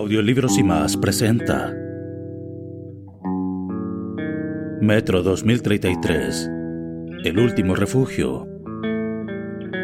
Audiolibros 0.00 0.56
y 0.56 0.62
más 0.62 0.96
presenta 0.96 1.76
Metro 4.80 5.22
2033 5.22 6.50
El 7.22 7.38
último 7.38 7.74
refugio. 7.74 8.46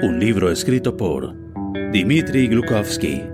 Un 0.03 0.19
libro 0.19 0.51
escrito 0.51 0.97
por 0.97 1.35
Dmitry 1.93 2.49
Glukovsky. 2.49 3.25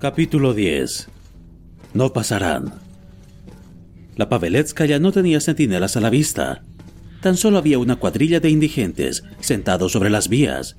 Capítulo 0.00 0.54
10 0.54 1.13
No 1.94 2.12
pasarán. 2.12 2.74
La 4.16 4.28
Paveletskaya 4.28 4.98
no 4.98 5.12
tenía 5.12 5.40
centinelas 5.40 5.96
a 5.96 6.00
la 6.00 6.10
vista. 6.10 6.62
Tan 7.20 7.36
solo 7.36 7.56
había 7.56 7.78
una 7.78 7.96
cuadrilla 7.96 8.40
de 8.40 8.50
indigentes 8.50 9.22
sentados 9.40 9.92
sobre 9.92 10.10
las 10.10 10.28
vías, 10.28 10.76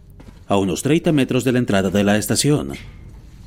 a 0.48 0.58
unos 0.58 0.84
30 0.84 1.12
metros 1.14 1.44
de 1.44 1.54
la 1.54 1.60
entrada 1.60 1.90
de 1.90 2.04
la 2.04 2.18
estación. 2.18 2.74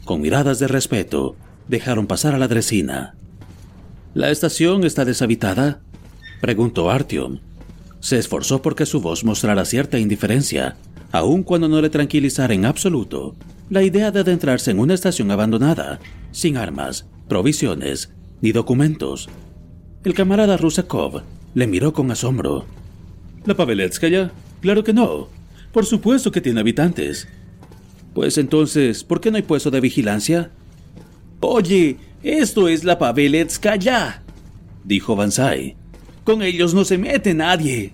Con 0.05 0.23
miradas 0.23 0.59
de 0.59 0.67
respeto, 0.67 1.37
dejaron 1.69 2.07
pasar 2.07 2.35
a 2.35 2.39
la 2.39 2.49
dresina. 2.49 3.15
¿La 4.15 4.31
estación 4.31 4.85
está 4.85 5.05
deshabitada? 5.05 5.81
preguntó 6.41 6.91
Artyom. 6.91 7.41
Se 8.01 8.19
esforzó 8.19 8.63
porque 8.63 8.87
su 8.87 9.01
voz 9.01 9.25
mostrara 9.25 9.65
cierta 9.65 9.99
indiferencia, 9.99 10.77
aun 11.13 11.43
cuando 11.43 11.69
no 11.69 11.83
le 11.83 11.91
tranquilizara 11.91 12.55
en 12.55 12.65
absoluto 12.65 13.37
la 13.71 13.83
idea 13.83 14.11
de 14.11 14.21
adentrarse 14.21 14.71
en 14.71 14.79
una 14.79 14.95
estación 14.95 15.31
abandonada, 15.31 16.01
sin 16.33 16.57
armas, 16.57 17.07
provisiones 17.29 18.13
ni 18.41 18.53
documentos. 18.53 19.29
El 20.05 20.15
camarada 20.15 20.57
Rusakov 20.57 21.23
le 21.55 21.67
miró 21.67 21.93
con 21.93 22.11
asombro. 22.11 22.67
¿La 23.45 23.55
Paveletskaya? 23.55 24.33
Claro 24.61 24.85
que 24.85 24.93
no. 24.93 25.29
Por 25.73 25.87
supuesto 25.87 26.31
que 26.31 26.41
tiene 26.41 26.61
habitantes. 26.61 27.29
Pues 28.15 28.39
entonces, 28.39 29.05
¿por 29.05 29.21
qué 29.21 29.31
no 29.31 29.37
hay 29.37 29.43
puesto 29.43 29.71
de 29.71 29.81
vigilancia? 29.81 30.51
Oye, 31.41 31.99
esto 32.23 32.69
es 32.69 32.85
la 32.85 32.99
Paveletskaya, 32.99 34.23
dijo 34.85 35.15
Bansai. 35.15 35.77
Con 36.25 36.43
ellos 36.43 36.75
no 36.75 36.85
se 36.85 36.99
mete 36.99 37.35
nadie. 37.35 37.93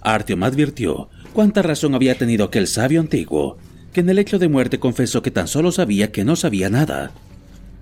Artyom 0.00 0.42
advirtió 0.42 1.08
cuánta 1.32 1.62
razón 1.62 1.94
había 1.94 2.16
tenido 2.16 2.44
aquel 2.46 2.66
sabio 2.66 3.00
antiguo 3.00 3.58
que 3.92 4.00
en 4.00 4.08
el 4.10 4.18
hecho 4.18 4.38
de 4.38 4.48
muerte 4.48 4.78
confesó 4.78 5.22
que 5.22 5.30
tan 5.30 5.48
solo 5.48 5.72
sabía 5.72 6.10
que 6.12 6.24
no 6.24 6.36
sabía 6.36 6.70
nada. 6.70 7.12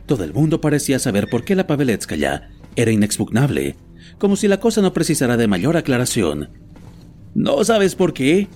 Todo 0.06 0.22
el 0.22 0.32
mundo 0.32 0.60
parecía 0.60 1.00
saber 1.00 1.28
por 1.28 1.44
qué 1.44 1.56
la 1.56 1.66
Paveletskaya 1.66 2.50
era 2.76 2.92
inexpugnable, 2.92 3.74
como 4.18 4.36
si 4.36 4.46
la 4.46 4.60
cosa 4.60 4.80
no 4.80 4.92
precisara 4.92 5.36
de 5.36 5.48
mayor 5.48 5.76
aclaración. 5.76 6.50
¿No 7.34 7.64
sabes 7.64 7.94
por 7.96 8.12
qué? 8.12 8.48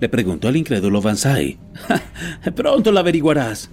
le 0.00 0.08
preguntó 0.08 0.48
el 0.48 0.56
incrédulo 0.56 1.00
Vansai. 1.00 1.58
Pronto 2.56 2.92
lo 2.92 3.00
averiguarás. 3.00 3.70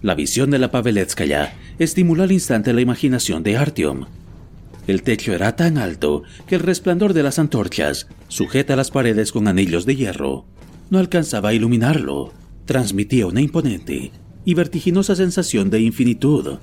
La 0.00 0.14
visión 0.14 0.50
de 0.50 0.58
la 0.58 0.70
Paveletskaya 0.70 1.54
estimuló 1.78 2.22
al 2.22 2.32
instante 2.32 2.72
la 2.72 2.80
imaginación 2.80 3.42
de 3.42 3.56
Artyom. 3.56 4.06
El 4.86 5.02
techo 5.02 5.32
era 5.32 5.54
tan 5.54 5.78
alto 5.78 6.22
que 6.46 6.56
el 6.56 6.62
resplandor 6.62 7.12
de 7.12 7.22
las 7.22 7.38
antorchas 7.38 8.08
sujeta 8.28 8.74
las 8.74 8.90
paredes 8.90 9.32
con 9.32 9.48
anillos 9.48 9.86
de 9.86 9.96
hierro 9.96 10.46
no 10.90 10.98
alcanzaba 10.98 11.50
a 11.50 11.54
iluminarlo. 11.54 12.32
Transmitía 12.66 13.26
una 13.26 13.40
imponente 13.40 14.12
y 14.44 14.54
vertiginosa 14.54 15.14
sensación 15.16 15.70
de 15.70 15.80
infinitud. 15.80 16.58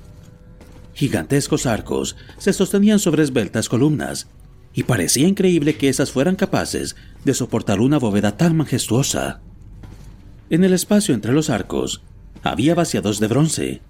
Gigantescos 0.94 1.66
arcos 1.66 2.16
se 2.38 2.52
sostenían 2.52 2.98
sobre 2.98 3.22
esbeltas 3.22 3.68
columnas, 3.68 4.28
y 4.72 4.84
parecía 4.84 5.26
increíble 5.26 5.76
que 5.76 5.88
esas 5.88 6.10
fueran 6.10 6.36
capaces 6.36 6.94
de 7.24 7.34
soportar 7.34 7.80
una 7.80 7.98
bóveda 7.98 8.36
tan 8.36 8.56
majestuosa. 8.56 9.40
En 10.48 10.64
el 10.64 10.72
espacio 10.72 11.14
entre 11.14 11.32
los 11.32 11.50
arcos 11.50 12.02
había 12.42 12.74
vaciados 12.74 13.18
de 13.20 13.26
bronce. 13.26 13.80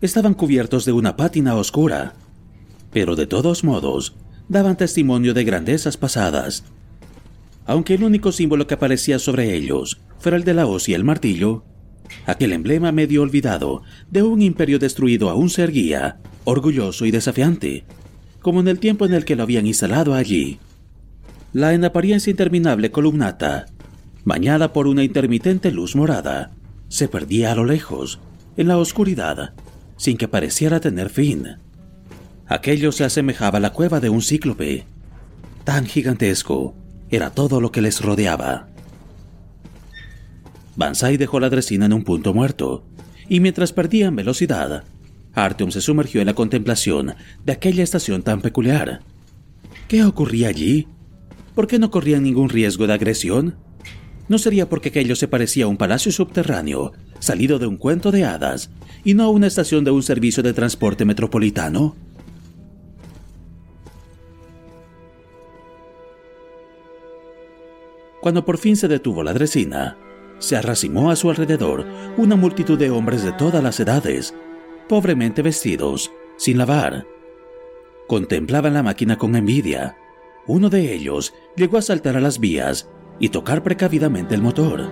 Estaban 0.00 0.34
cubiertos 0.34 0.84
de 0.84 0.92
una 0.92 1.16
pátina 1.16 1.54
oscura, 1.54 2.14
pero 2.92 3.16
de 3.16 3.26
todos 3.26 3.64
modos 3.64 4.14
daban 4.48 4.76
testimonio 4.76 5.34
de 5.34 5.44
grandezas 5.44 5.96
pasadas 5.96 6.64
aunque 7.66 7.94
el 7.94 8.04
único 8.04 8.32
símbolo 8.32 8.66
que 8.66 8.74
aparecía 8.74 9.18
sobre 9.18 9.54
ellos 9.54 10.00
fuera 10.18 10.36
el 10.36 10.44
de 10.44 10.54
la 10.54 10.66
hoz 10.66 10.88
y 10.88 10.94
el 10.94 11.04
martillo, 11.04 11.64
aquel 12.26 12.52
emblema 12.52 12.92
medio 12.92 13.22
olvidado 13.22 13.82
de 14.10 14.22
un 14.22 14.42
imperio 14.42 14.78
destruido 14.78 15.30
aún 15.30 15.50
se 15.50 15.62
erguía, 15.62 16.18
orgulloso 16.44 17.06
y 17.06 17.10
desafiante, 17.10 17.84
como 18.40 18.60
en 18.60 18.68
el 18.68 18.78
tiempo 18.78 19.06
en 19.06 19.14
el 19.14 19.24
que 19.24 19.36
lo 19.36 19.42
habían 19.42 19.66
instalado 19.66 20.14
allí. 20.14 20.58
La 21.52 21.72
en 21.72 21.84
apariencia 21.84 22.30
interminable 22.30 22.90
columnata, 22.90 23.66
bañada 24.24 24.72
por 24.72 24.86
una 24.86 25.04
intermitente 25.04 25.70
luz 25.70 25.96
morada, 25.96 26.50
se 26.88 27.08
perdía 27.08 27.52
a 27.52 27.54
lo 27.54 27.64
lejos, 27.64 28.20
en 28.56 28.68
la 28.68 28.78
oscuridad, 28.78 29.54
sin 29.96 30.16
que 30.16 30.28
pareciera 30.28 30.80
tener 30.80 31.10
fin. 31.10 31.56
Aquello 32.46 32.92
se 32.92 33.04
asemejaba 33.04 33.58
a 33.58 33.60
la 33.60 33.72
cueva 33.72 34.00
de 34.00 34.10
un 34.10 34.22
cíclope, 34.22 34.84
tan 35.64 35.86
gigantesco 35.86 36.74
era 37.10 37.30
todo 37.30 37.60
lo 37.60 37.72
que 37.72 37.80
les 37.80 38.00
rodeaba. 38.00 38.68
Bansai 40.76 41.16
dejó 41.16 41.40
la 41.40 41.50
dresina 41.50 41.86
en 41.86 41.92
un 41.92 42.04
punto 42.04 42.34
muerto, 42.34 42.84
y 43.28 43.40
mientras 43.40 43.72
perdían 43.72 44.16
velocidad, 44.16 44.84
Artyom 45.34 45.70
se 45.70 45.80
sumergió 45.80 46.20
en 46.20 46.26
la 46.26 46.34
contemplación 46.34 47.14
de 47.44 47.52
aquella 47.52 47.82
estación 47.82 48.22
tan 48.22 48.40
peculiar. 48.40 49.00
¿Qué 49.88 50.04
ocurría 50.04 50.48
allí? 50.48 50.88
¿Por 51.54 51.66
qué 51.66 51.78
no 51.78 51.90
corrían 51.90 52.22
ningún 52.22 52.48
riesgo 52.48 52.86
de 52.86 52.94
agresión? 52.94 53.56
¿No 54.28 54.38
sería 54.38 54.68
porque 54.68 54.88
aquello 54.88 55.16
se 55.16 55.28
parecía 55.28 55.66
a 55.66 55.68
un 55.68 55.76
palacio 55.76 56.10
subterráneo, 56.10 56.92
salido 57.18 57.58
de 57.58 57.66
un 57.66 57.76
cuento 57.76 58.10
de 58.10 58.24
hadas, 58.24 58.70
y 59.04 59.14
no 59.14 59.24
a 59.24 59.28
una 59.28 59.46
estación 59.46 59.84
de 59.84 59.90
un 59.90 60.02
servicio 60.02 60.42
de 60.42 60.54
transporte 60.54 61.04
metropolitano? 61.04 61.94
Cuando 68.20 68.44
por 68.46 68.56
fin 68.56 68.76
se 68.76 68.88
detuvo 68.88 69.22
la 69.22 69.34
dresina, 69.34 69.98
se 70.38 70.56
arracimó 70.56 71.10
a 71.10 71.16
su 71.16 71.30
alrededor 71.30 71.86
una 72.16 72.36
multitud 72.36 72.78
de 72.78 72.90
hombres 72.90 73.22
de 73.22 73.32
todas 73.32 73.62
las 73.62 73.78
edades, 73.80 74.34
pobremente 74.88 75.42
vestidos, 75.42 76.12
sin 76.36 76.58
lavar. 76.58 77.06
Contemplaban 78.06 78.74
la 78.74 78.82
máquina 78.82 79.16
con 79.16 79.34
envidia. 79.36 79.96
Uno 80.46 80.68
de 80.68 80.92
ellos 80.92 81.34
llegó 81.56 81.78
a 81.78 81.82
saltar 81.82 82.16
a 82.16 82.20
las 82.20 82.38
vías 82.38 82.90
y 83.18 83.30
tocar 83.30 83.62
precavidamente 83.62 84.34
el 84.34 84.42
motor. 84.42 84.90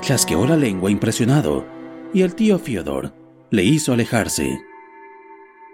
Chasqueó 0.00 0.46
la 0.46 0.56
lengua 0.56 0.90
impresionado 0.90 1.66
y 2.14 2.22
el 2.22 2.34
tío 2.34 2.58
Fyodor 2.58 3.12
le 3.50 3.64
hizo 3.64 3.92
alejarse. 3.92 4.60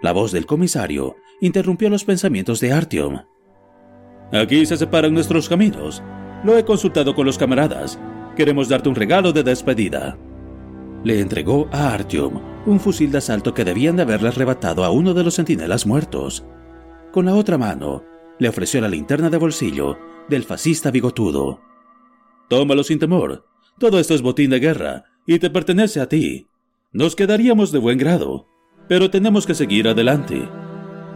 La 0.01 0.11
voz 0.11 0.31
del 0.31 0.45
comisario 0.45 1.15
interrumpió 1.41 1.89
los 1.89 2.03
pensamientos 2.03 2.59
de 2.59 2.73
Artyom. 2.73 3.21
Aquí 4.31 4.65
se 4.65 4.77
separan 4.77 5.13
nuestros 5.13 5.49
caminos. 5.49 6.03
Lo 6.43 6.57
he 6.57 6.63
consultado 6.63 7.15
con 7.15 7.25
los 7.25 7.37
camaradas. 7.37 7.99
Queremos 8.39 8.69
darte 8.69 8.87
un 8.87 8.95
regalo 8.95 9.33
de 9.33 9.43
despedida. 9.43 10.17
Le 11.03 11.19
entregó 11.19 11.67
a 11.73 11.93
Artyom 11.93 12.39
un 12.65 12.79
fusil 12.79 13.11
de 13.11 13.17
asalto 13.17 13.53
que 13.53 13.65
debían 13.65 13.97
de 13.97 14.03
haberle 14.03 14.29
arrebatado 14.29 14.85
a 14.85 14.91
uno 14.91 15.13
de 15.13 15.25
los 15.25 15.35
centinelas 15.35 15.85
muertos. 15.85 16.45
Con 17.11 17.25
la 17.25 17.35
otra 17.35 17.57
mano, 17.57 18.05
le 18.39 18.47
ofreció 18.47 18.79
la 18.79 18.87
linterna 18.87 19.29
de 19.29 19.35
bolsillo 19.35 19.97
del 20.29 20.45
fascista 20.45 20.89
bigotudo. 20.89 21.59
Tómalo 22.47 22.85
sin 22.85 22.97
temor. 22.97 23.45
Todo 23.77 23.99
esto 23.99 24.13
es 24.13 24.21
botín 24.21 24.51
de 24.51 24.61
guerra 24.61 25.03
y 25.27 25.37
te 25.39 25.49
pertenece 25.49 25.99
a 25.99 26.07
ti. 26.07 26.47
Nos 26.93 27.17
quedaríamos 27.17 27.73
de 27.73 27.79
buen 27.79 27.97
grado, 27.97 28.47
pero 28.87 29.09
tenemos 29.09 29.45
que 29.45 29.53
seguir 29.53 29.85
adelante. 29.85 30.47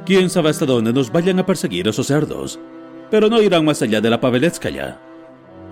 Quién 0.05 0.29
sabe 0.29 0.49
hasta 0.49 0.65
dónde 0.65 0.91
nos 0.91 1.09
vayan 1.09 1.39
a 1.39 1.45
perseguir 1.45 1.87
esos 1.87 2.07
cerdos, 2.07 2.59
pero 3.09 3.29
no 3.29 3.41
irán 3.41 3.63
más 3.63 3.81
allá 3.81 4.01
de 4.01 4.09
la 4.09 4.19
Paveletskaya. 4.19 5.12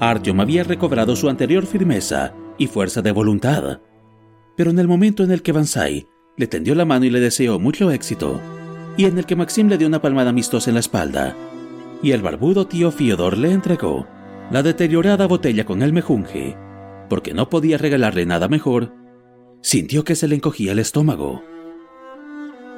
Artyom 0.01 0.39
había 0.39 0.63
recobrado 0.63 1.15
su 1.15 1.29
anterior 1.29 1.67
firmeza 1.67 2.33
y 2.57 2.65
fuerza 2.65 3.03
de 3.03 3.11
voluntad, 3.11 3.81
pero 4.57 4.71
en 4.71 4.79
el 4.79 4.87
momento 4.87 5.23
en 5.23 5.29
el 5.29 5.43
que 5.43 5.51
Bansai 5.51 6.07
le 6.37 6.47
tendió 6.47 6.73
la 6.73 6.85
mano 6.85 7.05
y 7.05 7.11
le 7.11 7.19
deseó 7.19 7.59
mucho 7.59 7.91
éxito, 7.91 8.41
y 8.97 9.05
en 9.05 9.19
el 9.19 9.27
que 9.27 9.35
Maxim 9.35 9.67
le 9.67 9.77
dio 9.77 9.87
una 9.87 10.01
palmada 10.01 10.31
amistosa 10.31 10.71
en 10.71 10.73
la 10.73 10.79
espalda, 10.79 11.35
y 12.01 12.13
el 12.13 12.23
barbudo 12.23 12.65
tío 12.65 12.91
Fiodor 12.91 13.37
le 13.37 13.51
entregó 13.51 14.07
la 14.49 14.63
deteriorada 14.63 15.27
botella 15.27 15.65
con 15.65 15.83
el 15.83 15.93
mejunje, 15.93 16.57
porque 17.07 17.35
no 17.35 17.47
podía 17.51 17.77
regalarle 17.77 18.25
nada 18.25 18.47
mejor, 18.47 18.95
sintió 19.61 20.03
que 20.03 20.15
se 20.15 20.27
le 20.27 20.33
encogía 20.33 20.71
el 20.71 20.79
estómago. 20.79 21.43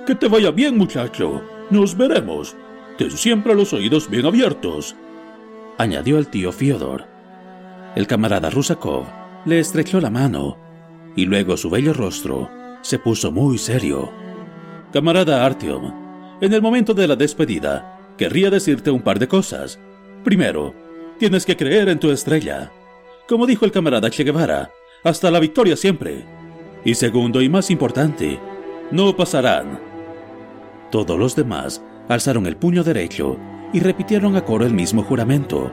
Que 0.05 0.15
te 0.15 0.27
vaya 0.27 0.51
bien, 0.51 0.77
muchacho. 0.77 1.41
Nos 1.69 1.95
veremos. 1.95 2.53
Ten 2.97 3.11
siempre 3.11 3.55
los 3.55 3.71
oídos 3.71 4.09
bien 4.09 4.25
abiertos, 4.25 4.93
añadió 5.77 6.17
el 6.17 6.27
tío 6.27 6.51
Fiodor. 6.51 7.12
El 7.95 8.07
camarada 8.07 8.49
Rusakov 8.49 9.05
le 9.45 9.59
estrechó 9.59 10.01
la 10.01 10.09
mano 10.09 10.57
y 11.15 11.25
luego 11.25 11.57
su 11.57 11.69
bello 11.69 11.93
rostro 11.93 12.49
se 12.81 12.97
puso 12.97 13.31
muy 13.31 13.57
serio. 13.57 14.11
Camarada 14.91 15.45
Artyom, 15.45 15.93
en 16.41 16.53
el 16.53 16.61
momento 16.61 16.93
de 16.93 17.07
la 17.07 17.15
despedida, 17.15 17.99
querría 18.17 18.49
decirte 18.49 18.89
un 18.89 19.01
par 19.01 19.19
de 19.19 19.27
cosas. 19.27 19.79
Primero, 20.23 20.73
tienes 21.19 21.45
que 21.45 21.55
creer 21.55 21.89
en 21.89 21.99
tu 21.99 22.09
estrella. 22.09 22.71
Como 23.27 23.45
dijo 23.45 23.65
el 23.65 23.71
camarada 23.71 24.09
Che 24.09 24.23
Guevara, 24.23 24.71
hasta 25.03 25.29
la 25.29 25.39
victoria 25.39 25.75
siempre. 25.75 26.25
Y 26.83 26.95
segundo 26.95 27.41
y 27.41 27.49
más 27.49 27.69
importante, 27.69 28.39
no 28.91 29.15
pasarán. 29.15 29.79
Todos 30.91 31.17
los 31.17 31.35
demás 31.35 31.83
alzaron 32.09 32.47
el 32.47 32.57
puño 32.57 32.83
derecho 32.83 33.37
y 33.71 33.79
repitieron 33.79 34.35
a 34.35 34.43
coro 34.43 34.65
el 34.65 34.73
mismo 34.73 35.03
juramento. 35.03 35.71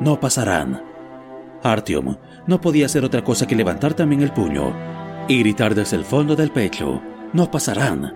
No 0.00 0.20
pasarán. 0.20 0.91
Artyom 1.62 2.16
no 2.46 2.60
podía 2.60 2.86
hacer 2.86 3.04
otra 3.04 3.22
cosa 3.24 3.46
que 3.46 3.56
levantar 3.56 3.94
también 3.94 4.22
el 4.22 4.32
puño 4.32 4.74
y 5.28 5.38
gritar 5.38 5.74
desde 5.74 5.96
el 5.96 6.04
fondo 6.04 6.34
del 6.34 6.50
pecho, 6.50 7.00
no 7.32 7.50
pasarán, 7.50 8.14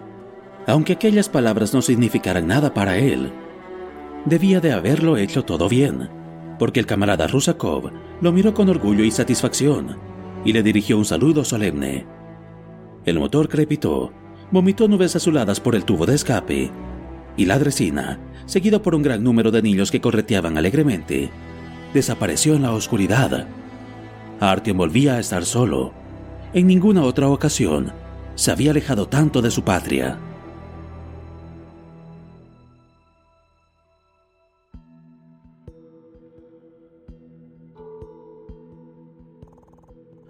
aunque 0.67 0.95
aquellas 0.95 1.29
palabras 1.29 1.73
no 1.73 1.83
significaran 1.83 2.47
nada 2.47 2.75
para 2.75 2.97
él. 2.99 3.33
Debía 4.25 4.61
de 4.61 4.73
haberlo 4.73 5.17
hecho 5.17 5.45
todo 5.45 5.69
bien, 5.69 6.09
porque 6.59 6.81
el 6.81 6.87
camarada 6.87 7.27
Rusakov 7.27 7.93
lo 8.21 8.33
miró 8.33 8.55
con 8.55 8.69
orgullo 8.69 9.05
y 9.05 9.11
satisfacción 9.11 9.97
y 10.45 10.53
le 10.53 10.63
dirigió 10.63 10.99
un 10.99 11.05
saludo 11.05 11.45
solemne. 11.45 12.07
El 13.05 13.19
motor 13.21 13.49
crepitó, 13.49 14.13
vomitó 14.51 14.89
nubes 14.89 15.15
azuladas 15.15 15.61
por 15.61 15.75
el 15.75 15.85
tubo 15.85 16.07
de 16.07 16.15
escape 16.15 16.71
y 17.37 17.45
la 17.45 17.59
dresina, 17.59 18.19
seguido 18.47 18.83
por 18.83 18.95
un 18.95 19.03
gran 19.03 19.23
número 19.23 19.51
de 19.51 19.63
niños 19.63 19.91
que 19.91 20.01
correteaban 20.01 20.59
alegremente, 20.59 21.31
desapareció 21.93 22.55
en 22.55 22.63
la 22.63 22.73
oscuridad. 22.73 23.47
Artyom 24.41 24.79
volvía 24.79 25.15
a 25.15 25.21
estar 25.21 25.45
solo. 25.45 25.93
En 26.53 26.67
ninguna 26.67 27.03
otra 27.03 27.29
ocasión 27.29 27.93
se 28.35 28.51
había 28.51 28.71
alejado 28.71 29.09
tanto 29.09 29.43
de 29.43 29.51
su 29.51 29.63
patria. 29.63 30.19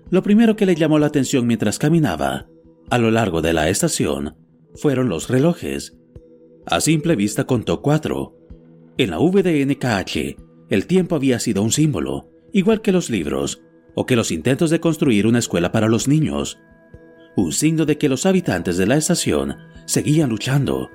Lo 0.08 0.22
primero 0.22 0.54
que 0.54 0.66
le 0.66 0.76
llamó 0.76 0.98
la 0.98 1.06
atención 1.06 1.46
mientras 1.46 1.78
caminaba 1.78 2.46
a 2.88 2.98
lo 2.98 3.10
largo 3.10 3.42
de 3.42 3.52
la 3.52 3.68
estación 3.68 4.36
fueron 4.76 5.08
los 5.08 5.28
relojes. 5.28 5.98
A 6.66 6.80
simple 6.80 7.16
vista 7.16 7.44
contó 7.44 7.82
cuatro. 7.82 8.36
En 8.96 9.10
la 9.10 9.18
VDNKH 9.18 10.45
el 10.68 10.86
tiempo 10.86 11.14
había 11.14 11.38
sido 11.38 11.62
un 11.62 11.72
símbolo, 11.72 12.30
igual 12.52 12.82
que 12.82 12.92
los 12.92 13.10
libros, 13.10 13.62
o 13.94 14.06
que 14.06 14.16
los 14.16 14.30
intentos 14.30 14.70
de 14.70 14.80
construir 14.80 15.26
una 15.26 15.38
escuela 15.38 15.72
para 15.72 15.88
los 15.88 16.08
niños. 16.08 16.58
Un 17.36 17.52
signo 17.52 17.86
de 17.86 17.98
que 17.98 18.08
los 18.08 18.26
habitantes 18.26 18.76
de 18.76 18.86
la 18.86 18.96
estación 18.96 19.56
seguían 19.86 20.30
luchando, 20.30 20.90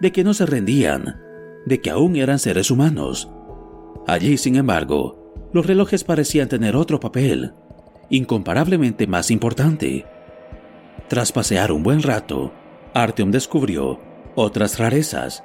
de 0.00 0.12
que 0.12 0.24
no 0.24 0.34
se 0.34 0.46
rendían, 0.46 1.20
de 1.66 1.80
que 1.80 1.90
aún 1.90 2.16
eran 2.16 2.38
seres 2.38 2.70
humanos. 2.70 3.30
Allí, 4.06 4.36
sin 4.36 4.56
embargo, 4.56 5.50
los 5.52 5.66
relojes 5.66 6.04
parecían 6.04 6.48
tener 6.48 6.76
otro 6.76 7.00
papel, 7.00 7.52
incomparablemente 8.10 9.06
más 9.06 9.30
importante. 9.30 10.04
Tras 11.08 11.32
pasear 11.32 11.72
un 11.72 11.82
buen 11.82 12.02
rato, 12.02 12.52
Artyom 12.92 13.30
descubrió 13.30 14.00
otras 14.34 14.78
rarezas. 14.78 15.42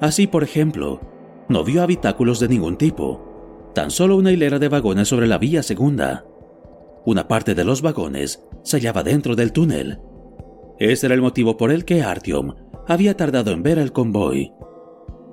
Así, 0.00 0.26
por 0.26 0.44
ejemplo, 0.44 1.00
no 1.48 1.64
vio 1.64 1.82
habitáculos 1.82 2.40
de 2.40 2.48
ningún 2.48 2.76
tipo, 2.76 3.70
tan 3.74 3.90
solo 3.90 4.16
una 4.16 4.32
hilera 4.32 4.58
de 4.58 4.68
vagones 4.68 5.08
sobre 5.08 5.26
la 5.26 5.38
vía 5.38 5.62
segunda. 5.62 6.24
Una 7.04 7.28
parte 7.28 7.54
de 7.54 7.64
los 7.64 7.82
vagones 7.82 8.42
se 8.62 8.76
hallaba 8.76 9.02
dentro 9.02 9.34
del 9.34 9.52
túnel. 9.52 9.98
Ese 10.78 11.06
era 11.06 11.14
el 11.14 11.22
motivo 11.22 11.56
por 11.56 11.72
el 11.72 11.84
que 11.84 12.02
Artyom 12.02 12.54
había 12.86 13.16
tardado 13.16 13.52
en 13.52 13.62
ver 13.62 13.78
el 13.78 13.92
convoy. 13.92 14.52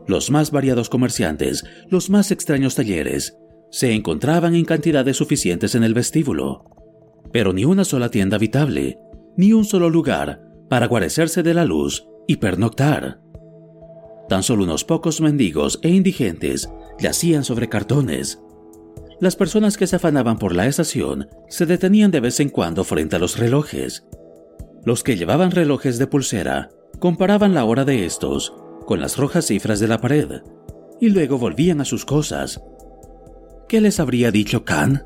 Los 0.07 0.29
más 0.29 0.51
variados 0.51 0.89
comerciantes, 0.89 1.63
los 1.89 2.09
más 2.09 2.31
extraños 2.31 2.75
talleres, 2.75 3.37
se 3.71 3.93
encontraban 3.93 4.55
en 4.55 4.65
cantidades 4.65 5.17
suficientes 5.17 5.75
en 5.75 5.83
el 5.83 5.93
vestíbulo, 5.93 6.63
pero 7.31 7.51
ni 7.51 7.65
una 7.65 7.83
sola 7.83 8.09
tienda 8.09 8.37
habitable, 8.37 8.99
ni 9.35 9.51
un 9.51 9.65
solo 9.65 9.89
lugar 9.89 10.41
para 10.69 10.87
guarecerse 10.87 11.43
de 11.43 11.53
la 11.53 11.65
luz 11.65 12.07
y 12.27 12.37
pernoctar. 12.37 13.24
Tan 14.27 14.43
solo 14.43 14.63
unos 14.63 14.83
pocos 14.83 15.21
mendigos 15.21 15.79
e 15.83 15.89
indigentes 15.89 16.69
yacían 16.99 17.43
sobre 17.43 17.69
cartones. 17.69 18.39
Las 19.19 19.35
personas 19.35 19.77
que 19.77 19.87
se 19.87 19.95
afanaban 19.95 20.37
por 20.37 20.53
la 20.53 20.67
estación 20.67 21.29
se 21.47 21.65
detenían 21.65 22.11
de 22.11 22.19
vez 22.19 22.39
en 22.39 22.49
cuando 22.49 22.83
frente 22.83 23.15
a 23.15 23.19
los 23.19 23.37
relojes. 23.37 24.05
Los 24.83 25.03
que 25.03 25.15
llevaban 25.15 25.51
relojes 25.51 25.97
de 25.97 26.07
pulsera 26.07 26.69
comparaban 26.99 27.53
la 27.53 27.65
hora 27.65 27.85
de 27.85 28.05
estos 28.05 28.53
con 28.85 28.99
las 28.99 29.17
rojas 29.17 29.45
cifras 29.45 29.79
de 29.79 29.87
la 29.87 29.99
pared 29.99 30.41
y 30.99 31.09
luego 31.09 31.37
volvían 31.37 31.81
a 31.81 31.85
sus 31.85 32.05
cosas. 32.05 32.61
¿Qué 33.67 33.81
les 33.81 33.99
habría 33.99 34.31
dicho 34.31 34.63
Khan? 34.63 35.05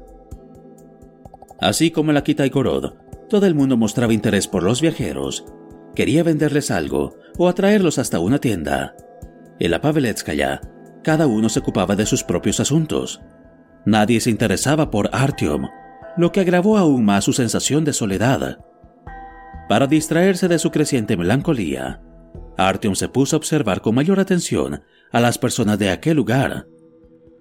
Así 1.62 1.92
como 1.92 2.12
la 2.12 2.24
Kita 2.24 2.46
y 2.46 2.50
Gorod, 2.50 2.94
todo 3.30 3.46
el 3.46 3.56
mundo 3.56 3.78
mostraba 3.78 4.14
interés 4.14 4.48
por 4.48 4.64
los 4.64 4.82
viajeros. 4.82 5.46
Quería 5.96 6.24
venderles 6.24 6.72
algo 6.72 7.16
o 7.38 7.48
atraerlos 7.48 8.00
hasta 8.00 8.20
una 8.20 8.40
tienda. 8.40 8.96
En 9.60 9.72
la 9.72 9.82
Paveletskaya, 9.82 10.62
cada 11.04 11.28
uno 11.28 11.50
se 11.50 11.60
ocupaba 11.60 11.96
de 11.96 12.06
sus 12.06 12.24
propios 12.24 12.60
asuntos. 12.60 13.22
Nadie 13.86 14.22
se 14.22 14.30
interesaba 14.30 14.90
por 14.90 15.10
Artyom, 15.12 15.68
lo 16.18 16.32
que 16.32 16.40
agravó 16.40 16.78
aún 16.78 17.06
más 17.06 17.24
su 17.26 17.34
sensación 17.34 17.84
de 17.86 17.94
soledad. 17.94 18.60
Para 19.68 19.88
distraerse 19.88 20.48
de 20.48 20.60
su 20.60 20.72
creciente 20.72 21.18
melancolía, 21.18 22.02
Artyom 22.58 22.96
se 22.96 23.10
puso 23.10 23.36
a 23.36 23.38
observar 23.38 23.82
con 23.82 23.96
mayor 23.96 24.20
atención 24.20 24.82
a 25.12 25.20
las 25.20 25.38
personas 25.38 25.80
de 25.80 25.90
aquel 25.90 26.18
lugar. 26.18 26.68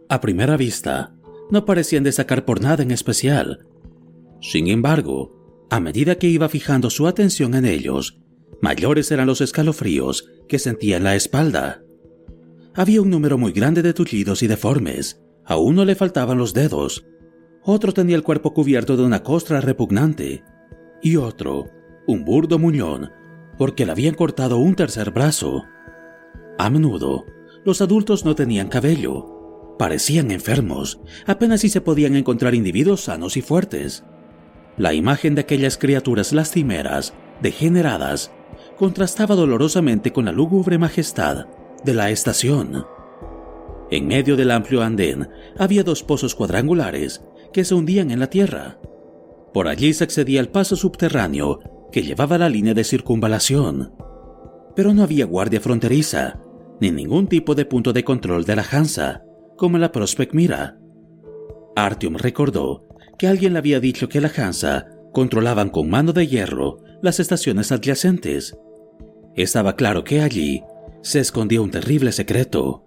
A 0.09 0.21
primera 0.21 0.57
vista, 0.57 1.15
no 1.51 1.65
parecían 1.65 2.05
destacar 2.05 2.45
por 2.45 2.61
nada 2.61 2.83
en 2.83 2.91
especial. 2.91 3.67
Sin 4.41 4.69
embargo, 4.69 5.67
a 5.71 5.81
medida 5.81 6.17
que 6.17 6.29
iba 6.29 6.49
fijando 6.49 6.91
su 6.91 7.07
atención 7.07 7.55
en 7.55 7.65
ellos, 7.65 8.19
mayores 8.61 9.11
eran 9.11 9.27
los 9.27 9.41
escalofríos 9.41 10.29
que 10.49 10.59
sentía 10.59 10.97
en 10.97 11.05
la 11.05 11.15
espalda. 11.15 11.83
Había 12.79 13.03
un 13.03 13.11
número 13.11 13.39
muy 13.39 13.51
grande 13.51 13.83
de 13.83 13.93
tullidos 13.93 14.45
y 14.45 14.47
deformes. 14.47 15.21
A 15.45 15.57
uno 15.57 15.85
le 15.85 15.97
faltaban 15.97 16.39
los 16.39 16.55
dedos. 16.55 17.05
Otro 17.65 17.93
tenía 17.93 18.15
el 18.15 18.23
cuerpo 18.23 18.55
cubierto 18.55 18.97
de 18.97 19.03
una 19.03 19.25
costra 19.25 19.61
repugnante. 19.61 20.45
Y 21.03 21.17
otro, 21.17 21.73
un 22.07 22.25
burdo 22.25 22.57
muñón, 22.61 23.11
porque 23.59 23.85
le 23.85 23.91
habían 23.91 24.15
cortado 24.15 24.59
un 24.59 24.77
tercer 24.77 25.11
brazo. 25.11 25.65
A 26.57 26.71
menudo, 26.71 27.27
los 27.65 27.83
adultos 27.83 28.25
no 28.25 28.37
tenían 28.37 28.69
cabello. 28.69 29.75
Parecían 29.77 30.31
enfermos. 30.31 31.01
Apenas 31.27 31.63
si 31.63 31.71
se 31.71 31.81
podían 31.81 32.15
encontrar 32.15 32.55
individuos 32.55 33.01
sanos 33.01 33.37
y 33.37 33.43
fuertes. 33.43 34.05
La 34.77 34.95
imagen 34.95 35.35
de 35.35 35.41
aquellas 35.41 35.79
criaturas 35.79 36.33
lastimeras, 36.33 37.13
degeneradas, 37.43 38.31
contrastaba 38.77 39.35
dolorosamente 39.35 40.13
con 40.13 40.27
la 40.27 40.33
lúgubre 40.33 40.79
majestad 40.79 41.49
de 41.85 41.95
la 41.95 42.11
estación. 42.11 42.87
En 43.91 44.07
medio 44.07 44.37
del 44.37 44.51
amplio 44.51 44.83
andén 44.83 45.29
había 45.59 45.83
dos 45.83 46.03
pozos 46.03 46.35
cuadrangulares 46.35 47.25
que 47.53 47.65
se 47.65 47.75
hundían 47.75 48.11
en 48.11 48.21
la 48.21 48.29
tierra. 48.29 48.79
Por 49.53 49.69
allí 49.69 49.95
se 49.95 50.05
accedía 50.05 50.41
al 50.41 50.51
paso 50.51 50.77
subterráneo 50.77 51.61
que 51.91 52.03
llevaba 52.03 52.39
la 52.39 52.49
línea 52.49 52.75
de 52.75 52.85
circunvalación. 52.85 53.93
Pero 54.77 54.93
no 54.93 55.03
había 55.03 55.25
guardia 55.25 55.61
fronteriza, 55.61 56.41
ni 56.81 56.91
ningún 56.91 57.27
tipo 57.29 57.55
de 57.55 57.65
punto 57.65 57.93
de 57.93 58.05
control 58.05 58.45
de 58.45 58.57
la 58.57 58.65
Hansa, 58.71 59.25
como 59.57 59.79
la 59.79 59.91
Prospect 59.91 60.35
Mira. 60.35 60.79
Artyom 61.75 62.17
recordó 62.17 62.87
que 63.19 63.27
alguien 63.27 63.55
le 63.55 63.59
había 63.59 63.81
dicho 63.81 64.09
que 64.09 64.21
la 64.21 64.31
Hansa 64.37 64.87
controlaban 65.13 65.71
con 65.71 65.89
mano 65.89 66.13
de 66.13 66.27
hierro 66.27 66.79
las 67.03 67.19
estaciones 67.19 67.73
adyacentes. 67.73 68.57
Estaba 69.35 69.77
claro 69.77 70.05
que 70.05 70.21
allí 70.21 70.63
se 71.03 71.21
escondía 71.21 71.61
un 71.61 71.71
terrible 71.71 72.13
secreto. 72.13 72.85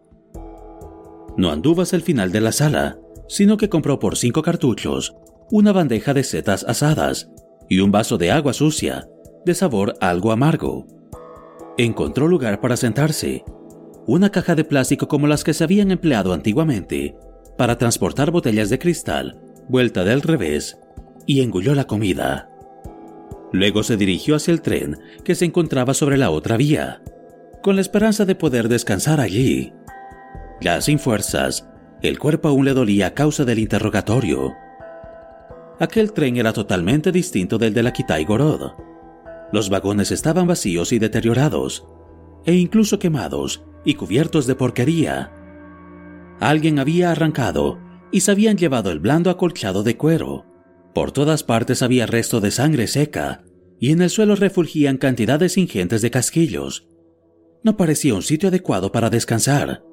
No 1.37 1.51
anduvo 1.51 1.81
hasta 1.81 1.95
el 1.95 2.01
final 2.01 2.31
de 2.31 2.41
la 2.41 2.51
sala, 2.51 2.99
sino 3.27 3.57
que 3.57 3.69
compró 3.69 3.99
por 3.99 4.17
cinco 4.17 4.41
cartuchos 4.41 5.15
una 5.49 5.71
bandeja 5.71 6.13
de 6.13 6.23
setas 6.23 6.63
asadas 6.67 7.29
y 7.69 7.79
un 7.79 7.91
vaso 7.91 8.17
de 8.17 8.31
agua 8.31 8.53
sucia, 8.53 9.07
de 9.45 9.55
sabor 9.55 9.95
algo 10.01 10.31
amargo. 10.31 10.87
Encontró 11.77 12.27
lugar 12.27 12.59
para 12.59 12.77
sentarse, 12.77 13.43
una 14.05 14.29
caja 14.29 14.55
de 14.55 14.63
plástico 14.63 15.07
como 15.07 15.27
las 15.27 15.43
que 15.43 15.53
se 15.53 15.63
habían 15.63 15.91
empleado 15.91 16.33
antiguamente 16.33 17.15
para 17.57 17.77
transportar 17.77 18.31
botellas 18.31 18.69
de 18.69 18.79
cristal, 18.79 19.39
vuelta 19.69 20.03
del 20.03 20.21
revés, 20.21 20.77
y 21.25 21.41
engulló 21.41 21.75
la 21.75 21.85
comida. 21.85 22.49
Luego 23.51 23.83
se 23.83 23.97
dirigió 23.97 24.35
hacia 24.35 24.53
el 24.53 24.61
tren 24.61 24.97
que 25.23 25.35
se 25.35 25.45
encontraba 25.45 25.93
sobre 25.93 26.17
la 26.17 26.31
otra 26.31 26.57
vía, 26.57 27.01
con 27.61 27.75
la 27.75 27.81
esperanza 27.81 28.25
de 28.25 28.35
poder 28.35 28.67
descansar 28.67 29.19
allí. 29.19 29.73
Ya 30.61 30.81
sin 30.81 30.99
fuerzas, 30.99 31.67
el 32.01 32.19
cuerpo 32.19 32.47
aún 32.47 32.65
le 32.65 32.73
dolía 32.73 33.07
a 33.07 33.13
causa 33.13 33.45
del 33.45 33.59
interrogatorio. 33.59 34.53
Aquel 35.79 36.13
tren 36.13 36.37
era 36.37 36.53
totalmente 36.53 37.11
distinto 37.11 37.57
del 37.57 37.73
de 37.73 37.83
la 37.83 37.93
Kitai 37.93 38.25
Gorod. 38.25 38.73
Los 39.51 39.69
vagones 39.69 40.11
estaban 40.11 40.47
vacíos 40.47 40.91
y 40.91 40.99
deteriorados, 40.99 41.87
e 42.45 42.53
incluso 42.53 42.99
quemados 42.99 43.63
y 43.83 43.95
cubiertos 43.95 44.47
de 44.47 44.55
porquería. 44.55 45.31
Alguien 46.39 46.79
había 46.79 47.11
arrancado 47.11 47.79
y 48.11 48.21
se 48.21 48.31
habían 48.31 48.57
llevado 48.57 48.91
el 48.91 48.99
blando 48.99 49.29
acolchado 49.29 49.83
de 49.83 49.97
cuero. 49.97 50.45
Por 50.93 51.11
todas 51.11 51.43
partes 51.43 51.81
había 51.81 52.05
resto 52.05 52.41
de 52.41 52.51
sangre 52.51 52.87
seca, 52.87 53.43
y 53.79 53.91
en 53.91 54.01
el 54.01 54.09
suelo 54.09 54.35
refulgían 54.35 54.97
cantidades 54.97 55.57
ingentes 55.57 56.01
de 56.01 56.11
casquillos. 56.11 56.90
No 57.63 57.77
parecía 57.77 58.15
un 58.15 58.21
sitio 58.21 58.49
adecuado 58.49 58.91
para 58.91 59.09
descansar. 59.09 59.83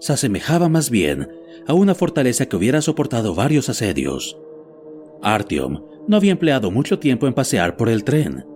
Se 0.00 0.12
asemejaba 0.12 0.68
más 0.68 0.90
bien 0.90 1.28
a 1.66 1.74
una 1.74 1.94
fortaleza 1.94 2.46
que 2.46 2.56
hubiera 2.56 2.82
soportado 2.82 3.34
varios 3.34 3.68
asedios. 3.68 4.38
Artyom 5.22 5.82
no 6.08 6.16
había 6.16 6.32
empleado 6.32 6.70
mucho 6.70 6.98
tiempo 6.98 7.26
en 7.26 7.34
pasear 7.34 7.76
por 7.76 7.88
el 7.88 8.04
tren, 8.04 8.46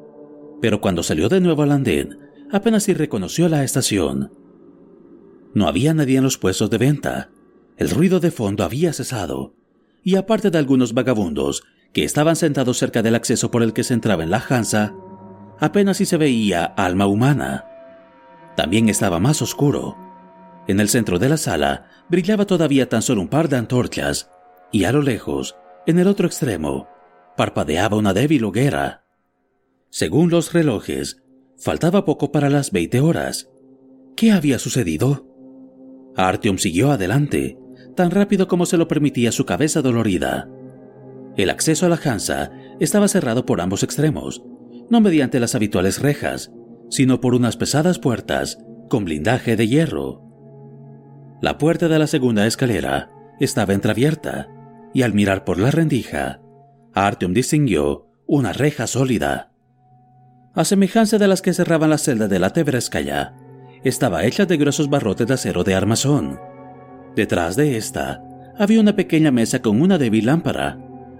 pero 0.61 0.81
cuando 0.81 1.03
salió 1.03 1.29
de 1.29 1.41
nuevo 1.41 1.63
al 1.63 1.73
andén, 1.73 2.19
apenas 2.51 2.85
si 2.85 2.95
reconoció 2.95 3.49
la 3.49 3.65
estación. 3.65 4.33
No 5.55 5.69
había 5.69 5.95
nadie 5.95 6.19
en 6.19 6.25
los 6.25 6.39
puestos 6.39 6.71
de 6.71 6.79
venta. 6.79 7.31
El 7.77 7.91
ruido 7.91 8.21
de 8.21 8.31
fondo 8.31 8.65
había 8.65 8.93
cesado 8.93 9.55
y 10.03 10.17
aparte 10.17 10.51
de 10.51 10.59
algunos 10.59 10.93
vagabundos 10.93 11.65
que 11.93 12.05
estaban 12.05 12.37
sentados 12.37 12.79
cerca 12.79 13.03
del 13.03 13.15
acceso 13.15 13.51
por 13.51 13.63
el 13.63 13.73
que 13.73 13.85
se 13.85 13.95
entraba 13.95 14.23
en 14.23 14.31
la 14.31 14.45
Hansa, 14.47 14.95
apenas 15.59 15.97
si 15.97 16.07
se 16.07 16.17
veía 16.17 16.65
alma 16.65 17.07
humana. 17.07 17.65
También 18.56 18.88
estaba 18.88 19.18
más 19.18 19.42
oscuro. 19.42 19.96
En 20.66 20.80
el 20.80 20.88
centro 20.88 21.18
de 21.18 21.28
la 21.28 21.37
sala 21.37 21.88
brillaba 22.08 22.46
todavía 22.46 22.88
tan 22.88 23.02
solo 23.02 23.20
un 23.20 23.28
par 23.28 23.49
de 23.49 23.56
antorchas, 23.56 24.30
y 24.73 24.84
a 24.84 24.92
lo 24.92 25.02
lejos, 25.02 25.56
en 25.87 25.99
el 25.99 26.08
otro 26.08 26.26
extremo, 26.26 26.88
parpadeaba 27.37 27.96
una 27.96 28.14
débil 28.14 28.44
hoguera. 28.44 29.04
Según 29.90 30.30
los 30.30 30.52
relojes, 30.52 31.23
faltaba 31.58 32.04
poco 32.04 32.32
para 32.32 32.50
las 32.50 32.70
20 32.70 33.00
horas. 33.00 33.50
¿Qué 34.16 34.32
había 34.32 34.58
sucedido? 34.58 35.26
Artyom 36.16 36.58
siguió 36.58 36.92
adelante, 36.92 37.58
tan 37.96 38.11
rápido 38.11 38.49
como 38.49 38.66
se 38.66 38.76
lo 38.76 38.88
permitía 38.88 39.32
su 39.32 39.44
cabeza 39.44 39.82
dolorida. 39.82 40.49
El 41.37 41.50
acceso 41.50 41.87
a 41.87 41.88
la 41.88 42.00
Hansa 42.02 42.52
estaba 42.80 43.08
cerrado 43.08 43.44
por 43.44 43.61
ambos 43.61 43.82
extremos, 43.82 44.44
no 44.90 45.00
mediante 45.00 45.40
las 45.40 45.54
habituales 45.54 46.00
rejas, 46.00 46.52
sino 46.91 47.21
por 47.21 47.35
unas 47.35 47.57
pesadas 47.57 47.99
puertas 47.99 48.59
con 48.88 49.05
blindaje 49.05 49.57
de 49.57 49.69
hierro. 49.69 50.23
La 51.41 51.59
puerta 51.59 51.88
de 51.88 51.99
la 51.99 52.07
segunda 52.07 52.47
escalera 52.47 53.11
estaba 53.41 53.75
entreabierta, 53.75 54.49
y 54.93 55.03
al 55.03 55.12
mirar 55.12 55.45
por 55.45 55.59
la 55.59 55.71
rendija, 55.71 56.41
Artyom 56.93 57.35
distinguió 57.35 58.07
una 58.26 58.53
reja 58.53 58.87
sólida. 58.87 59.50
A 60.55 60.64
semejanza 60.64 61.19
de 61.19 61.26
las 61.26 61.43
que 61.43 61.53
cerraban 61.53 61.91
la 61.91 61.99
celda 61.99 62.29
de 62.29 62.38
la 62.38 62.50
Tebreskaya, 62.50 63.35
estaba 63.83 64.25
hecha 64.25 64.47
de 64.47 64.57
gruesos 64.57 64.88
barrotes 64.88 65.26
de 65.26 65.35
acero 65.35 65.64
de 65.64 65.75
armazón, 65.75 66.38
Detrás 67.14 67.55
de 67.55 67.76
esta 67.76 68.25
había 68.59 68.81
una 68.81 68.97
pequeña 68.97 69.31
mesa 69.31 69.62
con 69.62 69.81
una 69.81 69.99
débil 69.99 70.26
lámpara, 70.26 70.79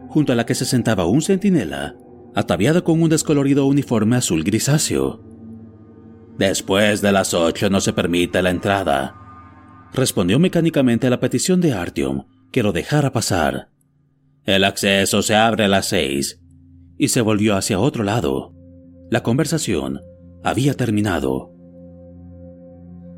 junto 0.09 0.33
a 0.33 0.37
la 0.37 0.47
que 0.47 0.55
se 0.55 0.65
sentaba 0.65 1.07
un 1.07 1.23
centinela, 1.23 1.97
ataviado 2.35 2.83
con 2.85 3.01
un 3.01 3.09
descolorido 3.09 3.67
uniforme 3.67 4.17
azul 4.17 4.43
grisáceo. 4.43 5.23
Después 6.39 7.01
de 7.01 7.13
las 7.13 7.33
ocho 7.33 7.71
no 7.71 7.81
se 7.81 7.93
permite 7.93 8.43
la 8.43 8.51
entrada, 8.51 9.15
respondió 9.93 10.39
mecánicamente 10.39 11.07
a 11.07 11.11
la 11.11 11.21
petición 11.21 11.61
de 11.61 11.73
Artyom 11.73 12.25
que 12.51 12.63
lo 12.63 12.73
dejara 12.73 13.13
pasar. 13.13 13.69
El 14.45 14.65
acceso 14.65 15.23
se 15.23 15.35
abre 15.35 15.65
a 15.65 15.69
las 15.69 15.87
seis, 15.87 16.41
y 16.99 17.09
se 17.09 17.21
volvió 17.21 17.57
hacia 17.57 17.79
otro 17.79 18.05
lado. 18.05 18.53
La 19.11 19.23
conversación 19.23 20.01
había 20.43 20.75
terminado. 20.75 21.53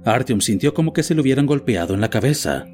Artyom 0.04 0.40
sintió 0.40 0.72
como 0.72 0.92
que 0.92 1.02
se 1.02 1.14
le 1.14 1.20
hubieran 1.20 1.46
golpeado 1.46 1.94
en 1.94 2.00
la 2.00 2.10
cabeza. 2.10 2.66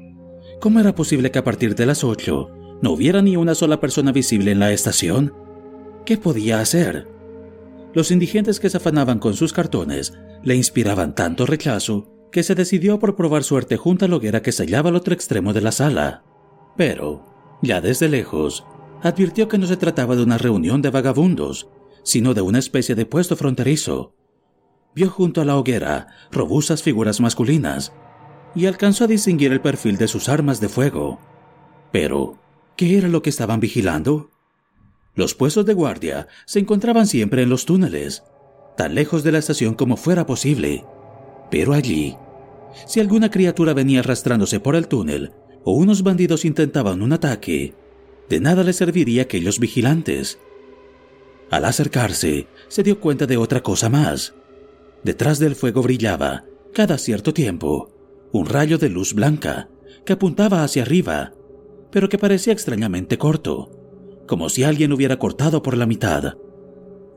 ¿Cómo 0.59 0.79
era 0.79 0.93
posible 0.93 1.31
que 1.31 1.39
a 1.39 1.43
partir 1.43 1.75
de 1.75 1.85
las 1.85 2.03
ocho 2.03 2.49
no 2.81 2.91
hubiera 2.91 3.21
ni 3.21 3.37
una 3.37 3.55
sola 3.55 3.79
persona 3.79 4.11
visible 4.11 4.51
en 4.51 4.59
la 4.59 4.71
estación? 4.71 5.33
¿Qué 6.05 6.17
podía 6.17 6.59
hacer? 6.59 7.07
Los 7.93 8.11
indigentes 8.11 8.59
que 8.59 8.69
se 8.69 8.77
afanaban 8.77 9.19
con 9.19 9.35
sus 9.35 9.53
cartones 9.53 10.13
le 10.43 10.55
inspiraban 10.55 11.15
tanto 11.15 11.45
rechazo 11.45 12.09
que 12.31 12.43
se 12.43 12.55
decidió 12.55 12.99
por 12.99 13.15
probar 13.15 13.43
suerte 13.43 13.77
junto 13.77 14.05
a 14.05 14.07
la 14.07 14.15
hoguera 14.15 14.41
que 14.41 14.51
se 14.51 14.63
hallaba 14.63 14.89
al 14.89 14.95
otro 14.95 15.13
extremo 15.13 15.53
de 15.53 15.61
la 15.61 15.71
sala. 15.71 16.23
Pero, 16.75 17.59
ya 17.61 17.81
desde 17.81 18.09
lejos, 18.09 18.65
advirtió 19.03 19.47
que 19.47 19.59
no 19.59 19.67
se 19.67 19.77
trataba 19.77 20.15
de 20.15 20.23
una 20.23 20.39
reunión 20.39 20.81
de 20.81 20.89
vagabundos, 20.89 21.69
sino 22.03 22.33
de 22.33 22.41
una 22.41 22.59
especie 22.59 22.95
de 22.95 23.05
puesto 23.05 23.35
fronterizo, 23.35 24.15
vio 24.95 25.09
junto 25.09 25.41
a 25.41 25.45
la 25.45 25.57
hoguera 25.57 26.07
robustas 26.31 26.83
figuras 26.83 27.19
masculinas 27.19 27.93
y 28.55 28.65
alcanzó 28.65 29.05
a 29.05 29.07
distinguir 29.07 29.51
el 29.51 29.61
perfil 29.61 29.97
de 29.97 30.07
sus 30.07 30.29
armas 30.29 30.59
de 30.59 30.69
fuego. 30.69 31.19
Pero, 31.91 32.37
¿qué 32.75 32.97
era 32.97 33.07
lo 33.07 33.21
que 33.21 33.29
estaban 33.29 33.59
vigilando? 33.59 34.32
Los 35.15 35.35
puestos 35.35 35.65
de 35.65 35.73
guardia 35.73 36.27
se 36.45 36.59
encontraban 36.59 37.07
siempre 37.07 37.43
en 37.43 37.49
los 37.49 37.65
túneles, 37.65 38.23
tan 38.75 38.95
lejos 38.95 39.23
de 39.23 39.31
la 39.31 39.37
estación 39.37 39.75
como 39.75 39.97
fuera 39.97 40.25
posible. 40.25 40.85
Pero 41.51 41.73
allí, 41.73 42.17
si 42.87 42.99
alguna 42.99 43.29
criatura 43.29 43.73
venía 43.73 43.99
arrastrándose 43.99 44.59
por 44.59 44.75
el 44.75 44.87
túnel 44.87 45.31
o 45.63 45.73
unos 45.73 46.03
bandidos 46.03 46.45
intentaban 46.45 47.01
un 47.01 47.13
ataque, 47.13 47.75
de 48.29 48.39
nada 48.39 48.63
le 48.63 48.73
serviría 48.73 49.23
aquellos 49.23 49.59
vigilantes. 49.59 50.39
Al 51.51 51.65
acercarse, 51.65 52.47
se 52.67 52.83
dio 52.83 52.99
cuenta 52.99 53.27
de 53.27 53.37
otra 53.37 53.61
cosa 53.61 53.89
más. 53.89 54.33
Detrás 55.03 55.37
del 55.37 55.55
fuego 55.55 55.83
brillaba, 55.83 56.45
cada 56.73 56.97
cierto 56.97 57.33
tiempo, 57.33 57.91
un 58.31 58.47
rayo 58.47 58.79
de 58.79 58.89
luz 58.89 59.13
blanca 59.13 59.69
que 60.05 60.13
apuntaba 60.13 60.63
hacia 60.63 60.81
arriba, 60.81 61.33
pero 61.91 62.09
que 62.09 62.17
parecía 62.17 62.53
extrañamente 62.53 63.19
corto, 63.19 63.82
como 64.27 64.49
si 64.49 64.63
alguien 64.63 64.91
hubiera 64.93 65.19
cortado 65.19 65.61
por 65.61 65.77
la 65.77 65.85
mitad. 65.85 66.35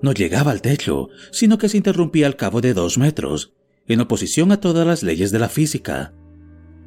No 0.03 0.13
llegaba 0.13 0.51
al 0.51 0.63
techo, 0.63 1.09
sino 1.31 1.59
que 1.59 1.69
se 1.69 1.77
interrumpía 1.77 2.27
al 2.27 2.37
cabo 2.37 2.61
de 2.61 2.75
dos 2.75 2.99
metros, 2.99 3.55
en 3.87 4.01
oposición 4.01 4.53
a 4.53 4.61
todas 4.61 4.87
las 4.87 5.03
leyes 5.03 5.31
de 5.31 5.39
la 5.39 5.49
física. 5.49 6.15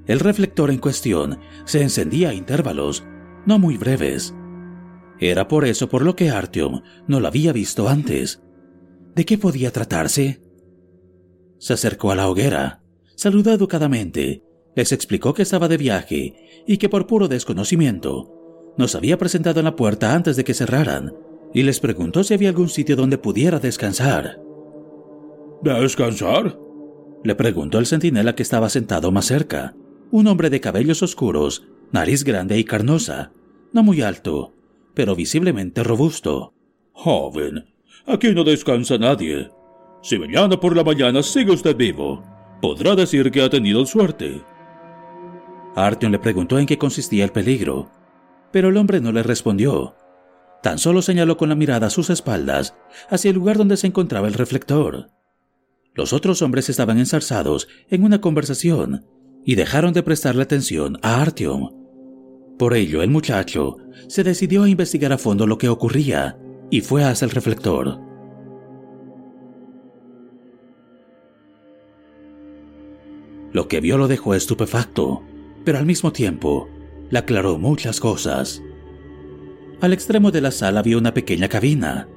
El 0.06 0.20
reflector 0.20 0.72
en 0.72 0.80
cuestión 0.80 1.40
se 1.66 1.82
encendía 1.82 2.30
a 2.30 2.34
intervalos, 2.34 3.04
no 3.46 3.60
muy 3.60 3.78
breves. 3.78 4.34
Era 5.20 5.48
por 5.48 5.66
eso 5.66 5.90
por 5.90 6.04
lo 6.04 6.16
que 6.16 6.30
Artyom 6.30 6.82
no 7.08 7.20
lo 7.20 7.28
había 7.28 7.54
visto 7.54 7.90
antes. 7.90 8.42
¿De 9.16 9.26
qué 9.26 9.38
podía 9.38 9.72
tratarse? 9.72 10.42
Se 11.58 11.74
acercó 11.74 12.12
a 12.12 12.16
la 12.16 12.30
hoguera, 12.30 12.84
saludó 13.16 13.52
educadamente, 13.52 14.44
les 14.76 14.92
explicó 14.92 15.34
que 15.34 15.42
estaba 15.42 15.68
de 15.68 15.78
viaje 15.78 16.64
y 16.66 16.78
que 16.78 16.90
por 16.90 17.06
puro 17.06 17.28
desconocimiento 17.28 18.39
nos 18.78 18.96
había 18.96 19.18
presentado 19.18 19.60
en 19.60 19.66
la 19.66 19.76
puerta 19.76 20.14
antes 20.14 20.36
de 20.36 20.44
que 20.44 20.54
cerraran 20.54 21.14
y 21.54 21.64
les 21.64 21.80
preguntó 21.80 22.24
si 22.24 22.34
había 22.34 22.50
algún 22.50 22.70
sitio 22.70 22.96
donde 22.96 23.18
pudiera 23.18 23.60
descansar. 23.60 24.40
¿Descansar? 25.62 26.58
Le 27.24 27.36
preguntó 27.36 27.80
el 27.80 27.86
centinela 27.86 28.36
que 28.36 28.44
estaba 28.44 28.70
sentado 28.70 29.12
más 29.12 29.26
cerca, 29.26 29.76
un 30.12 30.28
hombre 30.28 30.50
de 30.50 30.62
cabellos 30.62 31.04
oscuros, 31.04 31.66
nariz 31.92 32.24
grande 32.24 32.58
y 32.58 32.64
carnosa, 32.64 33.32
no 33.74 33.84
muy 33.84 34.02
alto, 34.02 34.54
pero 34.94 35.16
visiblemente 35.16 35.84
robusto. 35.84 36.54
Joven, 36.94 37.66
aquí 38.06 38.34
no 38.34 38.44
descansa 38.44 38.98
nadie. 38.98 39.50
Si 40.02 40.18
mañana 40.18 40.60
por 40.60 40.76
la 40.76 40.84
mañana 40.84 41.22
sigue 41.24 41.52
usted 41.52 41.76
vivo, 41.76 42.24
podrá 42.62 42.96
decir 42.96 43.32
que 43.32 43.42
ha 43.42 43.50
tenido 43.50 43.86
suerte. 43.86 44.42
Artyom 45.76 46.12
le 46.12 46.20
preguntó 46.20 46.58
en 46.58 46.66
qué 46.66 46.78
consistía 46.78 47.26
el 47.26 47.32
peligro, 47.32 47.90
pero 48.52 48.70
el 48.70 48.78
hombre 48.78 49.02
no 49.02 49.12
le 49.12 49.24
respondió. 49.24 49.96
Tan 50.62 50.78
solo 50.78 51.02
señaló 51.02 51.38
con 51.38 51.50
la 51.50 51.56
mirada 51.56 51.88
a 51.88 51.90
sus 51.90 52.10
espaldas 52.10 52.76
hacia 53.10 53.30
el 53.30 53.36
lugar 53.36 53.58
donde 53.58 53.78
se 53.78 53.88
encontraba 53.88 54.28
el 54.28 54.34
reflector. 54.34 55.10
Los 55.94 56.14
otros 56.14 56.42
hombres 56.42 56.70
estaban 56.70 56.98
enzarzados 56.98 57.68
en 57.90 58.04
una 58.04 58.22
conversación 58.22 59.06
y 59.46 59.56
dejaron 59.56 59.94
de 59.94 60.04
prestarle 60.04 60.44
atención 60.44 60.98
a 61.02 61.22
Artyom. 61.22 61.70
Por 62.58 62.74
ello, 62.74 63.02
el 63.02 63.10
muchacho 63.10 63.78
se 64.08 64.24
decidió 64.24 64.64
a 64.64 64.70
investigar 64.70 65.14
a 65.14 65.18
fondo 65.18 65.48
lo 65.48 65.58
que 65.58 65.70
ocurría 65.70 66.38
y 66.70 66.82
fue 66.82 67.04
hacia 67.04 67.26
el 67.26 67.32
reflector. 67.32 68.00
Lo 73.52 73.68
que 73.68 73.80
vio 73.80 73.98
lo 73.98 74.08
dejó 74.08 74.36
estupefacto, 74.36 75.24
pero 75.64 75.80
al 75.80 75.86
mismo 75.86 76.12
tiempo 76.12 76.70
le 77.10 77.20
aclaró 77.20 77.58
muchas 77.58 78.00
cosas. 78.00 78.62
Al 79.82 79.94
extremo 79.94 80.32
de 80.32 80.42
la 80.42 80.52
sala 80.52 80.82
había 80.82 80.98
una 80.98 81.14
pequeña 81.14 81.48
cabina. 81.48 82.08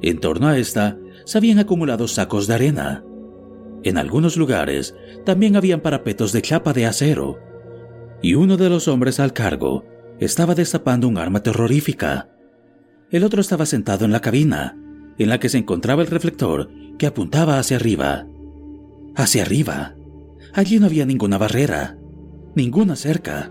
En 0.00 0.18
torno 0.18 0.48
a 0.48 0.58
esta 0.58 0.98
se 1.24 1.38
habían 1.38 1.58
acumulado 1.58 2.08
sacos 2.08 2.46
de 2.46 2.54
arena. 2.54 3.04
En 3.84 3.98
algunos 3.98 4.36
lugares 4.36 4.94
también 5.24 5.56
habían 5.56 5.80
parapetos 5.80 6.32
de 6.32 6.42
chapa 6.42 6.72
de 6.72 6.86
acero. 6.86 7.38
Y 8.22 8.34
uno 8.34 8.56
de 8.56 8.68
los 8.68 8.88
hombres 8.88 9.20
al 9.20 9.32
cargo 9.32 9.84
estaba 10.20 10.54
destapando 10.54 11.08
un 11.08 11.18
arma 11.18 11.42
terrorífica. 11.42 12.28
El 13.10 13.24
otro 13.24 13.40
estaba 13.40 13.66
sentado 13.66 14.04
en 14.04 14.12
la 14.12 14.20
cabina, 14.20 14.76
en 15.18 15.28
la 15.28 15.38
que 15.38 15.48
se 15.48 15.58
encontraba 15.58 16.02
el 16.02 16.08
reflector 16.08 16.70
que 16.98 17.06
apuntaba 17.06 17.58
hacia 17.58 17.76
arriba. 17.76 18.26
Hacia 19.14 19.42
arriba. 19.42 19.94
Allí 20.54 20.78
no 20.78 20.86
había 20.86 21.06
ninguna 21.06 21.38
barrera, 21.38 21.98
ninguna 22.54 22.96
cerca. 22.96 23.50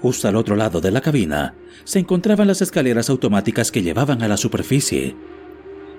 Justo 0.00 0.28
al 0.28 0.36
otro 0.36 0.54
lado 0.54 0.80
de 0.80 0.90
la 0.90 1.00
cabina 1.00 1.54
se 1.84 1.98
encontraban 1.98 2.46
las 2.46 2.62
escaleras 2.62 3.10
automáticas 3.10 3.72
que 3.72 3.82
llevaban 3.82 4.22
a 4.22 4.28
la 4.28 4.36
superficie, 4.36 5.16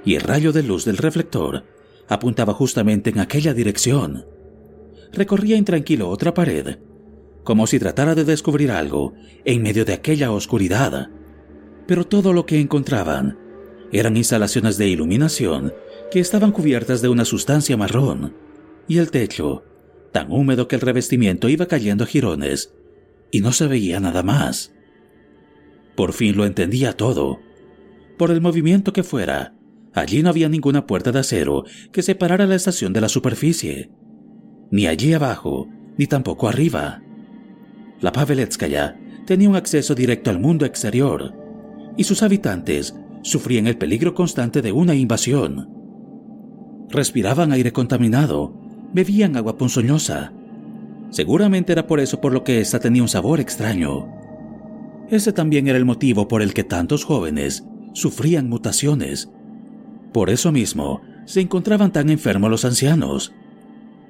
y 0.06 0.16
el 0.16 0.22
rayo 0.22 0.52
de 0.52 0.64
luz 0.64 0.86
del 0.86 0.98
reflector 0.98 1.66
apuntaba 2.08 2.54
justamente 2.54 3.10
en 3.10 3.20
aquella 3.20 3.54
dirección. 3.54 4.26
Recorría 5.12 5.58
intranquilo 5.58 6.10
otra 6.10 6.34
pared, 6.34 6.78
como 7.44 7.68
si 7.68 7.80
tratara 7.80 8.16
de 8.16 8.24
descubrir 8.24 8.72
algo 8.72 9.14
en 9.44 9.62
medio 9.62 9.86
de 9.86 9.94
aquella 9.94 10.32
oscuridad. 10.32 11.10
Pero 11.88 12.06
todo 12.06 12.32
lo 12.32 12.46
que 12.46 12.60
encontraban 12.60 13.38
eran 13.92 14.18
instalaciones 14.18 14.78
de 14.78 14.88
iluminación 14.88 15.74
que 16.12 16.20
estaban 16.20 16.52
cubiertas 16.52 17.02
de 17.02 17.10
una 17.10 17.26
sustancia 17.26 17.76
marrón, 17.76 18.34
y 18.88 18.98
el 18.98 19.12
techo, 19.12 19.64
tan 20.12 20.32
húmedo 20.32 20.68
que 20.68 20.76
el 20.76 20.82
revestimiento 20.82 21.50
iba 21.50 21.68
cayendo 21.68 22.04
a 22.04 22.08
jirones, 22.08 22.74
y 23.32 23.42
no 23.42 23.52
se 23.52 23.68
veía 23.68 24.00
nada 24.00 24.24
más. 24.24 24.74
Por 25.96 26.14
fin 26.14 26.36
lo 26.38 26.46
entendía 26.46 26.94
todo. 26.94 27.40
Por 28.18 28.32
el 28.32 28.42
movimiento 28.42 28.94
que 28.94 29.04
fuera, 29.04 29.56
allí 29.94 30.24
no 30.24 30.30
había 30.30 30.50
ninguna 30.50 30.88
puerta 30.88 31.12
de 31.12 31.20
acero 31.20 31.66
que 31.92 32.02
separara 32.02 32.48
la 32.48 32.56
estación 32.56 32.94
de 32.94 33.02
la 33.02 33.10
superficie, 33.10 33.92
ni 34.72 34.88
allí 34.88 35.14
abajo, 35.14 35.68
ni 35.98 36.08
tampoco 36.08 36.48
arriba. 36.48 37.02
La 38.02 38.12
Paveletskaya 38.12 38.98
tenía 39.26 39.50
un 39.50 39.56
acceso 39.56 39.96
directo 39.96 40.30
al 40.30 40.40
mundo 40.40 40.66
exterior, 40.66 41.34
y 41.98 42.04
sus 42.06 42.24
habitantes 42.24 42.96
sufrían 43.22 43.68
el 43.68 43.78
peligro 43.78 44.14
constante 44.14 44.62
de 44.62 44.72
una 44.72 44.96
invasión. 44.96 45.70
Respiraban 46.90 47.52
aire 47.52 47.74
contaminado, 47.74 48.54
bebían 48.94 49.36
agua 49.36 49.58
ponzoñosa, 49.58 50.34
Seguramente 51.10 51.72
era 51.72 51.88
por 51.88 52.00
eso 52.00 52.22
por 52.22 52.34
lo 52.34 52.44
que 52.44 52.62
ésta 52.62 52.80
tenía 52.80 53.02
un 53.02 53.10
sabor 53.10 53.40
extraño. 53.40 54.08
Ese 55.10 55.34
también 55.34 55.68
era 55.68 55.78
el 55.78 55.86
motivo 55.86 56.28
por 56.28 56.42
el 56.42 56.54
que 56.54 56.64
tantos 56.64 57.04
jóvenes 57.04 57.64
sufrían 57.94 58.48
mutaciones. 58.48 59.30
Por 60.14 60.30
eso 60.30 60.52
mismo 60.52 61.02
se 61.26 61.42
encontraban 61.42 61.92
tan 61.92 62.10
enfermos 62.10 62.52
los 62.52 62.66
ancianos. 62.66 63.34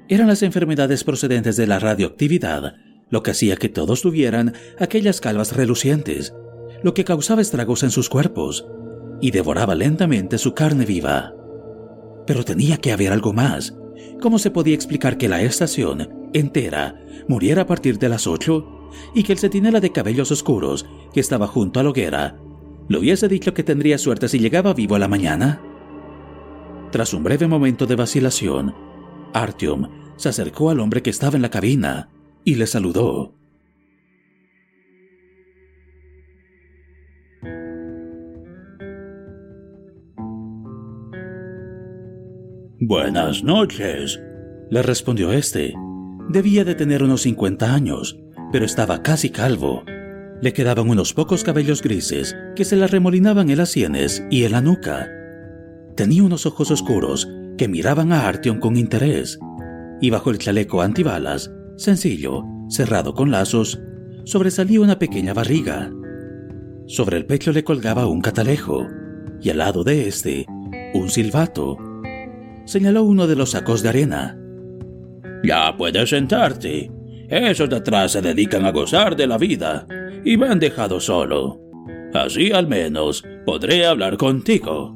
Eran 0.10 0.28
las 0.28 0.44
enfermedades 0.44 1.04
procedentes 1.04 1.56
de 1.56 1.68
la 1.68 1.80
radioactividad 1.80 2.76
lo 3.10 3.24
que 3.24 3.32
hacía 3.32 3.56
que 3.56 3.70
todos 3.70 4.02
tuvieran 4.02 4.54
aquellas 4.80 5.22
calvas 5.22 5.56
relucientes, 5.56 6.34
lo 6.84 6.94
que 6.94 7.04
causaba 7.04 7.42
estragos 7.42 7.84
en 7.84 7.92
sus 7.92 8.10
cuerpos 8.10 8.68
y 9.22 9.32
devoraba 9.32 9.76
lentamente 9.76 10.38
su 10.38 10.54
carne 10.54 10.86
viva. 10.86 11.34
Pero 12.26 12.46
tenía 12.46 12.78
que 12.78 12.92
haber 12.92 13.12
algo 13.12 13.34
más. 13.34 13.76
¿Cómo 14.22 14.40
se 14.40 14.52
podía 14.52 14.76
explicar 14.76 15.18
que 15.18 15.30
la 15.30 15.42
estación 15.42 16.30
entera 16.34 17.00
muriera 17.28 17.64
a 17.64 17.68
partir 17.68 17.98
de 18.00 18.10
las 18.10 18.28
ocho 18.28 18.90
y 19.14 19.24
que 19.24 19.34
el 19.34 19.40
centinela 19.40 19.80
de 19.80 19.92
cabellos 19.92 20.32
oscuros 20.32 20.86
que 21.14 21.20
estaba 21.20 21.48
junto 21.48 21.80
a 21.80 21.84
la 21.84 21.90
hoguera 21.90 22.38
le 22.88 22.98
hubiese 22.98 23.28
dicho 23.28 23.54
que 23.54 23.64
tendría 23.64 23.98
suerte 23.98 24.28
si 24.28 24.40
llegaba 24.40 24.74
vivo 24.74 24.96
a 24.96 25.00
la 25.00 25.08
mañana. 25.08 25.62
Tras 26.92 27.14
un 27.14 27.24
breve 27.24 27.48
momento 27.48 27.86
de 27.86 27.96
vacilación, 27.96 28.74
Artyom 29.34 29.90
se 30.18 30.30
acercó 30.30 30.72
al 30.72 30.80
hombre 30.80 31.04
que 31.04 31.12
estaba 31.12 31.36
en 31.36 31.44
la 31.44 31.52
cabina 31.52 32.10
y 32.44 32.56
le 32.56 32.66
saludó. 32.66 33.39
Buenas 42.82 43.44
noches, 43.44 44.22
le 44.70 44.82
respondió 44.82 45.34
este, 45.34 45.74
Debía 46.30 46.64
de 46.64 46.76
tener 46.76 47.04
unos 47.04 47.24
50 47.24 47.74
años, 47.74 48.18
pero 48.54 48.64
estaba 48.64 49.04
casi 49.04 49.32
calvo. 49.32 49.84
Le 50.42 50.54
quedaban 50.54 50.90
unos 50.90 51.14
pocos 51.14 51.44
cabellos 51.44 51.82
grises 51.82 52.38
que 52.56 52.64
se 52.64 52.78
le 52.78 52.88
remolinaban 52.88 53.50
en 53.50 53.58
las 53.58 53.72
sienes 53.72 54.24
y 54.32 54.46
en 54.46 54.54
la 54.54 54.62
nuca. 54.62 55.10
Tenía 55.98 56.24
unos 56.24 56.46
ojos 56.46 56.72
oscuros 56.72 57.28
que 57.58 57.68
miraban 57.68 58.14
a 58.14 58.26
Artyom 58.30 58.60
con 58.62 58.78
interés, 58.78 59.38
y 60.00 60.10
bajo 60.10 60.30
el 60.30 60.38
chaleco 60.38 60.82
antibalas, 60.82 61.52
sencillo, 61.76 62.46
cerrado 62.70 63.14
con 63.14 63.30
lazos, 63.30 63.82
sobresalía 64.24 64.80
una 64.80 65.00
pequeña 65.00 65.34
barriga. 65.34 65.92
Sobre 66.88 67.18
el 67.18 67.26
pecho 67.26 67.52
le 67.52 67.66
colgaba 67.66 68.08
un 68.08 68.22
catalejo, 68.22 68.88
y 69.42 69.50
al 69.50 69.58
lado 69.58 69.84
de 69.84 70.08
este, 70.08 70.46
un 70.94 71.10
silbato. 71.10 71.89
Señaló 72.70 73.04
uno 73.04 73.26
de 73.26 73.36
los 73.36 73.50
sacos 73.50 73.82
de 73.82 73.90
arena. 73.90 74.38
Ya 75.44 75.76
puedes 75.76 76.12
sentarte. 76.12 76.92
Esos 77.28 77.68
de 77.68 77.78
atrás 77.78 78.12
se 78.12 78.22
dedican 78.22 78.64
a 78.64 78.72
gozar 78.72 79.16
de 79.16 79.26
la 79.26 79.40
vida 79.40 79.88
y 80.24 80.38
me 80.38 80.50
han 80.50 80.60
dejado 80.60 81.00
solo. 81.00 81.60
Así 82.14 82.52
al 82.52 82.68
menos 82.68 83.24
podré 83.44 83.88
hablar 83.88 84.18
contigo. 84.18 84.96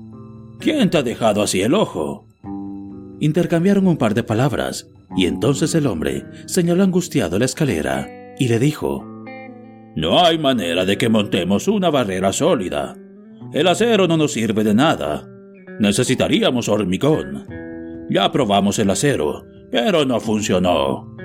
¿Quién 0.60 0.92
te 0.92 1.00
ha 1.00 1.02
dejado 1.02 1.42
así 1.42 1.64
el 1.64 1.74
ojo? 1.74 2.28
Intercambiaron 3.20 3.88
un 3.88 3.98
par 3.98 4.14
de 4.14 4.22
palabras 4.22 4.88
y 5.18 5.26
entonces 5.26 5.74
el 5.74 5.88
hombre 5.88 6.26
señaló 6.46 6.84
angustiado 6.84 7.40
la 7.40 7.46
escalera 7.46 8.08
y 8.38 8.50
le 8.50 8.60
dijo, 8.60 9.04
No 9.96 10.24
hay 10.24 10.38
manera 10.38 10.86
de 10.86 11.00
que 11.00 11.10
montemos 11.10 11.68
una 11.68 11.90
barrera 11.90 12.34
sólida. 12.34 12.96
El 13.52 13.68
acero 13.68 14.08
no 14.08 14.16
nos 14.16 14.34
sirve 14.34 14.64
de 14.64 14.76
nada. 14.76 15.28
Necesitaríamos 15.80 16.70
hormigón. 16.70 17.48
Ya 18.10 18.32
probamos 18.32 18.80
el 18.80 18.90
acero 18.90 19.46
pero 19.74 20.06
no 20.06 20.20
funcionó. 20.20 21.18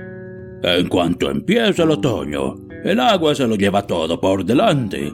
En 0.62 0.88
cuanto 0.88 1.30
empieza 1.30 1.82
el 1.82 1.90
otoño, 1.90 2.54
el 2.82 2.98
agua 2.98 3.34
se 3.34 3.46
lo 3.46 3.56
lleva 3.56 3.86
todo 3.86 4.18
por 4.18 4.42
delante. 4.42 5.12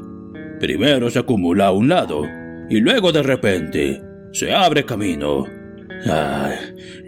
Primero 0.60 1.10
se 1.10 1.18
acumula 1.18 1.66
a 1.66 1.72
un 1.72 1.88
lado 1.88 2.22
y 2.70 2.78
luego 2.78 3.10
de 3.10 3.24
repente 3.24 4.00
se 4.30 4.54
abre 4.54 4.84
camino. 4.84 5.46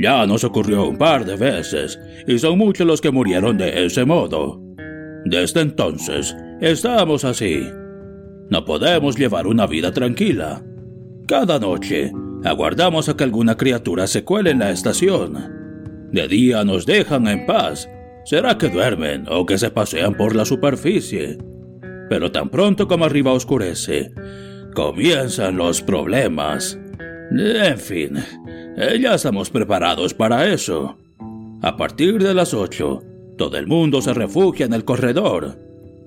ya 0.01 0.27
nos 0.27 0.43
ocurrió 0.43 0.89
un 0.89 0.99
par 0.99 1.25
de 1.25 1.37
veces 1.37 1.97
y 2.27 2.37
son 2.41 2.59
muchos 2.59 2.89
los 2.89 3.01
que 3.01 3.12
murieron 3.12 3.57
de 3.57 3.87
ese 3.87 4.05
modo. 4.05 4.61
Desde 5.27 5.61
entonces 5.61 6.37
estamos 6.61 7.25
así. 7.25 7.65
No 8.51 8.65
podemos 8.65 9.17
llevar 9.17 9.47
una 9.47 9.69
vida 9.69 9.93
tranquila. 9.93 10.61
Cada 11.27 11.59
noche 11.59 12.12
aguardamos 12.45 13.09
a 13.09 13.17
que 13.17 13.25
alguna 13.25 13.57
criatura 13.57 14.07
se 14.07 14.25
cuele 14.25 14.51
en 14.51 14.61
la 14.61 14.71
estación 14.71 15.57
de 16.12 16.29
día 16.29 16.65
nos 16.65 16.87
dejan 16.87 17.27
en 17.27 17.47
paz. 17.47 17.89
Será 18.25 18.57
que 18.59 18.69
duermen 18.69 19.27
o 19.29 19.45
que 19.45 19.59
se 19.59 19.71
pasean 19.71 20.15
por 20.15 20.35
la 20.35 20.45
superficie. 20.45 21.39
Pero 22.09 22.33
tan 22.33 22.49
pronto 22.49 22.89
como 22.89 23.05
arriba 23.05 23.33
oscurece, 23.33 24.12
comienzan 24.75 25.57
los 25.57 25.83
problemas. 25.83 26.79
En 27.31 27.79
fin, 27.79 28.15
ya 29.01 29.15
estamos 29.15 29.51
preparados 29.51 30.15
para 30.15 30.47
eso. 30.47 30.97
A 31.62 31.77
partir 31.77 32.23
de 32.23 32.35
las 32.35 32.55
ocho, 32.55 33.03
todo 33.37 33.57
el 33.57 33.67
mundo 33.67 34.01
se 34.01 34.15
refugia 34.15 34.67
en 34.67 34.73
el 34.73 34.85
corredor. 34.85 35.59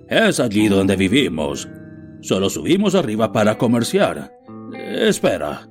Es 0.07 0.39
allí 0.39 0.69
donde 0.69 0.95
vivimos. 0.95 1.67
Solo 2.21 2.49
subimos 2.49 2.95
arriba 2.95 3.31
para 3.31 3.57
comerciar. 3.57 4.38
Espera. 4.89 5.69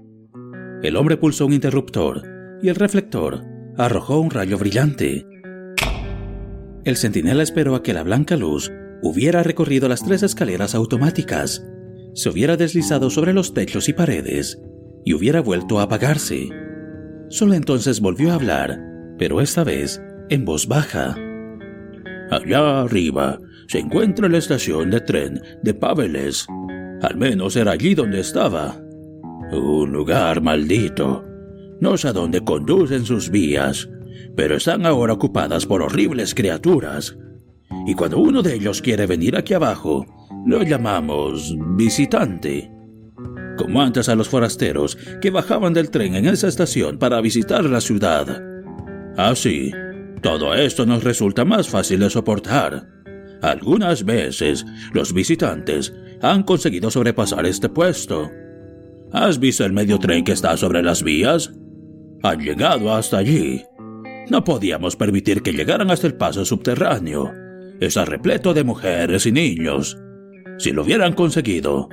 El 0.81 0.97
hombre 0.97 1.17
pulsó 1.17 1.47
un 1.47 1.53
interruptor 1.53 2.23
y 2.63 2.69
el 2.69 2.77
reflector 2.77 3.45
arrojó 3.77 4.21
un 4.21 4.31
rayo 4.31 4.59
brillante. 4.59 5.27
El 6.85 6.97
centinela 6.97 7.43
esperó 7.43 7.75
a 7.75 7.83
que 7.83 7.93
la 7.93 8.05
blanca 8.05 8.37
luz 8.37 8.71
hubiera 9.03 9.43
recorrido 9.43 9.89
las 9.89 10.05
tres 10.05 10.23
escaleras 10.23 10.75
automáticas, 10.77 11.65
se 12.15 12.29
hubiera 12.29 12.57
deslizado 12.57 13.11
sobre 13.11 13.33
los 13.33 13.55
techos 13.55 13.89
y 13.89 13.93
paredes 13.93 14.61
y 15.05 15.15
hubiera 15.15 15.41
vuelto 15.41 15.81
a 15.81 15.85
apagarse. 15.85 16.49
Solo 17.29 17.55
entonces 17.55 18.01
volvió 18.01 18.31
a 18.31 18.35
hablar, 18.35 18.81
pero 19.19 19.41
esta 19.41 19.65
vez 19.65 20.01
en 20.29 20.45
voz 20.45 20.69
baja. 20.69 21.17
Allá 22.31 22.83
arriba 22.83 23.41
se 23.67 23.81
encuentra 23.81 24.29
la 24.29 24.39
estación 24.39 24.91
de 24.91 25.01
tren 25.01 25.41
de 25.63 25.75
Paveles. 25.75 26.47
Al 27.03 27.17
menos 27.17 27.57
era 27.57 27.73
allí 27.73 27.95
donde 27.95 28.21
estaba. 28.21 28.81
Un 29.53 29.93
lugar 29.93 30.43
maldito. 30.43 31.25
No 31.81 31.97
sé 31.97 32.09
a 32.09 32.13
dónde 32.13 32.43
conducen 32.43 33.05
sus 33.05 33.31
vías, 33.31 33.89
pero 34.37 34.57
están 34.57 34.85
ahora 34.85 35.15
ocupadas 35.15 35.65
por 35.67 35.83
horribles 35.83 36.35
criaturas. 36.35 37.17
Y 37.87 37.95
cuando 37.95 38.19
uno 38.19 38.43
de 38.43 38.55
ellos 38.55 38.83
quiere 38.83 39.07
venir 39.07 39.37
aquí 39.37 39.55
abajo, 39.55 40.05
lo 40.47 40.63
llamamos 40.63 41.55
visitante. 41.77 42.71
Como 43.57 43.81
antes 43.83 44.09
a 44.09 44.15
los 44.15 44.29
forasteros 44.29 44.97
que 45.21 45.31
bajaban 45.31 45.73
del 45.73 45.91
tren 45.91 46.15
en 46.15 46.27
esa 46.27 46.49
estación 46.49 46.99
para 46.99 47.21
visitar 47.21 47.65
la 47.65 47.81
ciudad. 47.81 48.43
Así, 49.17 49.73
todo 50.23 50.55
esto 50.55 50.87
nos 50.87 51.05
resulta 51.05 51.45
más 51.45 51.69
fácil 51.69 52.01
de 52.01 52.11
soportar. 52.11 52.89
Algunas 53.43 54.05
veces 54.05 54.65
los 54.93 55.13
visitantes 55.13 55.95
han 56.23 56.43
conseguido 56.43 56.91
sobrepasar 56.91 57.47
este 57.47 57.69
puesto. 57.69 58.31
¿Has 59.13 59.39
visto 59.39 59.65
el 59.65 59.73
medio 59.73 59.99
tren 59.99 60.25
que 60.25 60.33
está 60.33 60.57
sobre 60.57 60.83
las 60.83 61.03
vías? 61.03 61.53
Han 62.23 62.41
llegado 62.41 62.93
hasta 62.93 63.19
allí. 63.19 63.63
No 64.29 64.45
podíamos 64.45 64.97
permitir 64.97 65.43
que 65.43 65.53
llegaran 65.53 65.91
hasta 65.91 66.07
el 66.07 66.15
paso 66.15 66.45
subterráneo. 66.45 67.33
Está 67.81 68.05
repleto 68.05 68.53
de 68.53 68.65
mujeres 68.65 69.25
y 69.25 69.33
niños. 69.33 69.97
Si 70.59 70.73
lo 70.73 70.83
hubieran 70.83 71.15
conseguido, 71.15 71.89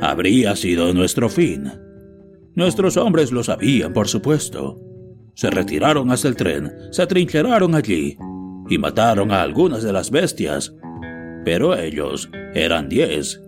habría 0.00 0.54
sido 0.54 0.94
nuestro 0.94 1.28
fin. 1.28 1.72
Nuestros 2.54 2.96
hombres 2.96 3.32
lo 3.32 3.42
sabían, 3.42 3.92
por 3.92 4.06
supuesto. 4.06 4.78
Se 5.34 5.50
retiraron 5.50 6.10
hasta 6.12 6.28
el 6.28 6.36
tren, 6.36 6.72
se 6.90 7.02
atrincheraron 7.02 7.74
allí 7.74 8.16
y 8.68 8.78
mataron 8.78 9.32
a 9.32 9.42
algunas 9.42 9.82
de 9.82 9.92
las 9.92 10.10
bestias. 10.10 10.72
Pero 11.44 11.76
ellos 11.76 12.30
eran 12.54 12.88
diez 12.88 13.40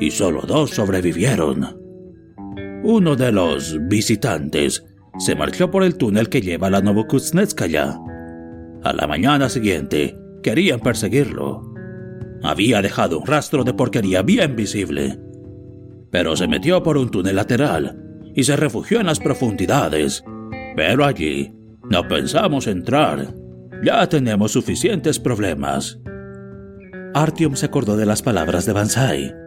y 0.00 0.10
solo 0.10 0.42
dos 0.46 0.70
sobrevivieron. 0.70 1.81
Uno 2.84 3.14
de 3.14 3.30
los 3.30 3.78
visitantes 3.86 4.84
se 5.18 5.36
marchó 5.36 5.70
por 5.70 5.84
el 5.84 5.96
túnel 5.96 6.28
que 6.28 6.40
lleva 6.40 6.66
a 6.66 6.70
la 6.70 6.80
Novokuznetskaya. 6.80 7.96
A 8.82 8.92
la 8.92 9.06
mañana 9.06 9.48
siguiente, 9.48 10.18
querían 10.42 10.80
perseguirlo. 10.80 11.72
Había 12.42 12.82
dejado 12.82 13.20
un 13.20 13.26
rastro 13.26 13.62
de 13.62 13.72
porquería 13.72 14.22
bien 14.22 14.56
visible. 14.56 15.20
Pero 16.10 16.34
se 16.34 16.48
metió 16.48 16.82
por 16.82 16.98
un 16.98 17.10
túnel 17.10 17.36
lateral 17.36 18.02
y 18.34 18.42
se 18.42 18.56
refugió 18.56 18.98
en 18.98 19.06
las 19.06 19.20
profundidades. 19.20 20.24
Pero 20.74 21.04
allí 21.04 21.54
no 21.88 22.08
pensamos 22.08 22.66
entrar. 22.66 23.32
Ya 23.84 24.08
tenemos 24.08 24.52
suficientes 24.52 25.20
problemas. 25.20 26.00
Artyom 27.14 27.54
se 27.54 27.66
acordó 27.66 27.96
de 27.96 28.06
las 28.06 28.22
palabras 28.22 28.66
de 28.66 28.72
Bansai. 28.72 29.41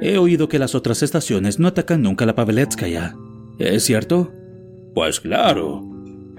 He 0.00 0.18
oído 0.18 0.48
que 0.48 0.58
las 0.58 0.74
otras 0.74 1.02
estaciones 1.02 1.58
no 1.58 1.68
atacan 1.68 2.02
nunca 2.02 2.26
la 2.26 2.34
Paveletskaya. 2.34 3.16
¿Es 3.58 3.84
cierto? 3.84 4.32
Pues 4.94 5.20
claro. 5.20 5.84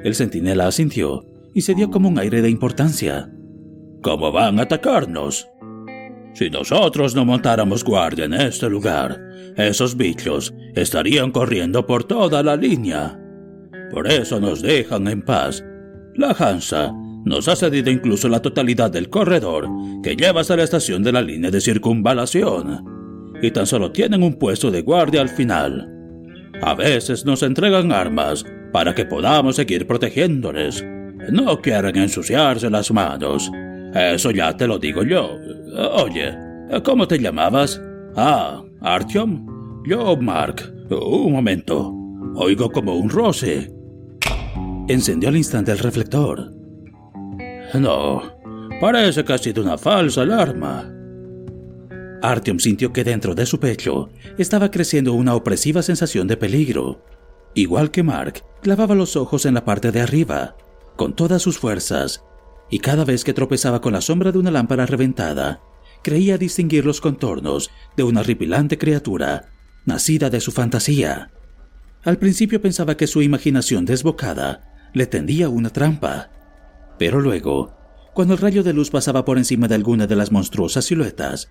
El 0.04 0.16
centinela 0.16 0.68
asintió 0.68 1.26
y 1.54 1.62
se 1.62 1.76
dio 1.76 1.90
como 1.90 2.08
un 2.08 2.20
aire 2.20 2.42
de 2.42 2.50
importancia. 2.50 3.32
¿Cómo 4.02 4.32
van 4.32 4.60
a 4.60 4.64
atacarnos? 4.64 5.50
Si 6.34 6.50
nosotros 6.50 7.16
no 7.16 7.26
montáramos 7.26 7.84
guardia 7.84 8.26
en 8.26 8.34
este 8.34 8.70
lugar, 8.70 9.20
esos 9.58 9.98
bichos 9.98 10.54
estarían 10.76 11.32
corriendo 11.32 11.86
por 11.86 12.06
toda 12.06 12.42
la 12.44 12.56
línea. 12.56 13.20
Por 13.92 14.08
eso 14.08 14.40
nos 14.40 14.62
dejan 14.62 15.08
en 15.08 15.22
paz. 15.22 15.64
La 16.16 16.30
Hansa 16.30 16.94
nos 17.26 17.48
ha 17.50 17.56
cedido 17.56 17.92
incluso 17.92 18.30
la 18.30 18.42
totalidad 18.42 18.90
del 18.90 19.10
corredor 19.10 19.68
que 20.02 20.16
lleva 20.16 20.42
hasta 20.42 20.56
la 20.56 20.64
estación 20.64 21.04
de 21.04 21.12
la 21.12 21.22
línea 21.22 21.52
de 21.52 21.60
circunvalación. 21.60 22.99
Y 23.42 23.52
tan 23.52 23.66
solo 23.66 23.92
tienen 23.92 24.24
un 24.24 24.34
puesto 24.34 24.72
de 24.72 24.82
guardia 24.82 25.22
al 25.22 25.30
final. 25.30 25.90
A 26.62 26.74
veces 26.74 27.26
nos 27.26 27.42
entregan 27.44 27.92
armas 27.92 28.46
para 28.72 28.94
que 28.94 29.06
podamos 29.06 29.56
seguir 29.56 29.88
protegiéndoles. 29.88 30.84
No 31.32 31.62
quieren 31.62 31.96
ensuciarse 31.98 32.70
las 32.70 32.92
manos. 32.92 33.52
Eso 33.94 34.32
ya 34.32 34.56
te 34.56 34.68
lo 34.68 34.78
digo 34.78 35.04
yo. 35.04 35.38
Oye, 35.94 36.36
¿cómo 36.84 37.08
te 37.08 37.20
llamabas? 37.20 37.82
Ah, 38.16 38.62
Artyom. 38.82 39.84
Yo, 39.86 40.18
Mark. 40.18 40.74
Un 40.90 41.32
momento. 41.32 41.94
Oigo 42.36 42.70
como 42.72 42.96
un 42.96 43.10
roce. 43.10 43.72
Encendió 44.88 45.30
al 45.30 45.38
instante 45.38 45.72
el 45.72 45.80
reflector. 45.80 46.52
No, 47.76 48.22
parece 48.82 49.24
que 49.24 49.34
ha 49.34 49.38
sido 49.38 49.64
una 49.64 49.78
falsa 49.78 50.24
alarma. 50.24 50.92
Artyom 52.22 52.60
sintió 52.60 52.92
que 52.92 53.04
dentro 53.04 53.36
de 53.36 53.46
su 53.46 53.60
pecho 53.60 54.10
estaba 54.38 54.72
creciendo 54.72 55.14
una 55.14 55.36
opresiva 55.36 55.82
sensación 55.82 56.28
de 56.28 56.38
peligro. 56.38 57.04
Igual 57.54 57.92
que 57.92 58.04
Mark, 58.04 58.44
clavaba 58.62 58.96
los 58.96 59.16
ojos 59.16 59.46
en 59.46 59.54
la 59.54 59.66
parte 59.66 59.92
de 59.92 60.02
arriba, 60.02 60.56
con 60.96 61.16
todas 61.16 61.42
sus 61.42 61.58
fuerzas, 61.58 62.24
y 62.70 62.80
cada 62.80 63.06
vez 63.06 63.24
que 63.24 63.34
tropezaba 63.34 63.82
con 63.82 63.94
la 63.94 64.02
sombra 64.02 64.32
de 64.32 64.38
una 64.38 64.52
lámpara 64.52 64.86
reventada, 64.86 65.62
creía 66.04 66.38
distinguir 66.38 66.86
los 66.86 67.02
contornos 67.02 67.72
de 67.98 68.04
una 68.04 68.22
horripilante 68.22 68.78
criatura 68.78 69.50
nacida 69.86 70.30
de 70.30 70.40
su 70.40 70.52
fantasía. 70.52 71.32
Al 72.04 72.18
principio 72.18 72.62
pensaba 72.62 72.96
que 72.96 73.08
su 73.08 73.22
imaginación 73.22 73.86
desbocada 73.86 74.90
le 74.94 75.08
tendía 75.08 75.50
una 75.50 75.70
trampa, 75.70 76.30
pero 76.98 77.20
luego, 77.20 77.76
cuando 78.14 78.34
el 78.34 78.40
rayo 78.40 78.64
de 78.64 78.74
luz 78.74 78.90
pasaba 78.90 79.26
por 79.26 79.38
encima 79.38 79.68
de 79.68 79.76
alguna 79.76 80.06
de 80.08 80.16
las 80.16 80.32
monstruosas 80.32 80.86
siluetas, 80.86 81.50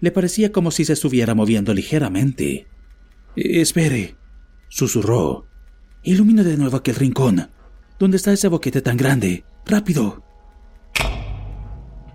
le 0.00 0.10
parecía 0.10 0.52
como 0.52 0.70
si 0.70 0.84
se 0.84 0.94
estuviera 0.94 1.34
moviendo 1.34 1.74
ligeramente. 1.74 2.66
Espere, 3.36 4.16
susurró. 4.68 5.46
Ilumina 6.02 6.42
de 6.42 6.56
nuevo 6.56 6.76
aquel 6.76 6.94
rincón. 6.94 7.50
¿Dónde 7.98 8.16
está 8.16 8.32
ese 8.32 8.48
boquete 8.48 8.80
tan 8.80 8.96
grande? 8.96 9.44
¡Rápido! 9.66 10.24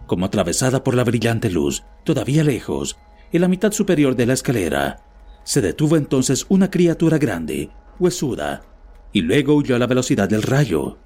Como 0.08 0.26
atravesada 0.26 0.84
por 0.84 0.96
la 0.96 1.04
brillante 1.04 1.50
luz, 1.50 1.84
todavía 2.04 2.44
lejos, 2.44 2.98
en 3.32 3.42
la 3.42 3.48
mitad 3.48 3.72
superior 3.72 4.16
de 4.16 4.26
la 4.26 4.34
escalera, 4.34 5.04
se 5.44 5.62
detuvo 5.62 5.98
entonces 5.98 6.46
una 6.50 6.72
criatura 6.72 7.18
grande, 7.18 7.70
huesuda, 8.00 8.64
y 9.14 9.22
luego 9.22 9.56
huyó 9.56 9.76
a 9.76 9.80
la 9.80 9.88
velocidad 9.88 10.28
del 10.28 10.42
rayo. 10.42 10.98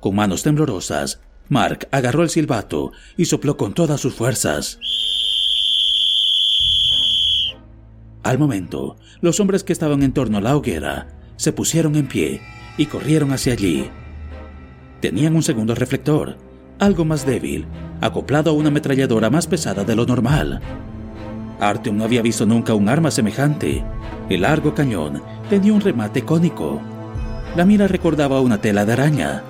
Con 0.00 0.14
manos 0.14 0.42
temblorosas, 0.42 1.20
Mark 1.48 1.88
agarró 1.90 2.22
el 2.22 2.30
silbato 2.30 2.92
y 3.16 3.24
sopló 3.24 3.56
con 3.56 3.74
todas 3.74 4.00
sus 4.00 4.14
fuerzas. 4.14 4.78
Al 8.22 8.38
momento, 8.38 8.96
los 9.20 9.40
hombres 9.40 9.64
que 9.64 9.72
estaban 9.72 10.02
en 10.02 10.12
torno 10.12 10.38
a 10.38 10.40
la 10.40 10.56
hoguera 10.56 11.08
se 11.36 11.52
pusieron 11.52 11.96
en 11.96 12.06
pie 12.06 12.40
y 12.76 12.86
corrieron 12.86 13.32
hacia 13.32 13.54
allí. 13.54 13.90
Tenían 15.00 15.34
un 15.34 15.42
segundo 15.42 15.74
reflector, 15.74 16.36
algo 16.78 17.04
más 17.04 17.24
débil, 17.24 17.66
acoplado 18.00 18.50
a 18.50 18.54
una 18.54 18.68
ametralladora 18.68 19.30
más 19.30 19.46
pesada 19.46 19.84
de 19.84 19.96
lo 19.96 20.04
normal. 20.04 20.60
Artyom 21.60 21.96
no 21.96 22.04
había 22.04 22.22
visto 22.22 22.44
nunca 22.44 22.74
un 22.74 22.88
arma 22.88 23.10
semejante. 23.10 23.82
El 24.28 24.42
largo 24.42 24.74
cañón 24.74 25.22
tenía 25.48 25.72
un 25.72 25.80
remate 25.80 26.22
cónico. 26.22 26.80
La 27.56 27.64
mira 27.64 27.86
recordaba 27.88 28.40
una 28.40 28.60
tela 28.60 28.84
de 28.84 28.92
araña, 28.92 29.42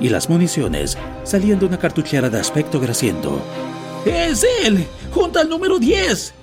y 0.00 0.10
las 0.10 0.28
municiones 0.28 0.96
salían 1.24 1.58
de 1.58 1.66
una 1.66 1.78
cartuchera 1.78 2.30
de 2.30 2.38
aspecto 2.38 2.78
grasiento. 2.78 3.40
¡Es 4.06 4.46
él! 4.64 4.86
¡Junta 5.10 5.40
al 5.40 5.48
número 5.48 5.78
10! 5.78 6.34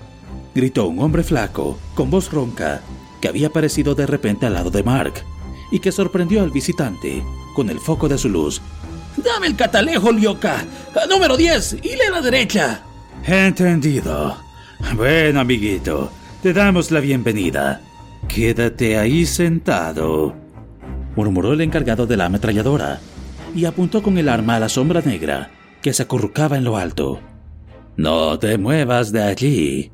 Gritó 0.56 0.88
un 0.88 1.00
hombre 1.00 1.22
flaco, 1.22 1.78
con 1.94 2.10
voz 2.10 2.32
ronca, 2.32 2.82
que 3.20 3.28
había 3.28 3.48
aparecido 3.48 3.94
de 3.94 4.08
repente 4.08 4.46
al 4.46 4.54
lado 4.54 4.72
de 4.72 4.84
Mark, 4.84 5.14
y 5.70 5.80
que 5.80 5.92
sorprendió 5.92 6.42
al 6.42 6.50
visitante 6.50 7.24
con 7.54 7.70
el 7.70 7.80
foco 7.80 8.08
de 8.08 8.18
su 8.18 8.30
luz. 8.30 8.62
¡Dame 9.18 9.48
el 9.48 9.56
catalejo, 9.56 10.12
Lioka! 10.12 10.66
¡Número 11.10 11.36
10! 11.36 11.78
¡Y 11.84 11.94
a 12.02 12.12
la 12.12 12.22
derecha! 12.22 12.82
Entendido. 13.26 14.38
Bueno, 14.96 15.42
amiguito, 15.42 16.10
te 16.42 16.54
damos 16.54 16.90
la 16.92 17.02
bienvenida. 17.02 17.82
Quédate 18.28 18.98
ahí 18.98 19.26
sentado, 19.26 20.34
murmuró 21.16 21.54
el 21.54 21.62
encargado 21.62 22.08
de 22.08 22.18
la 22.18 22.26
ametralladora, 22.26 23.00
y 23.54 23.66
apuntó 23.66 24.02
con 24.02 24.18
el 24.18 24.30
arma 24.30 24.56
a 24.56 24.60
la 24.60 24.70
sombra 24.70 25.02
negra 25.02 25.52
que 25.82 25.94
se 25.94 26.04
acurrucaba 26.04 26.58
en 26.58 26.64
lo 26.64 26.78
alto. 26.78 27.20
No 27.98 28.40
te 28.40 28.58
muevas 28.58 29.12
de 29.12 29.24
allí. 29.24 29.92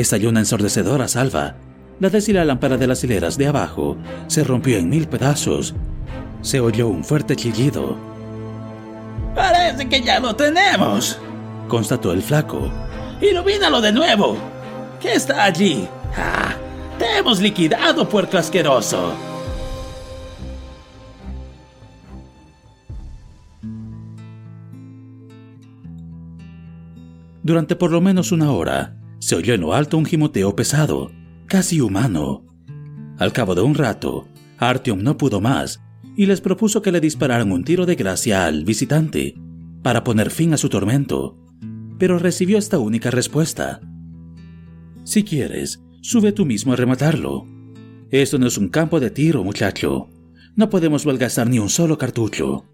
Estalló 0.00 0.28
una 0.28 0.40
ensordecedora 0.40 1.08
salva, 1.08 1.56
La 2.00 2.10
la 2.10 2.44
lámpara 2.44 2.76
de 2.76 2.86
las 2.86 3.02
hileras 3.02 3.36
de 3.36 3.48
abajo 3.48 3.96
se 4.28 4.44
rompió 4.44 4.78
en 4.78 4.88
mil 4.88 5.08
pedazos. 5.08 5.74
Se 6.42 6.60
oyó 6.60 6.88
un 6.88 7.02
fuerte 7.02 7.34
chillido. 7.34 7.96
Parece 9.34 9.88
que 9.88 10.00
ya 10.00 10.20
lo 10.20 10.36
tenemos, 10.36 11.18
constató 11.66 12.12
el 12.12 12.22
flaco. 12.22 12.70
Ilumínalo 13.20 13.80
de 13.80 13.92
nuevo. 13.92 14.36
¿Qué 15.00 15.14
está 15.14 15.44
allí? 15.44 15.88
¡Ah! 16.16 16.54
¡Te 16.98 17.18
hemos 17.18 17.40
liquidado, 17.40 18.08
puerco 18.08 18.38
asqueroso! 18.38 19.12
Durante 27.42 27.76
por 27.76 27.90
lo 27.90 28.00
menos 28.00 28.30
una 28.30 28.52
hora, 28.52 28.97
se 29.18 29.36
oyó 29.36 29.54
en 29.54 29.60
lo 29.62 29.74
alto 29.74 29.98
un 29.98 30.04
gimoteo 30.04 30.54
pesado, 30.54 31.10
casi 31.46 31.80
humano. 31.80 32.44
Al 33.18 33.32
cabo 33.32 33.54
de 33.54 33.62
un 33.62 33.74
rato, 33.74 34.28
Artyom 34.58 35.02
no 35.02 35.16
pudo 35.16 35.40
más 35.40 35.80
y 36.16 36.26
les 36.26 36.40
propuso 36.40 36.82
que 36.82 36.92
le 36.92 37.00
dispararan 37.00 37.52
un 37.52 37.64
tiro 37.64 37.86
de 37.86 37.94
gracia 37.94 38.46
al 38.46 38.64
visitante 38.64 39.34
para 39.82 40.04
poner 40.04 40.30
fin 40.30 40.52
a 40.52 40.56
su 40.56 40.68
tormento, 40.68 41.36
pero 41.98 42.18
recibió 42.18 42.58
esta 42.58 42.78
única 42.78 43.10
respuesta. 43.10 43.80
Si 45.04 45.24
quieres, 45.24 45.82
sube 46.00 46.32
tú 46.32 46.44
mismo 46.44 46.72
a 46.72 46.76
rematarlo. 46.76 47.46
Esto 48.10 48.38
no 48.38 48.46
es 48.46 48.58
un 48.58 48.68
campo 48.68 49.00
de 49.00 49.10
tiro, 49.10 49.44
muchacho. 49.44 50.08
No 50.56 50.70
podemos 50.70 51.06
malgastar 51.06 51.48
ni 51.48 51.58
un 51.58 51.68
solo 51.68 51.98
cartucho. 51.98 52.64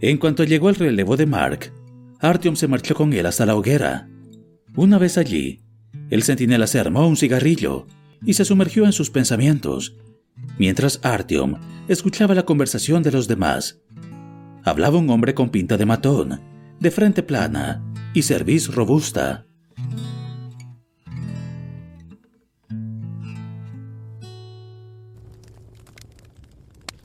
En 0.00 0.18
cuanto 0.18 0.44
llegó 0.44 0.68
el 0.68 0.74
relevo 0.74 1.16
de 1.16 1.26
Mark, 1.26 1.72
Artyom 2.20 2.56
se 2.56 2.68
marchó 2.68 2.94
con 2.94 3.12
él 3.12 3.26
hasta 3.26 3.46
la 3.46 3.54
hoguera. 3.54 4.08
Una 4.76 4.98
vez 4.98 5.16
allí, 5.16 5.62
el 6.10 6.22
centinela 6.22 6.66
se 6.66 6.78
armó 6.78 7.08
un 7.08 7.16
cigarrillo 7.16 7.86
y 8.22 8.34
se 8.34 8.44
sumergió 8.44 8.84
en 8.84 8.92
sus 8.92 9.08
pensamientos, 9.08 9.96
mientras 10.58 11.00
Artyom 11.02 11.54
escuchaba 11.88 12.34
la 12.34 12.44
conversación 12.44 13.02
de 13.02 13.10
los 13.10 13.26
demás. 13.26 13.80
Hablaba 14.64 14.98
un 14.98 15.08
hombre 15.08 15.32
con 15.32 15.48
pinta 15.48 15.78
de 15.78 15.86
matón, 15.86 16.42
de 16.78 16.90
frente 16.90 17.22
plana 17.22 17.82
y 18.12 18.20
cerviz 18.20 18.68
robusta. 18.68 19.46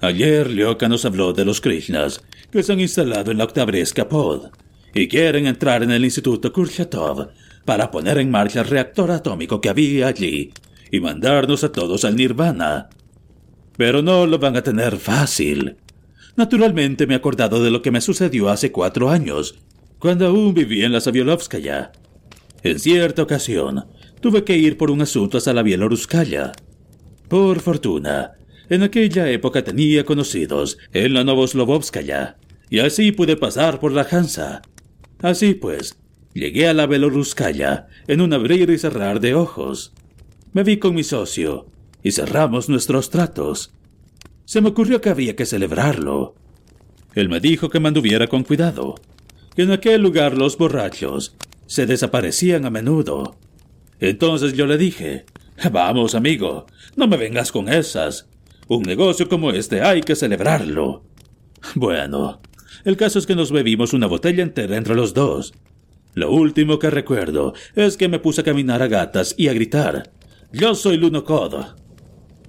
Ayer 0.01 0.49
Lyoka 0.49 0.89
nos 0.89 1.05
habló 1.05 1.31
de 1.31 1.45
los 1.45 1.61
Krishnas 1.61 2.21
que 2.51 2.63
se 2.63 2.73
han 2.73 2.81
instalado 2.81 3.31
en 3.31 3.37
la 3.37 3.45
octavresca 3.45 4.09
Pod 4.09 4.49
y 4.93 5.07
quieren 5.07 5.47
entrar 5.47 5.83
en 5.83 5.91
el 5.91 6.03
Instituto 6.03 6.51
Kurchatov 6.51 7.29
para 7.65 7.91
poner 7.91 8.17
en 8.17 8.31
marcha 8.31 8.61
el 8.61 8.67
reactor 8.67 9.11
atómico 9.11 9.61
que 9.61 9.69
había 9.69 10.07
allí 10.07 10.51
y 10.91 10.99
mandarnos 10.99 11.63
a 11.63 11.71
todos 11.71 12.05
al 12.05 12.15
nirvana. 12.15 12.89
Pero 13.77 14.01
no 14.01 14.27
lo 14.27 14.39
van 14.39 14.57
a 14.57 14.63
tener 14.63 14.97
fácil. 14.97 15.77
Naturalmente 16.35 17.07
me 17.07 17.13
he 17.13 17.17
acordado 17.17 17.63
de 17.63 17.71
lo 17.71 17.81
que 17.81 17.91
me 17.91 18.01
sucedió 18.01 18.49
hace 18.49 18.71
cuatro 18.71 19.09
años, 19.09 19.55
cuando 19.99 20.27
aún 20.27 20.53
vivía 20.53 20.85
en 20.85 20.91
la 20.91 21.01
Saviolovskaya. 21.01 21.91
En 22.63 22.79
cierta 22.79 23.23
ocasión, 23.23 23.85
tuve 24.19 24.43
que 24.43 24.57
ir 24.57 24.77
por 24.77 24.91
un 24.91 25.01
asunto 25.01 25.37
hasta 25.37 25.53
la 25.53 25.63
Bielorruskaya. 25.63 26.51
Por 27.27 27.59
fortuna, 27.59 28.33
en 28.69 28.83
aquella 28.83 29.29
época 29.29 29.63
tenía 29.63 30.05
conocidos 30.05 30.77
en 30.93 31.13
la 31.13 31.23
Novoslovovskaya, 31.23 32.37
y 32.69 32.79
así 32.79 33.11
pude 33.11 33.35
pasar 33.35 33.79
por 33.79 33.91
la 33.91 34.07
Hansa. 34.09 34.61
Así 35.21 35.53
pues, 35.53 35.97
Llegué 36.33 36.67
a 36.67 36.73
la 36.73 36.87
Belorruskaya 36.87 37.87
en 38.07 38.21
un 38.21 38.33
abrir 38.33 38.69
y 38.69 38.77
cerrar 38.77 39.19
de 39.19 39.35
ojos. 39.35 39.91
Me 40.53 40.63
vi 40.63 40.77
con 40.77 40.95
mi 40.95 41.03
socio 41.03 41.67
y 42.03 42.11
cerramos 42.11 42.69
nuestros 42.69 43.09
tratos. 43.09 43.71
Se 44.45 44.61
me 44.61 44.69
ocurrió 44.69 45.01
que 45.01 45.09
había 45.09 45.35
que 45.35 45.45
celebrarlo. 45.45 46.35
Él 47.15 47.27
me 47.27 47.41
dijo 47.41 47.69
que 47.69 47.81
mantuviera 47.81 48.27
con 48.27 48.43
cuidado, 48.43 48.95
que 49.55 49.63
en 49.63 49.71
aquel 49.71 50.01
lugar 50.01 50.37
los 50.37 50.57
borrachos 50.57 51.35
se 51.67 51.85
desaparecían 51.85 52.65
a 52.65 52.69
menudo. 52.69 53.35
Entonces 53.99 54.53
yo 54.53 54.65
le 54.65 54.77
dije, 54.77 55.25
Vamos, 55.71 56.15
amigo, 56.15 56.65
no 56.95 57.07
me 57.07 57.17
vengas 57.17 57.51
con 57.51 57.69
esas. 57.69 58.27
Un 58.67 58.83
negocio 58.83 59.27
como 59.27 59.51
este 59.51 59.81
hay 59.81 60.01
que 60.01 60.15
celebrarlo. 60.15 61.03
Bueno, 61.75 62.41
el 62.85 62.97
caso 62.97 63.19
es 63.19 63.27
que 63.27 63.35
nos 63.35 63.51
bebimos 63.51 63.93
una 63.93 64.07
botella 64.07 64.41
entera 64.41 64.77
entre 64.77 64.95
los 64.95 65.13
dos 65.13 65.53
lo 66.13 66.31
último 66.31 66.79
que 66.79 66.89
recuerdo 66.89 67.53
es 67.75 67.97
que 67.97 68.09
me 68.09 68.19
puse 68.19 68.41
a 68.41 68.43
caminar 68.43 68.81
a 68.81 68.87
gatas 68.87 69.33
y 69.37 69.47
a 69.47 69.53
gritar, 69.53 70.11
Yo 70.51 70.75
soy 70.75 70.97
Lunocod. 70.97 71.53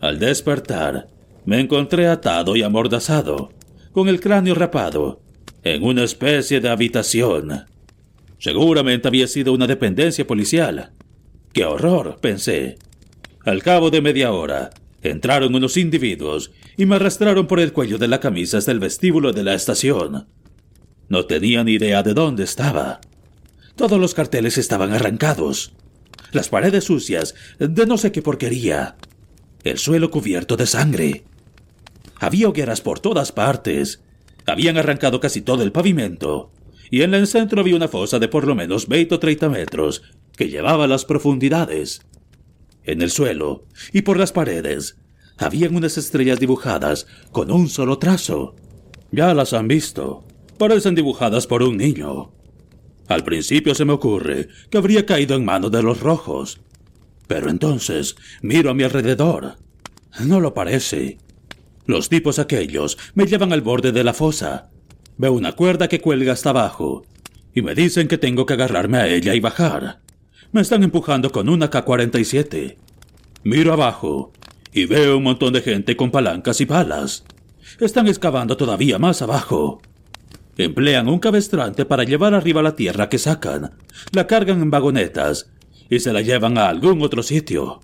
Al 0.00 0.18
despertar, 0.18 1.08
me 1.44 1.60
encontré 1.60 2.08
atado 2.08 2.56
y 2.56 2.62
amordazado, 2.62 3.50
con 3.92 4.08
el 4.08 4.20
cráneo 4.20 4.54
rapado, 4.54 5.20
en 5.62 5.84
una 5.84 6.02
especie 6.02 6.60
de 6.60 6.68
habitación. 6.68 7.66
Seguramente 8.38 9.06
había 9.06 9.28
sido 9.28 9.52
una 9.52 9.68
dependencia 9.68 10.26
policial. 10.26 10.90
¡Qué 11.52 11.64
horror! 11.64 12.18
pensé. 12.20 12.78
Al 13.44 13.62
cabo 13.62 13.90
de 13.90 14.00
media 14.00 14.32
hora, 14.32 14.70
entraron 15.02 15.54
unos 15.54 15.76
individuos 15.76 16.50
y 16.76 16.86
me 16.86 16.96
arrastraron 16.96 17.46
por 17.46 17.60
el 17.60 17.72
cuello 17.72 17.98
de 17.98 18.08
la 18.08 18.18
camisa 18.18 18.58
hasta 18.58 18.72
el 18.72 18.80
vestíbulo 18.80 19.32
de 19.32 19.44
la 19.44 19.54
estación. 19.54 20.26
No 21.08 21.26
tenía 21.26 21.62
ni 21.62 21.72
idea 21.72 22.02
de 22.02 22.14
dónde 22.14 22.44
estaba. 22.44 23.00
Todos 23.76 23.98
los 23.98 24.14
carteles 24.14 24.58
estaban 24.58 24.92
arrancados. 24.92 25.72
Las 26.32 26.48
paredes 26.48 26.84
sucias 26.84 27.34
de 27.58 27.86
no 27.86 27.98
sé 27.98 28.12
qué 28.12 28.22
porquería. 28.22 28.96
El 29.64 29.78
suelo 29.78 30.10
cubierto 30.10 30.56
de 30.56 30.66
sangre. 30.66 31.24
Había 32.18 32.48
hogueras 32.48 32.80
por 32.80 33.00
todas 33.00 33.32
partes. 33.32 34.02
Habían 34.46 34.76
arrancado 34.76 35.20
casi 35.20 35.40
todo 35.40 35.62
el 35.62 35.72
pavimento. 35.72 36.50
Y 36.90 37.02
en 37.02 37.14
el 37.14 37.26
centro 37.26 37.60
había 37.60 37.76
una 37.76 37.88
fosa 37.88 38.18
de 38.18 38.28
por 38.28 38.46
lo 38.46 38.54
menos 38.54 38.88
20 38.88 39.14
o 39.14 39.18
30 39.18 39.48
metros 39.48 40.02
que 40.36 40.48
llevaba 40.48 40.86
las 40.86 41.04
profundidades. 41.04 42.02
En 42.84 43.00
el 43.00 43.10
suelo 43.10 43.64
y 43.92 44.02
por 44.02 44.18
las 44.18 44.32
paredes 44.32 44.96
habían 45.38 45.74
unas 45.74 45.96
estrellas 45.96 46.38
dibujadas 46.38 47.06
con 47.30 47.50
un 47.50 47.68
solo 47.68 47.98
trazo. 47.98 48.56
Ya 49.10 49.32
las 49.34 49.52
han 49.52 49.68
visto. 49.68 50.24
Parecen 50.58 50.94
dibujadas 50.94 51.46
por 51.46 51.62
un 51.62 51.76
niño. 51.76 52.32
Al 53.12 53.24
principio 53.24 53.74
se 53.74 53.84
me 53.84 53.92
ocurre 53.92 54.48
que 54.70 54.78
habría 54.78 55.04
caído 55.04 55.36
en 55.36 55.44
manos 55.44 55.70
de 55.70 55.82
los 55.82 56.00
rojos. 56.00 56.60
Pero 57.26 57.50
entonces 57.50 58.16
miro 58.40 58.70
a 58.70 58.74
mi 58.74 58.84
alrededor. 58.84 59.56
No 60.24 60.40
lo 60.40 60.54
parece. 60.54 61.18
Los 61.84 62.08
tipos 62.08 62.38
aquellos 62.38 62.96
me 63.14 63.26
llevan 63.26 63.52
al 63.52 63.60
borde 63.60 63.92
de 63.92 64.02
la 64.02 64.14
fosa. 64.14 64.70
Veo 65.18 65.34
una 65.34 65.52
cuerda 65.52 65.88
que 65.88 66.00
cuelga 66.00 66.32
hasta 66.32 66.50
abajo. 66.50 67.04
Y 67.54 67.60
me 67.60 67.74
dicen 67.74 68.08
que 68.08 68.16
tengo 68.16 68.46
que 68.46 68.54
agarrarme 68.54 68.96
a 68.96 69.08
ella 69.08 69.34
y 69.34 69.40
bajar. 69.40 70.00
Me 70.50 70.62
están 70.62 70.82
empujando 70.82 71.30
con 71.30 71.50
una 71.50 71.68
K-47. 71.68 72.76
Miro 73.44 73.74
abajo 73.74 74.32
y 74.72 74.86
veo 74.86 75.18
un 75.18 75.24
montón 75.24 75.52
de 75.52 75.60
gente 75.60 75.96
con 75.98 76.10
palancas 76.10 76.62
y 76.62 76.66
palas. 76.66 77.24
Están 77.78 78.08
excavando 78.08 78.56
todavía 78.56 78.98
más 78.98 79.20
abajo. 79.20 79.82
Emplean 80.56 81.08
un 81.08 81.18
cabestrante 81.18 81.84
para 81.86 82.04
llevar 82.04 82.34
arriba 82.34 82.62
la 82.62 82.76
tierra 82.76 83.08
que 83.08 83.18
sacan, 83.18 83.72
la 84.12 84.26
cargan 84.26 84.60
en 84.60 84.70
vagonetas 84.70 85.50
y 85.88 86.00
se 86.00 86.12
la 86.12 86.20
llevan 86.20 86.58
a 86.58 86.68
algún 86.68 87.00
otro 87.02 87.22
sitio. 87.22 87.80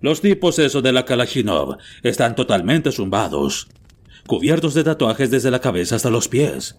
Los 0.00 0.20
tipos 0.20 0.58
esos 0.58 0.82
de 0.82 0.92
la 0.92 1.04
Kalashnikov 1.04 1.78
están 2.02 2.36
totalmente 2.36 2.92
zumbados, 2.92 3.68
cubiertos 4.26 4.74
de 4.74 4.84
tatuajes 4.84 5.30
desde 5.30 5.50
la 5.50 5.60
cabeza 5.60 5.96
hasta 5.96 6.10
los 6.10 6.28
pies. 6.28 6.76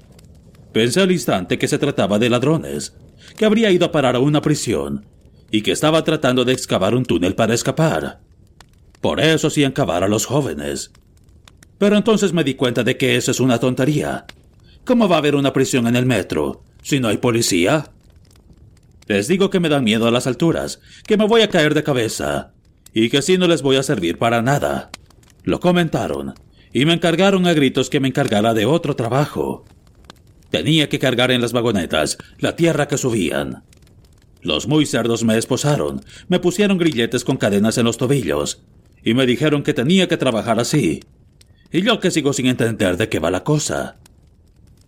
Pensé 0.71 1.01
al 1.01 1.11
instante 1.11 1.57
que 1.57 1.67
se 1.67 1.77
trataba 1.77 2.17
de 2.17 2.29
ladrones, 2.29 2.95
que 3.37 3.45
habría 3.45 3.71
ido 3.71 3.85
a 3.85 3.91
parar 3.91 4.15
a 4.15 4.19
una 4.19 4.41
prisión 4.41 5.05
y 5.51 5.61
que 5.61 5.71
estaba 5.71 6.03
tratando 6.03 6.45
de 6.45 6.53
excavar 6.53 6.95
un 6.95 7.05
túnel 7.05 7.35
para 7.35 7.53
escapar. 7.53 8.21
Por 9.01 9.19
eso 9.19 9.47
hacían 9.47 9.73
cavar 9.73 10.03
a 10.03 10.07
los 10.07 10.25
jóvenes. 10.25 10.91
Pero 11.77 11.97
entonces 11.97 12.31
me 12.33 12.43
di 12.43 12.55
cuenta 12.55 12.83
de 12.83 12.97
que 12.97 13.17
eso 13.17 13.31
es 13.31 13.39
una 13.39 13.59
tontería 13.59 14.25
¿Cómo 14.85 15.07
va 15.07 15.15
a 15.15 15.19
haber 15.19 15.35
una 15.35 15.53
prisión 15.53 15.87
en 15.87 15.95
el 15.95 16.05
metro 16.05 16.63
si 16.81 16.99
no 16.99 17.07
hay 17.07 17.17
policía? 17.17 17.91
Les 19.07 19.29
digo 19.29 19.49
que 19.49 19.61
me 19.61 19.69
dan 19.69 19.85
miedo 19.85 20.07
a 20.07 20.11
las 20.11 20.27
alturas, 20.27 20.81
que 21.07 21.15
me 21.15 21.25
voy 21.25 21.41
a 21.41 21.49
caer 21.49 21.73
de 21.73 21.83
cabeza 21.83 22.51
y 22.93 23.09
que 23.09 23.19
así 23.19 23.37
no 23.37 23.47
les 23.47 23.61
voy 23.61 23.77
a 23.77 23.83
servir 23.83 24.17
para 24.17 24.41
nada. 24.41 24.91
Lo 25.43 25.61
comentaron 25.61 26.33
y 26.73 26.83
me 26.85 26.93
encargaron 26.93 27.47
a 27.47 27.53
gritos 27.53 27.89
que 27.89 28.01
me 28.01 28.09
encargara 28.09 28.53
de 28.53 28.65
otro 28.65 28.97
trabajo. 28.97 29.63
Tenía 30.49 30.89
que 30.89 30.99
cargar 30.99 31.31
en 31.31 31.39
las 31.39 31.53
vagonetas 31.53 32.17
la 32.39 32.57
tierra 32.57 32.89
que 32.89 32.97
subían. 32.97 33.63
Los 34.41 34.67
muy 34.67 34.85
cerdos 34.85 35.23
me 35.23 35.37
esposaron, 35.37 36.01
me 36.27 36.39
pusieron 36.39 36.77
grilletes 36.77 37.23
con 37.23 37.37
cadenas 37.37 37.77
en 37.77 37.85
los 37.85 37.97
tobillos 37.97 38.63
y 39.01 39.13
me 39.13 39.25
dijeron 39.25 39.63
que 39.63 39.73
tenía 39.73 40.09
que 40.09 40.17
trabajar 40.17 40.59
así. 40.59 40.99
Y 41.71 41.83
yo 41.83 42.01
que 42.01 42.11
sigo 42.11 42.33
sin 42.33 42.47
entender 42.47 42.97
de 42.97 43.07
qué 43.07 43.19
va 43.19 43.31
la 43.31 43.45
cosa. 43.45 43.97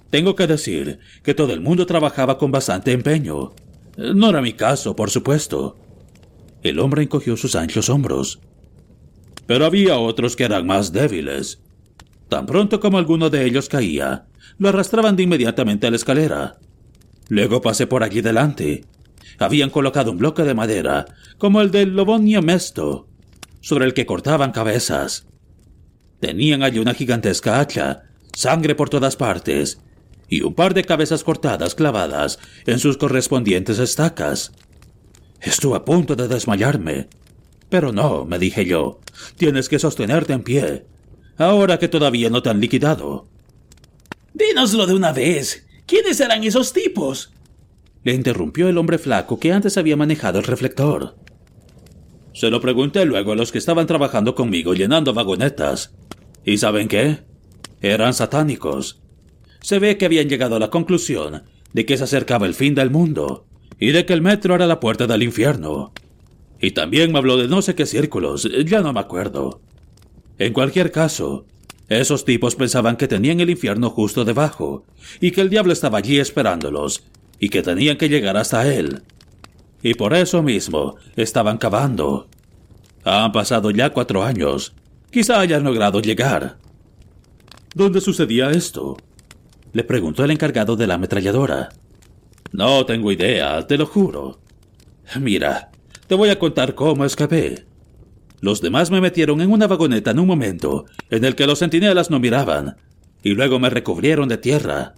Tengo 0.09 0.35
que 0.35 0.47
decir 0.47 0.99
que 1.23 1.33
todo 1.33 1.53
el 1.53 1.61
mundo 1.61 1.85
trabajaba 1.85 2.37
con 2.37 2.51
bastante 2.51 2.91
empeño. 2.91 3.53
No 3.97 4.29
era 4.29 4.41
mi 4.41 4.53
caso, 4.53 4.95
por 4.95 5.09
supuesto. 5.09 5.77
El 6.63 6.79
hombre 6.79 7.03
encogió 7.03 7.37
sus 7.37 7.55
anchos 7.55 7.89
hombros. 7.89 8.39
Pero 9.45 9.65
había 9.65 9.97
otros 9.97 10.35
que 10.35 10.45
eran 10.45 10.65
más 10.65 10.91
débiles. 10.91 11.61
Tan 12.29 12.45
pronto 12.45 12.79
como 12.79 12.97
alguno 12.97 13.29
de 13.29 13.45
ellos 13.45 13.69
caía, 13.69 14.25
lo 14.57 14.69
arrastraban 14.69 15.15
de 15.15 15.23
inmediatamente 15.23 15.87
a 15.87 15.91
la 15.91 15.95
escalera. 15.95 16.57
Luego 17.29 17.61
pasé 17.61 17.87
por 17.87 18.03
allí 18.03 18.21
delante. 18.21 18.85
Habían 19.37 19.69
colocado 19.69 20.11
un 20.11 20.17
bloque 20.17 20.43
de 20.43 20.53
madera, 20.53 21.05
como 21.37 21.61
el 21.61 21.71
del 21.71 21.95
Lobonio 21.95 22.41
Mesto, 22.41 23.07
sobre 23.61 23.85
el 23.85 23.93
que 23.93 24.05
cortaban 24.05 24.51
cabezas. 24.51 25.27
Tenían 26.19 26.63
allí 26.63 26.79
una 26.79 26.93
gigantesca 26.93 27.59
hacha, 27.59 28.03
sangre 28.33 28.75
por 28.75 28.89
todas 28.89 29.15
partes, 29.15 29.79
y 30.29 30.41
un 30.41 30.53
par 30.53 30.73
de 30.73 30.83
cabezas 30.83 31.23
cortadas 31.23 31.75
clavadas 31.75 32.39
en 32.65 32.79
sus 32.79 32.97
correspondientes 32.97 33.79
estacas. 33.79 34.51
Estuve 35.41 35.77
a 35.77 35.85
punto 35.85 36.15
de 36.15 36.27
desmayarme. 36.27 37.07
Pero 37.69 37.91
no, 37.91 38.25
me 38.25 38.39
dije 38.39 38.65
yo, 38.65 38.99
tienes 39.37 39.69
que 39.69 39.79
sostenerte 39.79 40.33
en 40.33 40.43
pie, 40.43 40.85
ahora 41.37 41.79
que 41.79 41.87
todavía 41.87 42.29
no 42.29 42.41
te 42.41 42.49
han 42.49 42.61
liquidado. 42.61 43.27
Dínoslo 44.33 44.85
de 44.85 44.93
una 44.93 45.11
vez. 45.11 45.65
¿Quiénes 45.85 46.19
eran 46.19 46.43
esos 46.43 46.73
tipos? 46.73 47.31
Le 48.03 48.13
interrumpió 48.13 48.69
el 48.69 48.77
hombre 48.77 48.97
flaco 48.97 49.39
que 49.39 49.51
antes 49.51 49.77
había 49.77 49.95
manejado 49.95 50.39
el 50.39 50.45
reflector. 50.45 51.15
Se 52.33 52.49
lo 52.49 52.59
pregunté 52.59 53.05
luego 53.05 53.31
a 53.31 53.35
los 53.35 53.51
que 53.51 53.57
estaban 53.57 53.87
trabajando 53.87 54.35
conmigo 54.35 54.73
llenando 54.73 55.13
vagonetas. 55.13 55.95
¿Y 56.43 56.57
saben 56.57 56.87
qué? 56.87 57.23
Eran 57.81 58.13
satánicos. 58.13 59.01
Se 59.65 59.79
ve 59.79 59.97
que 59.97 60.05
habían 60.05 60.29
llegado 60.29 60.57
a 60.57 60.59
la 60.59 60.69
conclusión 60.69 61.41
de 61.73 61.87
que 61.87 61.97
se 61.97 62.03
acercaba 62.03 62.45
el 62.45 62.53
fin 62.53 62.75
del 62.75 62.91
mundo 62.91 63.47
y 63.79 63.93
de 63.93 64.05
que 64.05 64.13
el 64.13 64.21
metro 64.21 64.53
era 64.53 64.67
la 64.67 64.79
puerta 64.79 65.07
del 65.07 65.23
infierno. 65.23 65.91
Y 66.61 66.69
también 66.69 67.11
me 67.11 67.17
habló 67.17 67.35
de 67.35 67.47
no 67.47 67.63
sé 67.63 67.73
qué 67.73 67.87
círculos, 67.87 68.47
ya 68.63 68.81
no 68.81 68.93
me 68.93 68.99
acuerdo. 68.99 69.61
En 70.37 70.53
cualquier 70.53 70.91
caso, 70.91 71.47
esos 71.89 72.25
tipos 72.25 72.55
pensaban 72.55 72.95
que 72.95 73.07
tenían 73.07 73.39
el 73.39 73.49
infierno 73.49 73.89
justo 73.89 74.23
debajo, 74.23 74.85
y 75.19 75.31
que 75.31 75.41
el 75.41 75.49
diablo 75.49 75.73
estaba 75.73 75.97
allí 75.97 76.19
esperándolos, 76.19 77.03
y 77.39 77.49
que 77.49 77.63
tenían 77.63 77.97
que 77.97 78.07
llegar 78.07 78.37
hasta 78.37 78.71
él. 78.71 79.01
Y 79.81 79.95
por 79.95 80.13
eso 80.13 80.43
mismo 80.43 80.97
estaban 81.15 81.57
cavando. 81.57 82.27
Han 83.03 83.31
pasado 83.31 83.71
ya 83.71 83.89
cuatro 83.89 84.21
años. 84.21 84.75
Quizá 85.09 85.39
hayan 85.39 85.63
logrado 85.63 86.01
llegar. 86.01 86.59
¿Dónde 87.73 87.99
sucedía 87.99 88.51
esto? 88.51 88.97
Le 89.75 89.83
preguntó 89.83 90.23
el 90.23 90.31
encargado 90.31 90.77
de 90.77 90.87
la 90.87 90.93
ametralladora. 90.93 91.67
No 92.53 92.85
tengo 92.85 93.11
idea, 93.11 93.67
te 93.67 93.77
lo 93.77 93.85
juro. 93.85 94.39
Mira, 95.19 95.69
te 96.07 96.15
voy 96.15 96.29
a 96.29 96.39
contar 96.39 96.75
cómo 96.75 97.03
escapé. 97.03 97.65
Los 98.39 98.61
demás 98.61 98.89
me 98.89 99.01
metieron 99.01 99.41
en 99.41 99.51
una 99.51 99.67
vagoneta 99.67 100.11
en 100.11 100.19
un 100.19 100.27
momento 100.27 100.85
en 101.09 101.25
el 101.25 101.35
que 101.35 101.45
los 101.45 101.59
centinelas 101.59 102.09
no 102.09 102.21
miraban, 102.21 102.77
y 103.21 103.31
luego 103.31 103.59
me 103.59 103.69
recubrieron 103.69 104.29
de 104.29 104.37
tierra. 104.37 104.95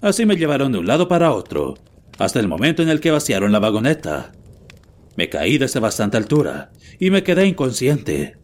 Así 0.00 0.26
me 0.26 0.34
llevaron 0.34 0.72
de 0.72 0.78
un 0.78 0.88
lado 0.88 1.06
para 1.06 1.30
otro, 1.30 1.74
hasta 2.18 2.40
el 2.40 2.48
momento 2.48 2.82
en 2.82 2.88
el 2.88 2.98
que 2.98 3.12
vaciaron 3.12 3.52
la 3.52 3.60
vagoneta. 3.60 4.32
Me 5.14 5.28
caí 5.28 5.58
desde 5.58 5.78
bastante 5.78 6.16
altura 6.16 6.72
y 6.98 7.12
me 7.12 7.22
quedé 7.22 7.46
inconsciente. 7.46 8.36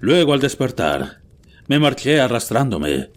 Luego, 0.00 0.34
al 0.34 0.40
despertar, 0.40 1.22
me 1.66 1.78
marché 1.78 2.20
arrastrándome. 2.20 3.08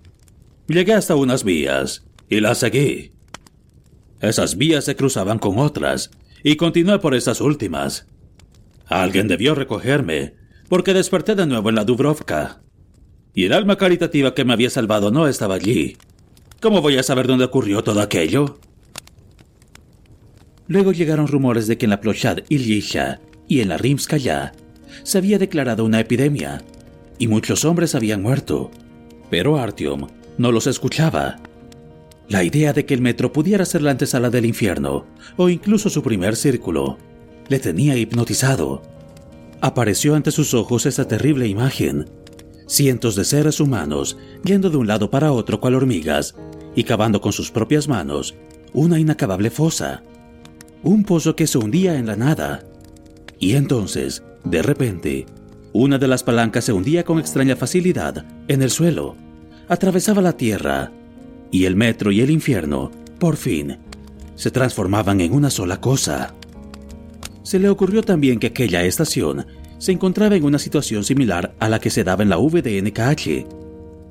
Llegué 0.67 0.93
hasta 0.93 1.15
unas 1.15 1.43
vías 1.43 2.05
y 2.29 2.39
las 2.39 2.59
seguí. 2.59 3.11
Esas 4.21 4.55
vías 4.57 4.85
se 4.85 4.95
cruzaban 4.95 5.39
con 5.39 5.57
otras 5.59 6.11
y 6.43 6.55
continué 6.55 6.99
por 6.99 7.15
esas 7.15 7.41
últimas. 7.41 8.07
Alguien 8.85 9.27
debió 9.27 9.55
recogerme 9.55 10.35
porque 10.69 10.93
desperté 10.93 11.35
de 11.35 11.47
nuevo 11.47 11.69
en 11.69 11.75
la 11.75 11.83
Dubrovka. 11.83 12.61
Y 13.33 13.45
el 13.45 13.53
alma 13.53 13.77
caritativa 13.77 14.33
que 14.33 14.45
me 14.45 14.53
había 14.53 14.69
salvado 14.69 15.11
no 15.11 15.27
estaba 15.27 15.55
allí. 15.55 15.97
¿Cómo 16.61 16.81
voy 16.81 16.97
a 16.97 17.03
saber 17.03 17.27
dónde 17.27 17.45
ocurrió 17.45 17.83
todo 17.83 18.01
aquello? 18.01 18.59
Luego 20.67 20.91
llegaron 20.91 21.27
rumores 21.27 21.67
de 21.67 21.77
que 21.77 21.85
en 21.85 21.89
la 21.89 21.99
Plochad 22.01 22.39
Ilyisha 22.47 23.19
y 23.47 23.61
en 23.61 23.69
la 23.69 23.77
Rimskaya 23.77 24.53
se 25.03 25.17
había 25.17 25.37
declarado 25.37 25.83
una 25.83 25.99
epidemia 25.99 26.63
y 27.17 27.27
muchos 27.27 27.65
hombres 27.65 27.95
habían 27.95 28.21
muerto. 28.21 28.71
Pero 29.29 29.57
Artyom 29.57 30.07
no 30.37 30.51
los 30.51 30.67
escuchaba. 30.67 31.37
La 32.27 32.43
idea 32.43 32.73
de 32.73 32.85
que 32.85 32.93
el 32.93 33.01
metro 33.01 33.33
pudiera 33.33 33.65
ser 33.65 33.81
la 33.81 33.91
antesala 33.91 34.29
del 34.29 34.45
infierno, 34.45 35.05
o 35.37 35.49
incluso 35.49 35.89
su 35.89 36.01
primer 36.01 36.35
círculo, 36.35 36.97
le 37.49 37.59
tenía 37.59 37.97
hipnotizado 37.97 38.81
apareció 39.61 40.15
ante 40.15 40.31
sus 40.31 40.53
ojos 40.53 40.85
esa 40.85 41.07
terrible 41.07 41.47
imagen. 41.47 42.09
Cientos 42.67 43.15
de 43.15 43.23
seres 43.23 43.59
humanos 43.59 44.17
yendo 44.43 44.69
de 44.69 44.77
un 44.77 44.87
lado 44.87 45.09
para 45.09 45.31
otro 45.31 45.59
cual 45.59 45.75
hormigas 45.75 46.35
y 46.75 46.83
cavando 46.83 47.21
con 47.21 47.31
sus 47.31 47.51
propias 47.51 47.87
manos 47.87 48.35
una 48.73 48.99
inacabable 48.99 49.49
fosa. 49.49 50.03
Un 50.83 51.03
pozo 51.03 51.35
que 51.35 51.47
se 51.47 51.57
hundía 51.57 51.97
en 51.97 52.07
la 52.07 52.15
nada. 52.15 52.63
Y 53.39 53.55
entonces, 53.55 54.23
de 54.43 54.61
repente, 54.61 55.25
una 55.73 55.97
de 55.99 56.07
las 56.07 56.23
palancas 56.23 56.65
se 56.65 56.73
hundía 56.73 57.03
con 57.03 57.19
extraña 57.19 57.55
facilidad 57.55 58.25
en 58.47 58.61
el 58.61 58.71
suelo, 58.71 59.15
atravesaba 59.71 60.21
la 60.21 60.35
tierra, 60.35 60.91
y 61.49 61.63
el 61.63 61.77
metro 61.77 62.11
y 62.11 62.19
el 62.19 62.29
infierno, 62.29 62.91
por 63.19 63.37
fin, 63.37 63.77
se 64.35 64.51
transformaban 64.51 65.21
en 65.21 65.31
una 65.31 65.49
sola 65.49 65.79
cosa. 65.79 66.33
Se 67.43 67.57
le 67.57 67.69
ocurrió 67.69 68.03
también 68.03 68.37
que 68.37 68.47
aquella 68.47 68.83
estación 68.83 69.45
se 69.77 69.93
encontraba 69.93 70.35
en 70.35 70.43
una 70.43 70.59
situación 70.59 71.05
similar 71.05 71.55
a 71.57 71.69
la 71.69 71.79
que 71.79 71.89
se 71.89 72.03
daba 72.03 72.21
en 72.21 72.27
la 72.27 72.35
VDNKH. 72.35 73.47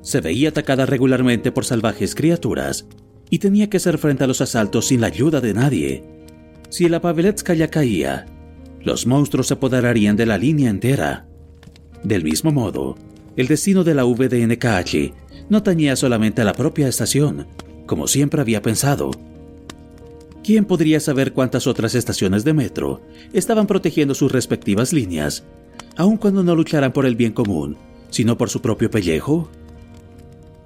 Se 0.01 0.19
veía 0.19 0.49
atacada 0.49 0.87
regularmente 0.87 1.51
por 1.51 1.63
salvajes 1.63 2.15
criaturas 2.15 2.87
y 3.29 3.37
tenía 3.37 3.69
que 3.69 3.77
hacer 3.77 3.99
frente 3.99 4.23
a 4.23 4.27
los 4.27 4.41
asaltos 4.41 4.87
sin 4.87 5.01
la 5.01 5.07
ayuda 5.07 5.41
de 5.41 5.53
nadie. 5.53 6.03
Si 6.69 6.89
la 6.89 7.01
Paveletskaya 7.01 7.67
caía, 7.67 8.25
los 8.83 9.05
monstruos 9.05 9.49
se 9.49 9.53
apoderarían 9.53 10.15
de 10.15 10.25
la 10.25 10.39
línea 10.39 10.71
entera. 10.71 11.27
Del 12.03 12.23
mismo 12.23 12.51
modo, 12.51 12.97
el 13.35 13.45
destino 13.45 13.83
de 13.83 13.93
la 13.93 14.05
VDNKH 14.05 15.20
no 15.51 15.61
tañía 15.63 15.97
solamente 15.97 16.41
a 16.41 16.45
la 16.45 16.53
propia 16.53 16.87
estación, 16.87 17.45
como 17.85 18.07
siempre 18.07 18.39
había 18.39 18.61
pensado, 18.61 19.11
¿Quién 20.45 20.63
podría 20.63 21.01
saber 21.01 21.33
cuántas 21.33 21.67
otras 21.67 21.93
estaciones 21.93 22.45
de 22.45 22.53
metro 22.53 23.01
estaban 23.33 23.67
protegiendo 23.67 24.15
sus 24.15 24.31
respectivas 24.31 24.93
líneas, 24.93 25.43
aun 25.97 26.15
cuando 26.15 26.41
no 26.41 26.55
lucharan 26.55 26.93
por 26.93 27.05
el 27.05 27.17
bien 27.17 27.33
común, 27.33 27.75
sino 28.09 28.37
por 28.37 28.49
su 28.49 28.61
propio 28.61 28.89
pellejo? 28.89 29.51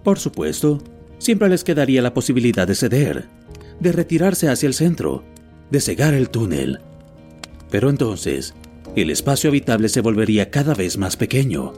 Por 0.03 0.19
supuesto, 0.19 0.81
siempre 1.17 1.49
les 1.49 1.63
quedaría 1.63 2.03
la 2.03 2.13
posibilidad 2.13 2.67
de 2.67 2.75
ceder, 2.75 3.25
de 3.79 3.91
retirarse 3.91 4.49
hacia 4.49 4.67
el 4.67 4.75
centro, 4.75 5.23
de 5.71 5.81
cegar 5.81 6.13
el 6.13 6.29
túnel. 6.29 6.79
Pero 7.71 7.89
entonces, 7.89 8.53
el 8.95 9.09
espacio 9.09 9.49
habitable 9.49 9.89
se 9.89 10.01
volvería 10.01 10.51
cada 10.51 10.75
vez 10.75 10.97
más 10.97 11.17
pequeño, 11.17 11.73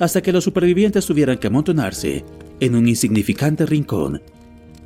hasta 0.00 0.22
que 0.22 0.32
los 0.32 0.42
supervivientes 0.42 1.06
tuvieran 1.06 1.38
que 1.38 1.46
amontonarse 1.46 2.24
en 2.60 2.74
un 2.74 2.88
insignificante 2.88 3.66
rincón 3.66 4.22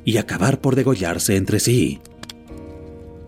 y 0.05 0.17
acabar 0.17 0.59
por 0.61 0.75
degollarse 0.75 1.35
entre 1.35 1.59
sí. 1.59 1.99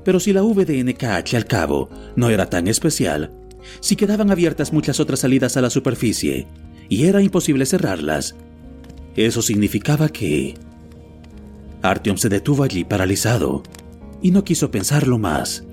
Pero 0.03 0.19
si 0.19 0.33
la 0.33 0.41
VDNKH 0.41 1.35
al 1.35 1.45
cabo 1.45 1.89
no 2.15 2.29
era 2.29 2.49
tan 2.49 2.67
especial, 2.67 3.31
si 3.79 3.95
quedaban 3.95 4.31
abiertas 4.31 4.71
muchas 4.71 4.99
otras 4.99 5.19
salidas 5.19 5.57
a 5.57 5.61
la 5.61 5.69
superficie 5.69 6.47
y 6.89 7.05
era 7.05 7.21
imposible 7.21 7.65
cerrarlas, 7.65 8.35
eso 9.15 9.41
significaba 9.41 10.09
que... 10.09 10.55
Artyom 11.81 12.17
se 12.17 12.29
detuvo 12.29 12.63
allí 12.63 12.83
paralizado 12.83 13.63
y 14.21 14.31
no 14.31 14.43
quiso 14.43 14.71
pensarlo 14.71 15.17
más. 15.17 15.63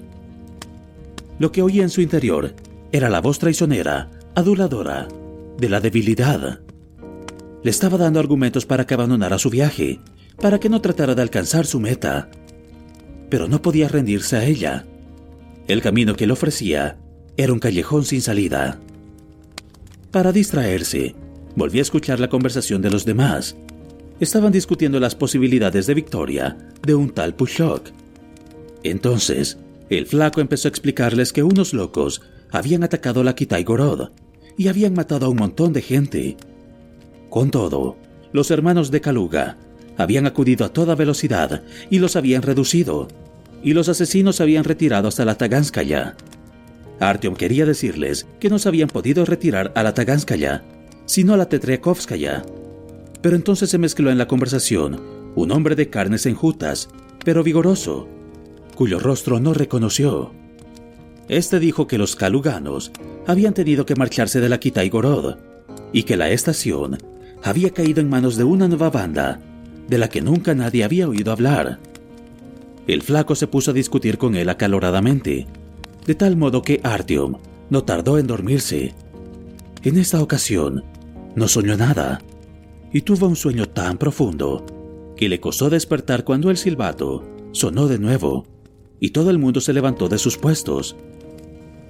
Lo 1.38 1.52
que 1.52 1.62
oía 1.62 1.82
en 1.82 1.90
su 1.90 2.00
interior 2.00 2.54
era 2.92 3.08
la 3.08 3.20
voz 3.20 3.38
traicionera, 3.38 4.10
aduladora, 4.34 5.08
de 5.58 5.68
la 5.68 5.80
debilidad. 5.80 6.60
Le 7.62 7.70
estaba 7.70 7.98
dando 7.98 8.20
argumentos 8.20 8.66
para 8.66 8.86
que 8.86 8.94
abandonara 8.94 9.38
su 9.38 9.50
viaje, 9.50 10.00
para 10.40 10.58
que 10.58 10.68
no 10.68 10.80
tratara 10.80 11.14
de 11.14 11.22
alcanzar 11.22 11.66
su 11.66 11.80
meta 11.80 12.30
pero 13.32 13.48
no 13.48 13.62
podía 13.62 13.88
rendirse 13.88 14.36
a 14.36 14.44
ella. 14.44 14.84
El 15.66 15.80
camino 15.80 16.16
que 16.16 16.26
le 16.26 16.34
ofrecía 16.34 16.98
era 17.38 17.54
un 17.54 17.60
callejón 17.60 18.04
sin 18.04 18.20
salida. 18.20 18.78
Para 20.10 20.32
distraerse, 20.32 21.14
volví 21.56 21.78
a 21.78 21.80
escuchar 21.80 22.20
la 22.20 22.28
conversación 22.28 22.82
de 22.82 22.90
los 22.90 23.06
demás. 23.06 23.56
Estaban 24.20 24.52
discutiendo 24.52 25.00
las 25.00 25.14
posibilidades 25.14 25.86
de 25.86 25.94
victoria 25.94 26.58
de 26.82 26.94
un 26.94 27.08
tal 27.08 27.34
Pushok. 27.34 27.88
Entonces, 28.82 29.56
el 29.88 30.04
flaco 30.04 30.42
empezó 30.42 30.68
a 30.68 30.72
explicarles 30.72 31.32
que 31.32 31.42
unos 31.42 31.72
locos 31.72 32.20
habían 32.50 32.84
atacado 32.84 33.24
la 33.24 33.34
Kitai 33.34 33.64
Gorod 33.64 34.10
y 34.58 34.68
habían 34.68 34.92
matado 34.92 35.24
a 35.24 35.30
un 35.30 35.38
montón 35.38 35.72
de 35.72 35.80
gente. 35.80 36.36
Con 37.32 37.50
todo, 37.50 37.96
los 38.34 38.50
hermanos 38.50 38.90
de 38.90 39.00
Kaluga 39.00 39.56
habían 39.96 40.26
acudido 40.26 40.66
a 40.66 40.68
toda 40.68 40.94
velocidad 40.94 41.62
y 41.88 41.98
los 41.98 42.14
habían 42.14 42.42
reducido, 42.42 43.08
y 43.64 43.72
los 43.72 43.88
asesinos 43.88 44.36
se 44.36 44.42
habían 44.42 44.64
retirado 44.64 45.08
hasta 45.08 45.24
la 45.24 45.36
Taganskaya. 45.36 46.14
Artyom 47.00 47.34
quería 47.34 47.64
decirles 47.64 48.26
que 48.38 48.50
no 48.50 48.58
se 48.58 48.68
habían 48.68 48.90
podido 48.90 49.24
retirar 49.24 49.72
a 49.74 49.82
la 49.82 49.94
Taganskaya, 49.94 50.62
sino 51.06 51.32
a 51.32 51.38
la 51.38 51.48
Tetriakovskaya. 51.48 52.42
Pero 53.22 53.34
entonces 53.34 53.70
se 53.70 53.78
mezcló 53.78 54.10
en 54.10 54.18
la 54.18 54.28
conversación 54.28 55.00
un 55.34 55.52
hombre 55.52 55.74
de 55.74 55.88
carnes 55.88 56.26
enjutas, 56.26 56.90
pero 57.24 57.42
vigoroso, 57.42 58.08
cuyo 58.74 59.00
rostro 59.00 59.40
no 59.40 59.54
reconoció. 59.54 60.32
Este 61.30 61.60
dijo 61.60 61.86
que 61.86 61.96
los 61.96 62.14
kaluganos 62.14 62.92
habían 63.26 63.54
tenido 63.54 63.86
que 63.86 63.96
marcharse 63.96 64.38
de 64.38 64.50
la 64.50 64.60
Kitaigorod 64.60 65.36
y 65.94 66.02
que 66.02 66.18
la 66.18 66.28
estación 66.28 66.98
había 67.42 67.70
caído 67.70 68.00
en 68.00 68.08
manos 68.08 68.36
de 68.36 68.44
una 68.44 68.68
nueva 68.68 68.90
banda 68.90 69.40
de 69.88 69.98
la 69.98 70.08
que 70.08 70.22
nunca 70.22 70.54
nadie 70.54 70.84
había 70.84 71.08
oído 71.08 71.32
hablar. 71.32 71.78
El 72.86 73.02
flaco 73.02 73.34
se 73.34 73.46
puso 73.46 73.70
a 73.70 73.74
discutir 73.74 74.18
con 74.18 74.34
él 74.36 74.48
acaloradamente, 74.48 75.46
de 76.06 76.14
tal 76.14 76.36
modo 76.36 76.62
que 76.62 76.80
Artyom 76.82 77.36
no 77.70 77.84
tardó 77.84 78.18
en 78.18 78.26
dormirse. 78.26 78.94
En 79.82 79.98
esta 79.98 80.22
ocasión, 80.22 80.84
no 81.34 81.48
soñó 81.48 81.76
nada, 81.76 82.20
y 82.92 83.02
tuvo 83.02 83.26
un 83.26 83.36
sueño 83.36 83.68
tan 83.68 83.98
profundo 83.98 84.64
que 85.16 85.28
le 85.28 85.40
costó 85.40 85.70
despertar 85.70 86.24
cuando 86.24 86.50
el 86.50 86.56
silbato 86.56 87.24
sonó 87.52 87.86
de 87.86 87.98
nuevo, 87.98 88.46
y 88.98 89.10
todo 89.10 89.30
el 89.30 89.38
mundo 89.38 89.60
se 89.60 89.72
levantó 89.72 90.08
de 90.08 90.18
sus 90.18 90.36
puestos. 90.38 90.96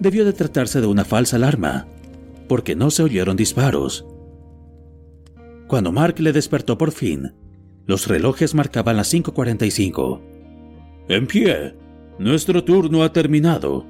Debió 0.01 0.25
de 0.25 0.33
tratarse 0.33 0.81
de 0.81 0.87
una 0.87 1.05
falsa 1.05 1.37
alarma, 1.37 1.87
porque 2.49 2.75
no 2.75 2.91
se 2.91 3.03
oyeron 3.03 3.37
disparos. 3.37 4.07
Cuando 5.73 5.91
Mark 5.91 6.21
le 6.21 6.35
despertó 6.35 6.77
por 6.77 6.93
fin, 6.93 7.33
los 7.87 8.07
relojes 8.07 8.55
marcaban 8.55 8.95
las 8.95 9.11
5.45. 9.11 10.21
En 11.09 11.27
pie. 11.27 11.75
Nuestro 12.19 12.63
turno 12.63 13.03
ha 13.03 13.11
terminado. 13.11 13.87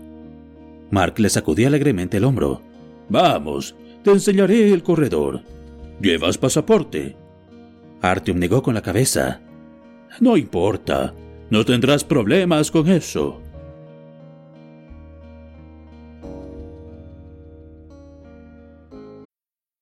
Mark 0.92 1.18
le 1.18 1.28
sacudía 1.28 1.66
alegremente 1.66 2.18
el 2.18 2.24
hombro. 2.24 2.62
Vamos, 3.08 3.74
te 4.04 4.12
enseñaré 4.12 4.72
el 4.72 4.84
corredor. 4.84 5.40
¿Llevas 6.00 6.38
pasaporte? 6.38 7.16
Artyom 8.00 8.38
negó 8.38 8.62
con 8.62 8.74
la 8.74 8.82
cabeza. 8.82 9.40
No 10.20 10.36
importa, 10.36 11.12
no 11.50 11.64
tendrás 11.64 12.04
problemas 12.04 12.70
con 12.70 12.88
eso. 12.88 13.41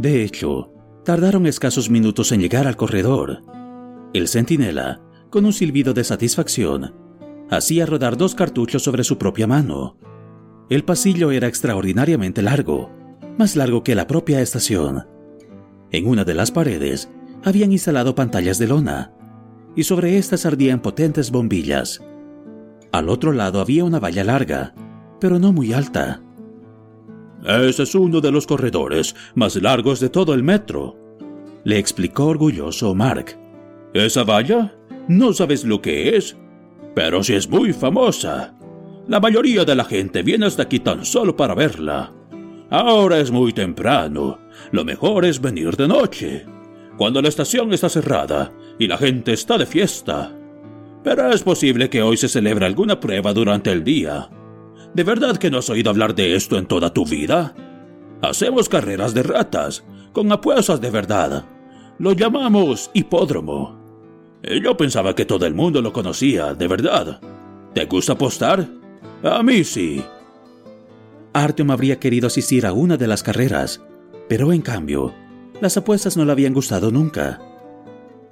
De 0.00 0.24
hecho, 0.24 0.72
tardaron 1.04 1.46
escasos 1.46 1.90
minutos 1.90 2.32
en 2.32 2.40
llegar 2.40 2.66
al 2.66 2.74
corredor. 2.74 3.42
El 4.14 4.28
centinela, 4.28 5.02
con 5.28 5.44
un 5.44 5.52
silbido 5.52 5.92
de 5.92 6.04
satisfacción, 6.04 6.94
hacía 7.50 7.84
rodar 7.84 8.16
dos 8.16 8.34
cartuchos 8.34 8.82
sobre 8.82 9.04
su 9.04 9.18
propia 9.18 9.46
mano. 9.46 9.98
El 10.70 10.84
pasillo 10.84 11.32
era 11.32 11.48
extraordinariamente 11.48 12.40
largo, 12.40 12.90
más 13.36 13.56
largo 13.56 13.84
que 13.84 13.94
la 13.94 14.06
propia 14.06 14.40
estación. 14.40 15.06
En 15.90 16.06
una 16.06 16.24
de 16.24 16.32
las 16.32 16.50
paredes 16.50 17.10
habían 17.44 17.70
instalado 17.70 18.14
pantallas 18.14 18.58
de 18.58 18.68
lona, 18.68 19.12
y 19.76 19.82
sobre 19.82 20.16
estas 20.16 20.46
ardían 20.46 20.80
potentes 20.80 21.30
bombillas. 21.30 22.02
Al 22.90 23.10
otro 23.10 23.34
lado 23.34 23.60
había 23.60 23.84
una 23.84 24.00
valla 24.00 24.24
larga, 24.24 24.72
pero 25.20 25.38
no 25.38 25.52
muy 25.52 25.74
alta. 25.74 26.22
Ese 27.44 27.84
es 27.84 27.94
uno 27.94 28.20
de 28.20 28.30
los 28.30 28.46
corredores 28.46 29.16
más 29.34 29.56
largos 29.56 30.00
de 30.00 30.10
todo 30.10 30.34
el 30.34 30.42
metro, 30.42 30.96
le 31.64 31.78
explicó 31.78 32.26
orgulloso 32.26 32.94
Mark. 32.94 33.36
¿Esa 33.92 34.24
valla? 34.24 34.74
No 35.08 35.32
sabes 35.32 35.64
lo 35.64 35.82
que 35.82 36.16
es, 36.16 36.36
pero 36.94 37.22
sí 37.22 37.34
es 37.34 37.48
muy 37.48 37.72
famosa. 37.72 38.54
La 39.08 39.20
mayoría 39.20 39.64
de 39.64 39.74
la 39.74 39.84
gente 39.84 40.22
viene 40.22 40.46
hasta 40.46 40.62
aquí 40.62 40.80
tan 40.80 41.04
solo 41.04 41.36
para 41.36 41.54
verla. 41.54 42.12
Ahora 42.70 43.18
es 43.18 43.30
muy 43.30 43.52
temprano. 43.52 44.38
Lo 44.70 44.84
mejor 44.84 45.24
es 45.24 45.40
venir 45.40 45.76
de 45.76 45.88
noche, 45.88 46.46
cuando 46.96 47.20
la 47.20 47.28
estación 47.28 47.72
está 47.72 47.88
cerrada 47.88 48.52
y 48.78 48.86
la 48.86 48.96
gente 48.96 49.32
está 49.32 49.58
de 49.58 49.66
fiesta. 49.66 50.32
Pero 51.02 51.32
es 51.32 51.42
posible 51.42 51.90
que 51.90 52.02
hoy 52.02 52.16
se 52.16 52.28
celebre 52.28 52.66
alguna 52.66 53.00
prueba 53.00 53.32
durante 53.32 53.72
el 53.72 53.82
día. 53.82 54.30
¿De 54.94 55.04
verdad 55.04 55.36
que 55.36 55.50
no 55.50 55.58
has 55.58 55.70
oído 55.70 55.90
hablar 55.90 56.14
de 56.14 56.34
esto 56.34 56.58
en 56.58 56.66
toda 56.66 56.92
tu 56.92 57.04
vida? 57.04 57.54
Hacemos 58.22 58.68
carreras 58.68 59.14
de 59.14 59.22
ratas, 59.22 59.84
con 60.12 60.30
apuestas 60.32 60.80
de 60.80 60.90
verdad. 60.90 61.44
Lo 61.98 62.12
llamamos 62.12 62.90
hipódromo. 62.92 63.78
Y 64.42 64.62
yo 64.62 64.76
pensaba 64.76 65.14
que 65.14 65.24
todo 65.24 65.46
el 65.46 65.54
mundo 65.54 65.80
lo 65.80 65.92
conocía, 65.92 66.54
de 66.54 66.66
verdad. 66.66 67.20
¿Te 67.74 67.84
gusta 67.84 68.14
apostar? 68.14 68.66
A 69.22 69.42
mí 69.42 69.64
sí. 69.64 70.02
Artyom 71.32 71.70
habría 71.70 72.00
querido 72.00 72.26
asistir 72.26 72.66
a 72.66 72.72
una 72.72 72.96
de 72.96 73.06
las 73.06 73.22
carreras, 73.22 73.80
pero 74.28 74.52
en 74.52 74.62
cambio, 74.62 75.14
las 75.60 75.76
apuestas 75.76 76.16
no 76.16 76.24
le 76.24 76.32
habían 76.32 76.54
gustado 76.54 76.90
nunca. 76.90 77.40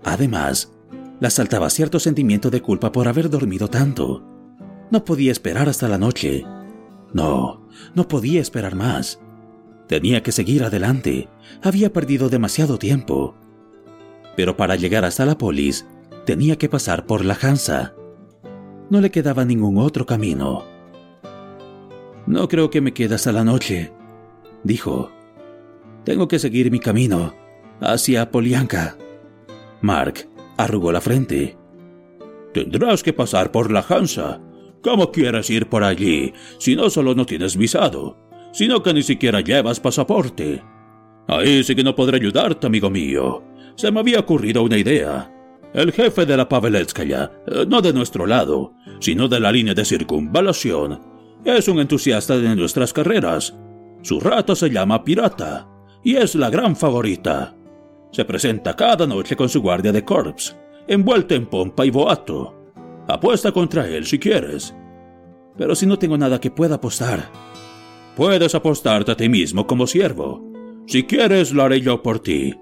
Además, 0.04 0.72
le 1.20 1.26
asaltaba 1.26 1.70
cierto 1.70 2.00
sentimiento 2.00 2.50
de 2.50 2.62
culpa 2.62 2.90
por 2.90 3.06
haber 3.06 3.30
dormido 3.30 3.68
tanto. 3.68 4.37
No 4.90 5.04
podía 5.04 5.32
esperar 5.32 5.68
hasta 5.68 5.88
la 5.88 5.98
noche. 5.98 6.44
No, 7.12 7.66
no 7.94 8.08
podía 8.08 8.40
esperar 8.40 8.74
más. 8.74 9.20
Tenía 9.86 10.22
que 10.22 10.32
seguir 10.32 10.64
adelante. 10.64 11.28
Había 11.62 11.92
perdido 11.92 12.28
demasiado 12.28 12.78
tiempo. 12.78 13.34
Pero 14.36 14.56
para 14.56 14.76
llegar 14.76 15.04
hasta 15.04 15.24
la 15.24 15.36
polis, 15.36 15.86
tenía 16.24 16.56
que 16.56 16.68
pasar 16.68 17.06
por 17.06 17.24
la 17.24 17.36
Hansa. 17.40 17.94
No 18.90 19.00
le 19.00 19.10
quedaba 19.10 19.44
ningún 19.44 19.78
otro 19.78 20.06
camino. 20.06 20.64
No 22.26 22.48
creo 22.48 22.70
que 22.70 22.80
me 22.80 22.92
quede 22.92 23.14
hasta 23.14 23.32
la 23.32 23.44
noche, 23.44 23.92
dijo. 24.62 25.10
Tengo 26.04 26.28
que 26.28 26.38
seguir 26.38 26.70
mi 26.70 26.80
camino 26.80 27.34
hacia 27.80 28.30
Polianka. 28.30 28.96
Mark 29.80 30.28
arrugó 30.56 30.92
la 30.92 31.00
frente. 31.00 31.56
Tendrás 32.52 33.02
que 33.02 33.12
pasar 33.12 33.50
por 33.50 33.70
la 33.70 33.84
Hansa. 33.88 34.40
¿Cómo 34.82 35.10
quieres 35.10 35.50
ir 35.50 35.68
por 35.68 35.82
allí 35.82 36.32
si 36.58 36.76
no 36.76 36.90
solo 36.90 37.14
no 37.14 37.26
tienes 37.26 37.56
visado, 37.56 38.16
sino 38.52 38.82
que 38.82 38.94
ni 38.94 39.02
siquiera 39.02 39.40
llevas 39.40 39.80
pasaporte? 39.80 40.62
Ahí 41.26 41.62
sí 41.62 41.74
que 41.74 41.84
no 41.84 41.94
podré 41.94 42.16
ayudarte, 42.16 42.66
amigo 42.66 42.88
mío. 42.88 43.42
Se 43.76 43.90
me 43.90 44.00
había 44.00 44.20
ocurrido 44.20 44.62
una 44.62 44.78
idea. 44.78 45.30
El 45.74 45.92
jefe 45.92 46.24
de 46.24 46.36
la 46.36 46.48
Paveletskaya, 46.48 47.30
eh, 47.46 47.66
no 47.68 47.82
de 47.82 47.92
nuestro 47.92 48.26
lado, 48.26 48.74
sino 49.00 49.28
de 49.28 49.38
la 49.38 49.52
línea 49.52 49.74
de 49.74 49.84
circunvalación, 49.84 51.00
es 51.44 51.68
un 51.68 51.78
entusiasta 51.80 52.38
de 52.38 52.56
nuestras 52.56 52.92
carreras. 52.92 53.54
Su 54.02 54.20
rato 54.20 54.54
se 54.54 54.70
llama 54.70 55.04
Pirata 55.04 55.68
y 56.02 56.16
es 56.16 56.34
la 56.34 56.50
gran 56.50 56.74
favorita. 56.74 57.54
Se 58.12 58.24
presenta 58.24 58.74
cada 58.74 59.06
noche 59.06 59.36
con 59.36 59.48
su 59.48 59.60
guardia 59.60 59.92
de 59.92 60.04
corps, 60.04 60.56
envuelta 60.86 61.34
en 61.34 61.46
pompa 61.46 61.84
y 61.84 61.90
boato. 61.90 62.57
Apuesta 63.08 63.52
contra 63.52 63.88
él 63.88 64.04
si 64.04 64.18
quieres. 64.18 64.74
Pero 65.56 65.74
si 65.74 65.86
no 65.86 65.98
tengo 65.98 66.18
nada 66.18 66.40
que 66.40 66.50
pueda 66.50 66.74
apostar. 66.74 67.30
Puedes 68.14 68.54
apostarte 68.54 69.12
a 69.12 69.16
ti 69.16 69.28
mismo 69.30 69.66
como 69.66 69.86
siervo. 69.86 70.44
Si 70.86 71.04
quieres, 71.04 71.52
lo 71.52 71.62
haré 71.62 71.80
yo 71.80 72.02
por 72.02 72.20
ti. 72.20 72.54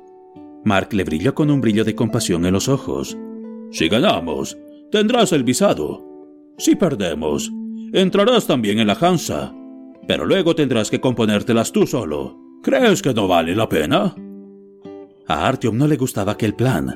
Mark 0.65 0.93
le 0.93 1.05
brilló 1.05 1.35
con 1.35 1.51
un 1.51 1.61
brillo 1.61 1.85
de 1.85 1.95
compasión 1.95 2.47
en 2.47 2.53
los 2.53 2.69
ojos. 2.69 3.17
Si 3.73 3.89
ganamos, 3.89 4.57
tendrás 4.91 5.33
el 5.33 5.45
visado. 5.45 6.05
Si 6.59 6.77
perdemos, 6.77 7.51
entrarás 7.93 8.47
también 8.47 8.79
en 8.79 8.87
la 8.87 8.97
Hansa, 9.01 9.55
pero 10.07 10.25
luego 10.25 10.55
tendrás 10.55 10.91
que 10.91 11.01
componértelas 11.01 11.73
tú 11.73 11.87
solo. 11.87 12.39
¿Crees 12.63 13.03
que 13.03 13.15
no 13.15 13.29
vale 13.29 13.55
la 13.55 13.69
pena? 13.69 14.15
A 15.27 15.47
Artyom 15.49 15.77
no 15.77 15.87
le 15.87 15.97
gustaba 15.97 16.33
aquel 16.33 16.55
plan. 16.55 16.95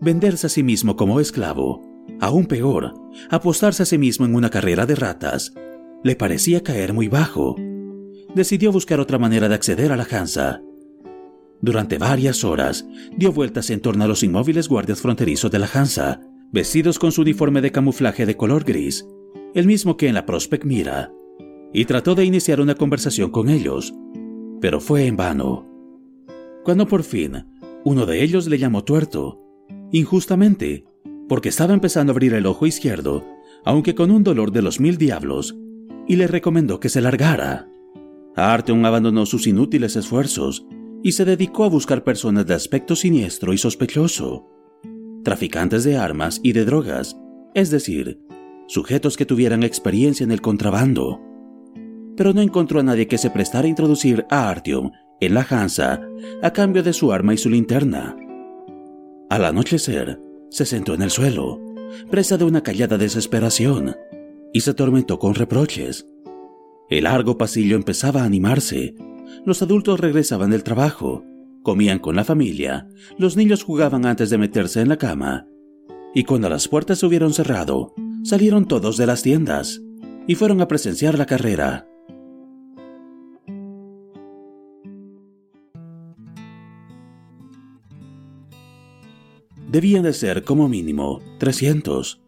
Venderse 0.00 0.46
a 0.46 0.50
sí 0.50 0.62
mismo 0.62 0.96
como 0.96 1.20
esclavo, 1.20 1.87
aún 2.20 2.46
peor, 2.46 2.94
apostarse 3.30 3.82
a 3.82 3.86
sí 3.86 3.98
mismo 3.98 4.26
en 4.26 4.34
una 4.34 4.50
carrera 4.50 4.86
de 4.86 4.94
ratas, 4.94 5.54
le 6.02 6.16
parecía 6.16 6.62
caer 6.62 6.92
muy 6.92 7.08
bajo. 7.08 7.56
Decidió 8.34 8.72
buscar 8.72 9.00
otra 9.00 9.18
manera 9.18 9.48
de 9.48 9.54
acceder 9.54 9.92
a 9.92 9.96
la 9.96 10.06
Hansa. 10.10 10.62
Durante 11.60 11.98
varias 11.98 12.44
horas 12.44 12.86
dio 13.16 13.32
vueltas 13.32 13.70
en 13.70 13.80
torno 13.80 14.04
a 14.04 14.08
los 14.08 14.22
inmóviles 14.22 14.68
guardias 14.68 15.00
fronterizos 15.00 15.50
de 15.50 15.58
la 15.58 15.68
Hansa, 15.72 16.20
vestidos 16.52 16.98
con 16.98 17.12
su 17.12 17.22
uniforme 17.22 17.60
de 17.60 17.72
camuflaje 17.72 18.26
de 18.26 18.36
color 18.36 18.64
gris, 18.64 19.06
el 19.54 19.66
mismo 19.66 19.96
que 19.96 20.08
en 20.08 20.14
la 20.14 20.24
Prospect 20.24 20.64
Mira, 20.64 21.12
y 21.72 21.84
trató 21.84 22.14
de 22.14 22.24
iniciar 22.24 22.60
una 22.60 22.74
conversación 22.74 23.30
con 23.30 23.48
ellos, 23.48 23.92
pero 24.60 24.80
fue 24.80 25.06
en 25.06 25.16
vano. 25.16 25.66
Cuando 26.64 26.86
por 26.86 27.02
fin 27.02 27.44
uno 27.84 28.06
de 28.06 28.22
ellos 28.22 28.46
le 28.46 28.58
llamó 28.58 28.84
tuerto, 28.84 29.40
injustamente, 29.90 30.84
porque 31.28 31.50
estaba 31.50 31.74
empezando 31.74 32.10
a 32.10 32.14
abrir 32.14 32.34
el 32.34 32.46
ojo 32.46 32.66
izquierdo, 32.66 33.24
aunque 33.64 33.94
con 33.94 34.10
un 34.10 34.24
dolor 34.24 34.50
de 34.52 34.62
los 34.62 34.80
mil 34.80 34.96
diablos, 34.96 35.56
y 36.06 36.16
le 36.16 36.26
recomendó 36.26 36.80
que 36.80 36.88
se 36.88 37.00
largara. 37.00 37.68
Arteon 38.34 38.84
abandonó 38.86 39.26
sus 39.26 39.46
inútiles 39.46 39.96
esfuerzos 39.96 40.66
y 41.02 41.12
se 41.12 41.24
dedicó 41.24 41.64
a 41.64 41.68
buscar 41.68 42.02
personas 42.04 42.46
de 42.46 42.54
aspecto 42.54 42.96
siniestro 42.96 43.52
y 43.52 43.58
sospechoso, 43.58 44.48
traficantes 45.22 45.84
de 45.84 45.96
armas 45.96 46.40
y 46.42 46.52
de 46.52 46.64
drogas, 46.64 47.16
es 47.54 47.70
decir, 47.70 48.20
sujetos 48.66 49.16
que 49.16 49.26
tuvieran 49.26 49.62
experiencia 49.62 50.24
en 50.24 50.32
el 50.32 50.40
contrabando. 50.40 51.20
Pero 52.16 52.32
no 52.32 52.40
encontró 52.40 52.80
a 52.80 52.82
nadie 52.82 53.06
que 53.06 53.18
se 53.18 53.30
prestara 53.30 53.66
a 53.66 53.70
introducir 53.70 54.24
a 54.30 54.48
Artyom 54.48 54.90
en 55.20 55.34
la 55.34 55.46
Hansa 55.48 56.00
a 56.42 56.52
cambio 56.52 56.82
de 56.82 56.92
su 56.92 57.12
arma 57.12 57.34
y 57.34 57.38
su 57.38 57.50
linterna. 57.50 58.16
Al 59.30 59.44
anochecer, 59.44 60.20
se 60.50 60.64
sentó 60.66 60.94
en 60.94 61.02
el 61.02 61.10
suelo, 61.10 61.60
presa 62.10 62.36
de 62.36 62.44
una 62.44 62.62
callada 62.62 62.98
desesperación, 62.98 63.96
y 64.52 64.60
se 64.60 64.70
atormentó 64.70 65.18
con 65.18 65.34
reproches. 65.34 66.06
El 66.88 67.04
largo 67.04 67.36
pasillo 67.36 67.76
empezaba 67.76 68.22
a 68.22 68.24
animarse. 68.24 68.94
Los 69.44 69.60
adultos 69.62 70.00
regresaban 70.00 70.50
del 70.50 70.64
trabajo, 70.64 71.24
comían 71.62 71.98
con 71.98 72.16
la 72.16 72.24
familia, 72.24 72.88
los 73.18 73.36
niños 73.36 73.62
jugaban 73.62 74.06
antes 74.06 74.30
de 74.30 74.38
meterse 74.38 74.80
en 74.80 74.88
la 74.88 74.96
cama, 74.96 75.46
y 76.14 76.24
cuando 76.24 76.48
las 76.48 76.68
puertas 76.68 76.98
se 76.98 77.06
hubieron 77.06 77.34
cerrado, 77.34 77.94
salieron 78.22 78.66
todos 78.66 78.96
de 78.96 79.06
las 79.06 79.22
tiendas 79.22 79.82
y 80.26 80.34
fueron 80.34 80.60
a 80.60 80.68
presenciar 80.68 81.18
la 81.18 81.26
carrera. 81.26 81.88
Debían 89.68 90.02
de 90.02 90.14
ser 90.14 90.44
como 90.44 90.68
mínimo 90.68 91.20
300. 91.38 92.22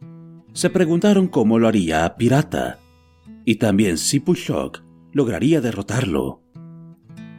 Se 0.52 0.68
preguntaron 0.68 1.26
cómo 1.26 1.58
lo 1.58 1.68
haría 1.68 2.16
Pirata 2.16 2.80
y 3.46 3.56
también 3.56 3.96
si 3.96 4.20
Pushok 4.20 4.82
lograría 5.12 5.60
derrotarlo. 5.62 6.42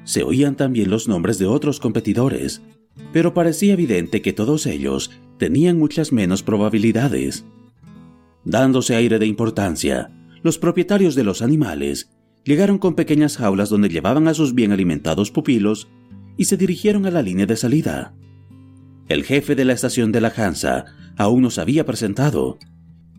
Se 0.04 0.24
oían 0.24 0.56
también 0.56 0.90
los 0.90 1.08
nombres 1.08 1.38
de 1.38 1.46
otros 1.46 1.80
competidores, 1.80 2.64
pero 3.14 3.34
parecía 3.34 3.74
evidente 3.74 4.22
que 4.22 4.34
todos 4.34 4.66
ellos 4.66 5.12
tenían 5.38 5.78
muchas 5.78 6.12
menos 6.12 6.42
probabilidades. 6.42 7.46
Dándose 8.44 8.96
aire 8.96 9.20
de 9.20 9.28
importancia, 9.28 10.12
los 10.42 10.58
propietarios 10.58 11.14
de 11.14 11.24
los 11.24 11.44
animales 11.44 12.10
llegaron 12.44 12.80
con 12.80 12.96
pequeñas 12.96 13.38
jaulas 13.38 13.70
donde 13.70 13.90
llevaban 13.90 14.28
a 14.28 14.34
sus 14.34 14.56
bien 14.56 14.72
alimentados 14.72 15.30
pupilos 15.30 15.88
y 16.38 16.46
se 16.46 16.58
dirigieron 16.58 17.06
a 17.06 17.12
la 17.12 17.22
línea 17.22 17.46
de 17.46 17.56
salida. 17.56 18.16
El 19.12 19.26
jefe 19.26 19.56
de 19.56 19.66
la 19.66 19.74
estación 19.74 20.14
de 20.14 20.22
la 20.22 20.32
Hansa 20.34 20.86
aún 21.18 21.42
no 21.42 21.50
se 21.50 21.60
había 21.60 21.86
presentado, 21.86 22.58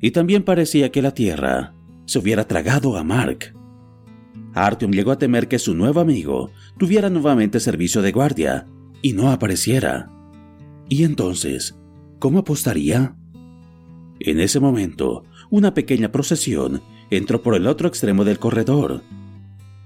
y 0.01 0.12
también 0.12 0.43
parecía 0.43 0.90
que 0.90 1.03
la 1.03 1.12
tierra 1.12 1.74
se 2.07 2.18
hubiera 2.18 2.49
tragado 2.49 2.97
a 2.97 3.05
Mark. 3.05 3.55
Artyom 4.55 4.90
llegó 4.90 5.11
a 5.12 5.18
temer 5.18 5.49
que 5.49 5.59
su 5.59 5.74
nuevo 5.74 6.01
amigo 6.01 6.51
tuviera 6.78 7.11
nuevamente 7.11 7.61
servicio 7.61 8.01
de 8.01 8.11
guardia 8.11 8.66
y 9.03 9.12
no 9.12 9.30
apareciera. 9.30 10.11
¿Y 10.88 11.05
entonces, 11.05 11.78
cómo 12.18 12.38
apostaría? 12.38 13.14
En 14.18 14.40
ese 14.40 14.61
momento, 14.61 15.24
una 15.51 15.74
pequeña 15.74 16.11
procesión 16.11 16.80
entró 17.11 17.43
por 17.43 17.55
el 17.55 17.66
otro 17.66 17.86
extremo 17.86 18.24
del 18.24 18.38
corredor. 18.38 19.03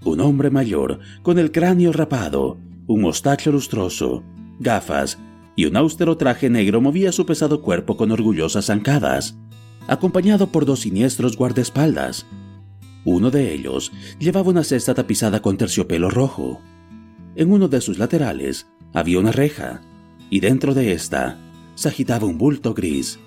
Un 0.04 0.20
hombre 0.20 0.50
mayor, 0.50 1.00
con 1.24 1.40
el 1.40 1.50
cráneo 1.50 1.90
rapado, 1.92 2.58
un 2.86 3.00
mostacho 3.00 3.50
lustroso, 3.50 4.22
gafas 4.60 5.18
y 5.56 5.64
un 5.64 5.76
austero 5.76 6.16
traje 6.16 6.50
negro 6.50 6.80
movía 6.80 7.10
su 7.10 7.26
pesado 7.26 7.62
cuerpo 7.62 7.96
con 7.96 8.12
orgullosas 8.12 8.66
zancadas 8.66 9.36
acompañado 9.88 10.48
por 10.48 10.64
dos 10.64 10.80
siniestros 10.80 11.36
guardaespaldas. 11.36 12.26
Uno 13.04 13.30
de 13.30 13.54
ellos 13.54 13.92
llevaba 14.18 14.50
una 14.50 14.64
cesta 14.64 14.94
tapizada 14.94 15.40
con 15.40 15.56
terciopelo 15.56 16.10
rojo. 16.10 16.60
En 17.36 17.52
uno 17.52 17.68
de 17.68 17.80
sus 17.80 17.98
laterales 17.98 18.66
había 18.92 19.20
una 19.20 19.32
reja, 19.32 19.82
y 20.28 20.40
dentro 20.40 20.74
de 20.74 20.92
esta 20.92 21.38
se 21.74 21.88
agitaba 21.88 22.26
un 22.26 22.38
bulto 22.38 22.74
gris. 22.74 23.20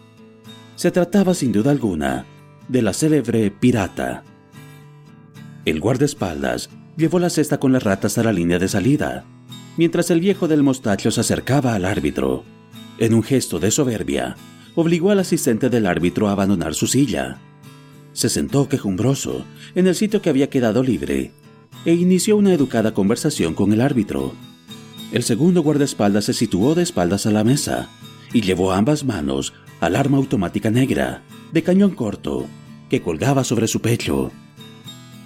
Se 0.75 0.91
trataba 0.91 1.33
sin 1.33 1.51
duda 1.51 1.71
alguna 1.71 2.25
de 2.67 2.81
la 2.81 2.93
célebre 2.93 3.51
pirata. 3.51 4.23
El 5.65 5.79
guardaespaldas 5.79 6.69
llevó 6.97 7.19
la 7.19 7.29
cesta 7.29 7.59
con 7.59 7.71
las 7.71 7.83
ratas 7.83 8.17
a 8.17 8.23
la 8.23 8.33
línea 8.33 8.59
de 8.59 8.67
salida, 8.67 9.25
mientras 9.79 10.11
el 10.11 10.19
viejo 10.19 10.49
del 10.49 10.61
mostacho 10.61 11.09
se 11.09 11.21
acercaba 11.21 11.73
al 11.73 11.85
árbitro. 11.85 12.43
En 12.97 13.13
un 13.13 13.23
gesto 13.23 13.61
de 13.61 13.71
soberbia, 13.71 14.35
obligó 14.75 15.09
al 15.09 15.19
asistente 15.19 15.69
del 15.69 15.85
árbitro 15.85 16.27
a 16.27 16.33
abandonar 16.33 16.73
su 16.75 16.85
silla. 16.85 17.39
Se 18.11 18.27
sentó 18.27 18.67
quejumbroso 18.67 19.45
en 19.75 19.87
el 19.87 19.95
sitio 19.95 20.21
que 20.21 20.29
había 20.29 20.49
quedado 20.49 20.83
libre 20.83 21.31
e 21.85 21.93
inició 21.93 22.35
una 22.35 22.53
educada 22.53 22.93
conversación 22.93 23.53
con 23.53 23.71
el 23.71 23.79
árbitro. 23.79 24.33
El 25.13 25.23
segundo 25.23 25.61
guardaespaldas 25.63 26.25
se 26.25 26.33
situó 26.33 26.75
de 26.75 26.83
espaldas 26.83 27.25
a 27.25 27.31
la 27.31 27.45
mesa 27.45 27.87
y 28.33 28.41
llevó 28.41 28.73
ambas 28.73 29.05
manos 29.05 29.53
al 29.79 29.95
arma 29.95 30.17
automática 30.17 30.69
negra, 30.69 31.23
de 31.53 31.63
cañón 31.63 31.91
corto, 31.91 32.47
que 32.89 33.01
colgaba 33.01 33.45
sobre 33.45 33.69
su 33.69 33.79
pecho. 33.79 34.29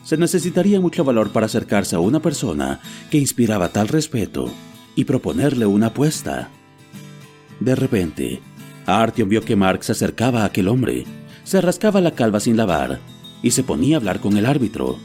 Se 0.03 0.17
necesitaría 0.17 0.81
mucho 0.81 1.03
valor 1.03 1.31
para 1.31 1.45
acercarse 1.45 1.95
a 1.95 1.99
una 1.99 2.21
persona 2.21 2.81
que 3.09 3.17
inspiraba 3.17 3.69
tal 3.69 3.87
respeto 3.87 4.51
y 4.95 5.05
proponerle 5.05 5.65
una 5.65 5.87
apuesta. 5.87 6.49
De 7.59 7.75
repente, 7.75 8.41
Artyom 8.85 9.29
vio 9.29 9.41
que 9.41 9.55
Mark 9.55 9.83
se 9.83 9.93
acercaba 9.93 10.41
a 10.41 10.45
aquel 10.45 10.67
hombre, 10.67 11.05
se 11.45 11.61
rascaba 11.61 12.01
la 12.01 12.11
calva 12.11 12.39
sin 12.39 12.57
lavar 12.57 12.99
y 13.41 13.51
se 13.51 13.63
ponía 13.63 13.95
a 13.95 13.99
hablar 13.99 14.19
con 14.19 14.35
el 14.37 14.45
árbitro. 14.45 14.97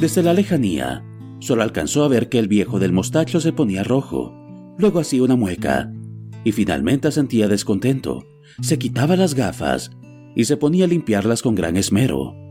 Desde 0.00 0.22
la 0.22 0.32
lejanía, 0.32 1.04
solo 1.38 1.62
alcanzó 1.62 2.04
a 2.04 2.08
ver 2.08 2.28
que 2.28 2.38
el 2.38 2.48
viejo 2.48 2.78
del 2.78 2.92
mostacho 2.92 3.40
se 3.40 3.52
ponía 3.52 3.84
rojo, 3.84 4.34
luego 4.76 5.00
hacía 5.00 5.22
una 5.22 5.36
mueca 5.36 5.92
y 6.44 6.52
finalmente 6.52 7.12
sentía 7.12 7.48
descontento. 7.48 8.26
Se 8.60 8.78
quitaba 8.78 9.16
las 9.16 9.34
gafas 9.34 9.90
y 10.34 10.44
se 10.44 10.56
ponía 10.56 10.84
a 10.84 10.88
limpiarlas 10.88 11.42
con 11.42 11.54
gran 11.54 11.76
esmero. 11.76 12.45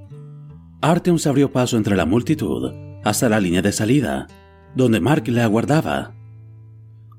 Artyom 0.92 1.18
se 1.18 1.30
abrió 1.30 1.52
paso 1.52 1.78
entre 1.78 1.96
la 1.96 2.06
multitud 2.06 2.72
hasta 3.04 3.28
la 3.28 3.40
línea 3.40 3.64
de 3.64 3.72
salida, 3.72 4.28
donde 4.76 5.00
Mark 5.00 5.28
le 5.28 5.42
aguardaba. 5.42 6.14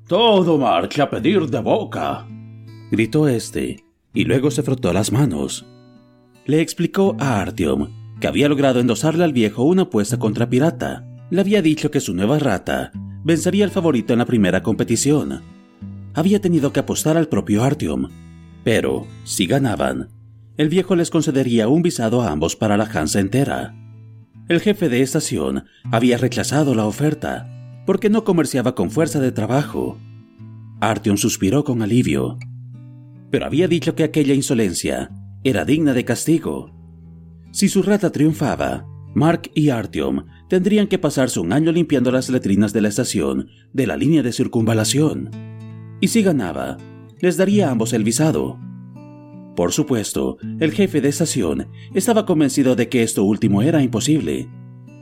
Todo 0.07 0.57
marcha 0.57 1.03
a 1.03 1.09
pedir 1.09 1.47
de 1.47 1.59
boca, 1.59 2.25
gritó 2.91 3.27
este, 3.27 3.83
y 4.13 4.23
luego 4.23 4.51
se 4.51 4.63
frotó 4.63 4.93
las 4.93 5.11
manos. 5.11 5.65
Le 6.45 6.61
explicó 6.61 7.17
a 7.19 7.41
Artyom 7.41 7.89
que 8.21 8.27
había 8.27 8.47
logrado 8.47 8.79
endosarle 8.79 9.25
al 9.25 9.33
viejo 9.33 9.63
una 9.63 9.81
apuesta 9.81 10.17
contra 10.17 10.49
Pirata. 10.49 11.05
Le 11.29 11.41
había 11.41 11.61
dicho 11.61 11.91
que 11.91 11.99
su 11.99 12.13
nueva 12.13 12.39
rata 12.39 12.93
vencería 13.25 13.65
al 13.65 13.71
favorito 13.71 14.13
en 14.13 14.19
la 14.19 14.25
primera 14.25 14.63
competición. 14.63 15.41
Había 16.13 16.39
tenido 16.39 16.71
que 16.71 16.79
apostar 16.79 17.17
al 17.17 17.27
propio 17.27 17.65
Artyom, 17.65 18.07
pero, 18.63 19.05
si 19.25 19.45
ganaban, 19.45 20.07
el 20.57 20.69
viejo 20.69 20.95
les 20.95 21.09
concedería 21.09 21.67
un 21.67 21.81
visado 21.81 22.21
a 22.21 22.31
ambos 22.31 22.55
para 22.55 22.77
la 22.77 22.85
Hansa 22.85 23.19
entera. 23.19 23.75
El 24.49 24.59
jefe 24.59 24.89
de 24.89 25.01
estación 25.01 25.65
había 25.91 26.17
rechazado 26.17 26.73
la 26.75 26.85
oferta, 26.85 27.83
porque 27.85 28.09
no 28.09 28.23
comerciaba 28.23 28.75
con 28.75 28.91
fuerza 28.91 29.19
de 29.19 29.31
trabajo. 29.31 29.97
Artyom 30.79 31.17
suspiró 31.17 31.63
con 31.63 31.81
alivio 31.81 32.37
pero 33.29 33.45
había 33.45 33.67
dicho 33.67 33.95
que 33.95 34.03
aquella 34.03 34.33
insolencia 34.33 35.11
era 35.43 35.65
digna 35.65 35.93
de 35.93 36.05
castigo. 36.05 36.71
Si 37.51 37.69
su 37.69 37.81
rata 37.83 38.11
triunfaba, 38.11 38.85
Mark 39.13 39.51
y 39.53 39.69
Artyom 39.69 40.25
tendrían 40.49 40.87
que 40.87 40.99
pasarse 40.99 41.39
un 41.39 41.51
año 41.51 41.71
limpiando 41.71 42.11
las 42.11 42.29
letrinas 42.29 42.73
de 42.73 42.81
la 42.81 42.89
estación 42.89 43.49
de 43.73 43.87
la 43.87 43.97
línea 43.97 44.23
de 44.23 44.31
circunvalación. 44.31 45.31
Y 45.99 46.09
si 46.09 46.21
ganaba, 46.21 46.77
les 47.19 47.37
daría 47.37 47.67
a 47.67 47.71
ambos 47.71 47.93
el 47.93 48.03
visado. 48.03 48.59
Por 49.57 49.73
supuesto, 49.73 50.37
el 50.59 50.71
jefe 50.71 51.01
de 51.01 51.09
estación 51.09 51.69
estaba 51.95 52.27
convencido 52.27 52.75
de 52.75 52.89
que 52.89 53.01
esto 53.01 53.23
último 53.23 53.63
era 53.63 53.81
imposible, 53.81 54.47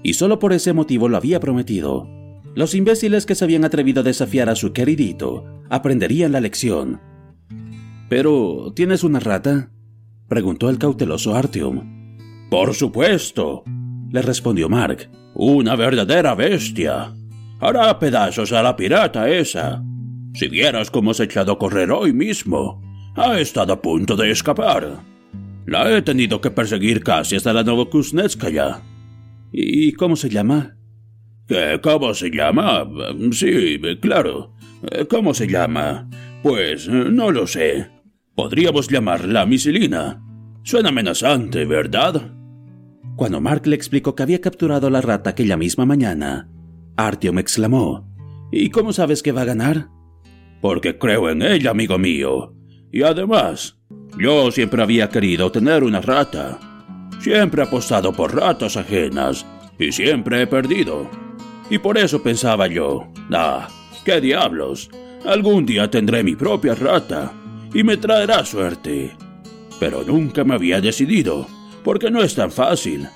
y 0.02 0.14
solo 0.14 0.40
por 0.40 0.54
ese 0.54 0.72
motivo 0.72 1.10
lo 1.10 1.18
había 1.18 1.42
prometido. 1.42 2.08
Los 2.56 2.74
imbéciles 2.74 3.26
que 3.26 3.36
se 3.36 3.44
habían 3.44 3.66
atrevido 3.66 4.00
a 4.00 4.04
desafiar 4.04 4.48
a 4.48 4.56
su 4.56 4.72
queridito 4.72 5.44
aprenderían 5.70 6.32
la 6.32 6.40
lección. 6.40 7.02
Pero, 8.08 8.72
¿tienes 8.74 9.04
una 9.04 9.20
rata? 9.20 9.72
preguntó 10.30 10.70
el 10.70 10.78
cauteloso 10.78 11.36
Artyom. 11.36 12.48
Por 12.50 12.76
supuesto, 12.76 13.66
le 14.10 14.22
respondió 14.22 14.70
Mark. 14.70 15.12
Una 15.34 15.76
verdadera 15.76 16.34
bestia. 16.34 17.14
Hará 17.60 18.00
pedazos 18.00 18.54
a 18.54 18.64
la 18.64 18.78
pirata 18.78 19.30
esa. 19.30 19.84
Si 20.34 20.48
vieras 20.48 20.90
cómo 20.92 21.14
se 21.14 21.24
ha 21.24 21.26
echado 21.26 21.52
a 21.52 21.60
correr 21.60 21.92
hoy 21.92 22.14
mismo, 22.14 22.85
ha 23.16 23.40
estado 23.40 23.74
a 23.74 23.82
punto 23.82 24.16
de 24.16 24.32
escapar. 24.32 25.00
La 25.66 25.98
he 25.98 26.02
tenido 26.02 26.42
que 26.42 26.52
perseguir 26.52 27.04
casi 27.04 27.36
hasta 27.38 27.54
la 27.54 27.64
Novokuznetskaya. 27.64 28.82
¿Y 29.52 29.94
cómo 29.94 30.16
se 30.16 30.30
llama? 30.30 30.78
¿Qué, 31.48 31.80
¿Cómo 31.82 32.14
se 32.14 32.30
llama? 32.30 32.88
Sí, 33.32 33.80
claro. 34.02 34.54
¿Cómo 35.10 35.34
se 35.34 35.48
llama? 35.48 36.10
Pues 36.44 36.88
no 36.88 37.32
lo 37.32 37.48
sé. 37.48 37.90
Podríamos 38.36 38.90
llamarla 38.90 39.46
Misilina. 39.46 40.22
Suena 40.64 40.90
amenazante, 40.90 41.66
¿verdad? 41.66 42.34
Cuando 43.16 43.40
Mark 43.40 43.66
le 43.66 43.76
explicó 43.76 44.14
que 44.14 44.24
había 44.24 44.42
capturado 44.42 44.88
a 44.88 44.92
la 44.92 45.02
rata 45.02 45.30
aquella 45.30 45.58
misma 45.58 45.86
mañana, 45.86 46.50
Artyom 46.98 47.40
exclamó: 47.40 48.12
¿Y 48.52 48.70
cómo 48.72 48.92
sabes 48.92 49.24
que 49.24 49.32
va 49.32 49.44
a 49.44 49.46
ganar? 49.46 49.88
Porque 50.62 50.98
creo 50.98 51.30
en 51.30 51.42
ella, 51.42 51.72
amigo 51.72 51.98
mío. 51.98 52.55
Y 52.96 53.04
además, 53.04 53.76
yo 54.18 54.50
siempre 54.52 54.82
había 54.82 55.10
querido 55.10 55.52
tener 55.52 55.84
una 55.84 56.00
rata. 56.00 56.58
Siempre 57.20 57.62
he 57.62 57.66
apostado 57.66 58.14
por 58.14 58.34
ratas 58.34 58.78
ajenas 58.78 59.46
y 59.78 59.92
siempre 59.92 60.42
he 60.42 60.48
perdido. 60.48 61.10
Y 61.70 61.78
por 61.78 61.98
eso 61.98 62.24
pensaba 62.24 62.68
yo, 62.68 63.12
ah, 63.34 63.68
qué 64.06 64.22
diablos, 64.22 64.90
algún 65.26 65.66
día 65.66 65.92
tendré 65.92 66.24
mi 66.24 66.38
propia 66.38 66.74
rata 66.74 67.34
y 67.74 67.84
me 67.84 67.98
traerá 67.98 68.46
suerte. 68.46 69.18
Pero 69.78 70.06
nunca 70.06 70.46
me 70.46 70.56
había 70.56 70.80
decidido, 70.80 71.48
porque 71.84 72.10
no 72.10 72.24
es 72.24 72.34
tan 72.34 72.50
fácil. 72.50 73.10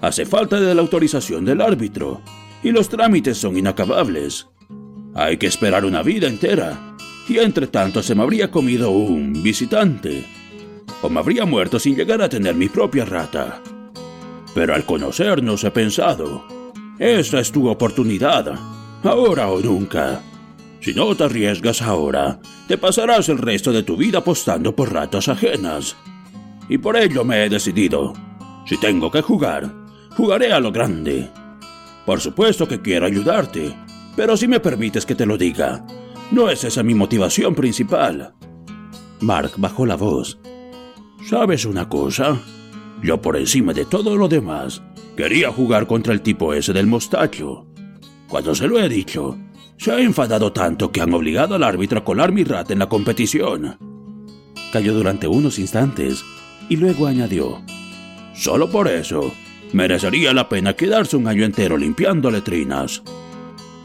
Hace 0.00 0.24
falta 0.24 0.58
de 0.58 0.74
la 0.74 0.80
autorización 0.80 1.44
del 1.44 1.60
árbitro 1.60 2.22
y 2.62 2.70
los 2.70 2.88
trámites 2.88 3.36
son 3.36 3.58
inacabables. 3.58 4.48
Hay 5.14 5.36
que 5.36 5.46
esperar 5.46 5.84
una 5.84 6.02
vida 6.02 6.26
entera 6.26 6.85
y 7.28 7.38
entre 7.38 7.66
tanto 7.66 8.02
se 8.02 8.14
me 8.14 8.22
habría 8.22 8.50
comido 8.50 8.90
un 8.90 9.42
visitante 9.42 10.24
o 11.02 11.08
me 11.08 11.20
habría 11.20 11.44
muerto 11.44 11.78
sin 11.78 11.96
llegar 11.96 12.22
a 12.22 12.28
tener 12.28 12.54
mi 12.54 12.68
propia 12.68 13.04
rata. 13.04 13.60
Pero 14.54 14.74
al 14.74 14.84
conocernos 14.84 15.64
he 15.64 15.70
pensado, 15.70 16.44
esta 16.98 17.40
es 17.40 17.52
tu 17.52 17.68
oportunidad, 17.68 18.58
ahora 19.02 19.48
o 19.48 19.60
nunca. 19.60 20.22
Si 20.80 20.94
no 20.94 21.14
te 21.14 21.24
arriesgas 21.24 21.82
ahora, 21.82 22.38
te 22.68 22.78
pasarás 22.78 23.28
el 23.28 23.38
resto 23.38 23.72
de 23.72 23.82
tu 23.82 23.96
vida 23.96 24.18
apostando 24.18 24.74
por 24.74 24.92
ratas 24.92 25.28
ajenas. 25.28 25.96
Y 26.68 26.78
por 26.78 26.96
ello 26.96 27.24
me 27.24 27.44
he 27.44 27.48
decidido. 27.48 28.14
Si 28.66 28.78
tengo 28.78 29.10
que 29.10 29.22
jugar, 29.22 29.72
jugaré 30.16 30.52
a 30.52 30.60
lo 30.60 30.72
grande. 30.72 31.28
Por 32.04 32.20
supuesto 32.20 32.66
que 32.66 32.80
quiero 32.80 33.06
ayudarte, 33.06 33.76
pero 34.16 34.36
si 34.36 34.48
me 34.48 34.60
permites 34.60 35.04
que 35.04 35.14
te 35.14 35.26
lo 35.26 35.36
diga, 35.36 35.84
no 36.30 36.50
es 36.50 36.64
esa 36.64 36.82
mi 36.82 36.94
motivación 36.94 37.54
principal. 37.54 38.34
Mark 39.20 39.52
bajó 39.56 39.86
la 39.86 39.96
voz. 39.96 40.38
¿Sabes 41.28 41.64
una 41.64 41.88
cosa? 41.88 42.40
Yo 43.02 43.20
por 43.20 43.36
encima 43.36 43.72
de 43.72 43.84
todo 43.84 44.16
lo 44.16 44.28
demás, 44.28 44.82
quería 45.16 45.50
jugar 45.50 45.86
contra 45.86 46.12
el 46.12 46.22
tipo 46.22 46.54
ese 46.54 46.72
del 46.72 46.86
mostacho. 46.86 47.66
Cuando 48.28 48.54
se 48.54 48.66
lo 48.66 48.78
he 48.78 48.88
dicho, 48.88 49.38
se 49.76 49.92
ha 49.92 50.00
enfadado 50.00 50.52
tanto 50.52 50.90
que 50.90 51.00
han 51.00 51.12
obligado 51.14 51.54
al 51.54 51.62
árbitro 51.62 51.98
a 52.00 52.04
colar 52.04 52.32
mi 52.32 52.44
rata 52.44 52.72
en 52.72 52.78
la 52.78 52.88
competición. 52.88 53.78
Cayó 54.72 54.94
durante 54.94 55.28
unos 55.28 55.58
instantes 55.58 56.24
y 56.68 56.76
luego 56.76 57.06
añadió, 57.06 57.62
Solo 58.34 58.70
por 58.70 58.88
eso, 58.88 59.32
merecería 59.72 60.34
la 60.34 60.48
pena 60.48 60.74
quedarse 60.74 61.16
un 61.16 61.26
año 61.26 61.44
entero 61.44 61.76
limpiando 61.76 62.30
letrinas. 62.30 63.02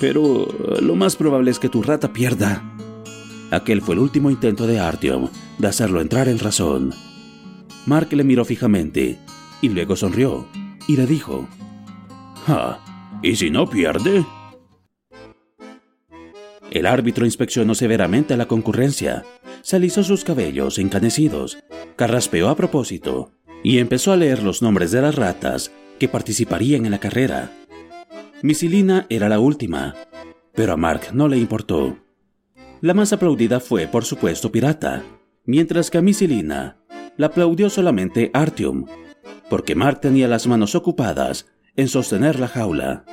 Pero 0.02 0.48
lo 0.82 0.96
más 0.96 1.16
probable 1.16 1.52
es 1.52 1.60
que 1.60 1.70
tu 1.70 1.84
rata 1.84 2.12
pierda. 2.12 2.64
Aquel 3.52 3.82
fue 3.82 3.94
el 3.94 4.02
último 4.02 4.32
intento 4.32 4.66
de 4.66 4.80
Artyom 4.80 5.30
de 5.60 5.68
hacerlo 5.68 6.02
entrar 6.02 6.28
en 6.28 6.40
razón. 6.40 6.92
Mark 7.86 8.12
le 8.12 8.24
miró 8.24 8.44
fijamente 8.44 9.20
y 9.62 9.70
luego 9.70 9.96
sonrió 9.96 10.48
y 10.88 10.98
le 10.98 11.06
dijo, 11.06 11.48
«Ah, 12.48 12.80
¿y 13.22 13.36
si 13.36 13.52
no 13.52 13.70
pierde? 13.70 14.26
El 16.72 16.88
árbitro 16.88 17.26
inspeccionó 17.26 17.76
severamente 17.76 18.34
a 18.34 18.38
la 18.38 18.48
concurrencia, 18.48 19.24
se 19.62 19.76
alisó 19.76 20.04
sus 20.04 20.24
cabellos 20.24 20.80
encanecidos, 20.80 21.60
carraspeó 21.96 22.50
a 22.50 22.56
propósito 22.56 23.34
y 23.64 23.78
empezó 23.78 24.12
a 24.12 24.18
leer 24.18 24.42
los 24.42 24.64
nombres 24.64 24.90
de 24.92 25.02
las 25.04 25.14
ratas 25.14 25.72
que 26.00 26.08
participarían 26.08 26.86
en 26.86 26.92
la 26.92 27.00
carrera. 27.00 27.52
Misilina 28.44 29.06
era 29.10 29.30
la 29.30 29.40
última, 29.40 29.94
pero 30.56 30.74
a 30.74 30.78
Mark 30.78 31.10
no 31.14 31.28
le 31.28 31.38
importó. 31.38 32.00
La 32.82 32.96
más 32.96 33.14
aplaudida 33.14 33.60
fue, 33.60 33.86
por 33.86 34.04
supuesto, 34.04 34.52
Pirata, 34.52 35.04
mientras 35.46 35.92
que 35.92 36.00
a 36.00 36.02
Misilina 36.02 36.78
la 37.18 37.28
aplaudió 37.28 37.70
solamente 37.70 38.32
Artyom, 38.34 38.88
porque 39.48 39.76
Mark 39.76 40.02
tenía 40.02 40.28
las 40.28 40.48
manos 40.48 40.74
ocupadas 40.74 41.46
en 41.76 41.88
sostener 41.88 42.40
la 42.40 42.48
jaula. 42.48 43.06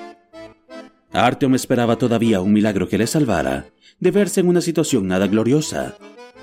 Artyom 1.12 1.55
esperaba 1.55 1.97
todavía 1.97 2.41
un 2.41 2.55
milagro 2.55 2.89
que 2.89 2.97
le 2.97 3.07
salvara 3.07 3.66
de 4.01 4.11
verse 4.11 4.41
en 4.41 4.49
una 4.49 4.62
situación 4.62 5.09
nada 5.09 5.26
gloriosa, 5.26 5.97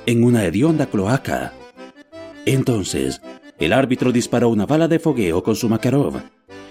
en 0.05 0.23
una 0.23 0.45
hedionda 0.45 0.85
cloaca. 0.85 1.53
Entonces, 2.45 3.19
el 3.57 3.73
árbitro 3.73 4.11
disparó 4.11 4.49
una 4.49 4.67
bala 4.67 4.87
de 4.87 4.99
fogueo 4.99 5.41
con 5.41 5.55
su 5.55 5.69
Makarov 5.69 6.21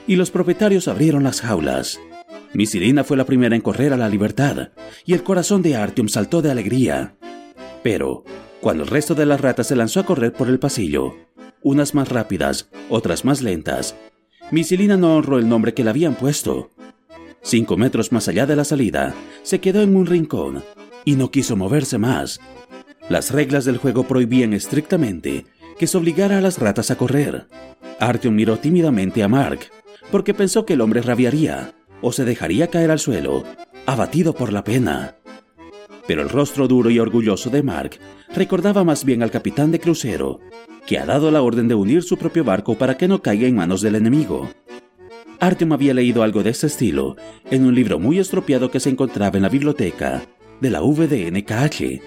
y 0.06 0.16
los 0.16 0.30
propietarios 0.30 0.88
abrieron 0.88 1.24
las 1.24 1.40
jaulas. 1.40 2.00
Misilina 2.52 3.04
fue 3.04 3.16
la 3.16 3.24
primera 3.24 3.56
en 3.56 3.62
correr 3.62 3.92
a 3.92 3.96
la 3.96 4.08
libertad, 4.08 4.70
y 5.04 5.12
el 5.12 5.22
corazón 5.22 5.62
de 5.62 5.76
Artyom 5.76 6.08
saltó 6.08 6.40
de 6.40 6.50
alegría. 6.50 7.16
Pero, 7.82 8.24
cuando 8.60 8.84
el 8.84 8.90
resto 8.90 9.14
de 9.14 9.26
las 9.26 9.40
ratas 9.40 9.66
se 9.66 9.76
lanzó 9.76 10.00
a 10.00 10.06
correr 10.06 10.32
por 10.32 10.48
el 10.48 10.58
pasillo, 10.58 11.14
unas 11.62 11.94
más 11.94 12.08
rápidas, 12.08 12.70
otras 12.88 13.24
más 13.24 13.42
lentas, 13.42 13.96
Misilina 14.50 14.96
no 14.96 15.16
honró 15.16 15.38
el 15.38 15.48
nombre 15.48 15.74
que 15.74 15.82
le 15.82 15.90
habían 15.90 16.14
puesto. 16.14 16.70
Cinco 17.42 17.76
metros 17.76 18.12
más 18.12 18.28
allá 18.28 18.46
de 18.46 18.56
la 18.56 18.64
salida, 18.64 19.14
se 19.42 19.58
quedó 19.58 19.82
en 19.82 19.96
un 19.96 20.06
rincón 20.06 20.62
y 21.04 21.16
no 21.16 21.30
quiso 21.30 21.56
moverse 21.56 21.98
más. 21.98 22.40
Las 23.08 23.32
reglas 23.32 23.64
del 23.64 23.78
juego 23.78 24.04
prohibían 24.04 24.54
estrictamente 24.54 25.44
que 25.78 25.86
se 25.86 25.98
obligara 25.98 26.38
a 26.38 26.40
las 26.40 26.58
ratas 26.58 26.90
a 26.90 26.96
correr. 26.96 27.48
Artyom 27.98 28.34
miró 28.34 28.58
tímidamente 28.58 29.22
a 29.22 29.28
Mark, 29.28 29.70
porque 30.14 30.32
pensó 30.32 30.64
que 30.64 30.74
el 30.74 30.80
hombre 30.80 31.02
rabiaría 31.02 31.74
o 32.00 32.12
se 32.12 32.24
dejaría 32.24 32.68
caer 32.68 32.92
al 32.92 33.00
suelo, 33.00 33.42
abatido 33.84 34.32
por 34.32 34.52
la 34.52 34.62
pena. 34.62 35.16
Pero 36.06 36.22
el 36.22 36.28
rostro 36.28 36.68
duro 36.68 36.88
y 36.88 37.00
orgulloso 37.00 37.50
de 37.50 37.64
Mark 37.64 37.98
recordaba 38.32 38.84
más 38.84 39.04
bien 39.04 39.24
al 39.24 39.32
capitán 39.32 39.72
de 39.72 39.80
crucero, 39.80 40.38
que 40.86 41.00
ha 41.00 41.04
dado 41.04 41.32
la 41.32 41.42
orden 41.42 41.66
de 41.66 41.74
unir 41.74 42.04
su 42.04 42.16
propio 42.16 42.44
barco 42.44 42.78
para 42.78 42.96
que 42.96 43.08
no 43.08 43.22
caiga 43.22 43.48
en 43.48 43.56
manos 43.56 43.80
del 43.80 43.96
enemigo. 43.96 44.48
Artyom 45.40 45.72
había 45.72 45.94
leído 45.94 46.22
algo 46.22 46.44
de 46.44 46.50
ese 46.50 46.68
estilo 46.68 47.16
en 47.50 47.64
un 47.64 47.74
libro 47.74 47.98
muy 47.98 48.20
estropeado 48.20 48.70
que 48.70 48.78
se 48.78 48.90
encontraba 48.90 49.36
en 49.36 49.42
la 49.42 49.48
biblioteca 49.48 50.22
de 50.60 50.70
la 50.70 50.80
VDNKH. 50.80 52.00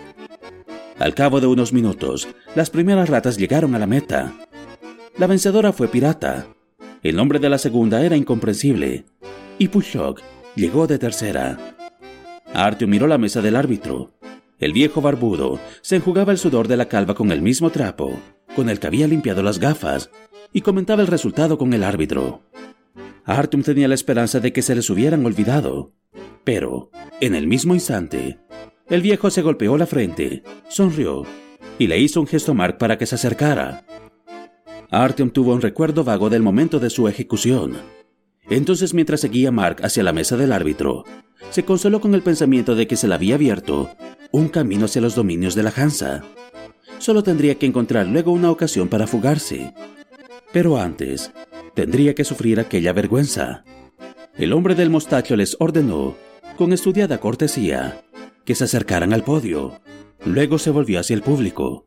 Al 0.97 1.13
cabo 1.13 1.41
de 1.41 1.47
unos 1.47 1.73
minutos, 1.73 2.29
las 2.55 2.69
primeras 2.69 3.09
ratas 3.09 3.35
llegaron 3.35 3.75
a 3.75 3.79
la 3.79 3.85
meta. 3.85 4.33
La 5.17 5.27
vencedora 5.27 5.73
fue 5.73 5.89
Pirata, 5.89 6.47
el 7.09 7.15
nombre 7.15 7.39
de 7.39 7.49
la 7.49 7.57
segunda 7.57 8.03
era 8.03 8.17
incomprensible. 8.17 9.05
Y 9.57 9.69
Pushok 9.69 10.21
llegó 10.55 10.87
de 10.87 10.99
tercera. 10.99 11.57
Artyom 12.53 12.89
miró 12.89 13.07
la 13.07 13.17
mesa 13.17 13.41
del 13.41 13.55
árbitro. 13.55 14.11
El 14.59 14.73
viejo 14.73 15.01
barbudo 15.01 15.59
se 15.81 15.95
enjugaba 15.95 16.31
el 16.31 16.37
sudor 16.37 16.67
de 16.67 16.77
la 16.77 16.87
calva 16.87 17.13
con 17.13 17.31
el 17.31 17.41
mismo 17.41 17.69
trapo, 17.69 18.19
con 18.55 18.69
el 18.69 18.79
que 18.79 18.87
había 18.87 19.07
limpiado 19.07 19.43
las 19.43 19.59
gafas, 19.59 20.09
y 20.51 20.61
comentaba 20.61 21.01
el 21.01 21.07
resultado 21.07 21.57
con 21.57 21.73
el 21.73 21.83
árbitro. 21.83 22.41
Artyom 23.23 23.63
tenía 23.63 23.87
la 23.87 23.95
esperanza 23.95 24.39
de 24.39 24.51
que 24.51 24.61
se 24.61 24.75
les 24.75 24.89
hubieran 24.89 25.25
olvidado. 25.25 25.93
Pero, 26.43 26.89
en 27.21 27.35
el 27.35 27.47
mismo 27.47 27.73
instante, 27.73 28.39
el 28.89 29.01
viejo 29.01 29.29
se 29.29 29.41
golpeó 29.41 29.77
la 29.77 29.85
frente, 29.85 30.43
sonrió 30.69 31.23
y 31.77 31.87
le 31.87 31.99
hizo 31.99 32.19
un 32.19 32.27
gesto 32.27 32.51
a 32.51 32.55
Mark 32.55 32.77
para 32.77 32.97
que 32.97 33.05
se 33.05 33.15
acercara. 33.15 33.85
Artyom 34.89 35.31
tuvo 35.31 35.53
un 35.53 35.61
recuerdo 35.61 36.03
vago 36.03 36.29
del 36.29 36.41
momento 36.41 36.79
de 36.79 36.89
su 36.89 37.07
ejecución. 37.07 37.77
Entonces, 38.49 38.93
mientras 38.93 39.19
seguía 39.19 39.51
Mark 39.51 39.77
hacia 39.83 40.03
la 40.03 40.13
mesa 40.13 40.37
del 40.37 40.53
árbitro, 40.53 41.03
se 41.49 41.63
consoló 41.63 41.99
con 41.99 42.15
el 42.15 42.23
pensamiento 42.23 42.75
de 42.75 42.87
que 42.87 42.95
se 42.95 43.07
le 43.07 43.15
había 43.15 43.35
abierto 43.35 43.89
un 44.31 44.47
camino 44.47 44.85
hacia 44.85 45.01
los 45.01 45.15
dominios 45.15 45.55
de 45.55 45.63
la 45.63 45.73
Hansa. 45.75 46.23
Solo 46.99 47.21
tendría 47.23 47.55
que 47.55 47.65
encontrar 47.65 48.07
luego 48.07 48.31
una 48.31 48.49
ocasión 48.49 48.87
para 48.87 49.07
fugarse. 49.07 49.73
Pero 50.53 50.77
antes, 50.77 51.31
tendría 51.73 52.15
que 52.15 52.23
sufrir 52.23 52.59
aquella 52.59 52.93
vergüenza. 52.93 53.65
El 54.37 54.53
hombre 54.53 54.75
del 54.75 54.89
mostacho 54.89 55.35
les 55.35 55.57
ordenó, 55.59 56.15
con 56.57 56.71
estudiada 56.71 57.19
cortesía, 57.19 58.03
que 58.45 58.55
se 58.55 58.63
acercaran 58.63 59.13
al 59.13 59.23
podio. 59.23 59.79
Luego 60.25 60.57
se 60.57 60.71
volvió 60.71 60.99
hacia 60.99 61.13
el 61.13 61.21
público. 61.21 61.85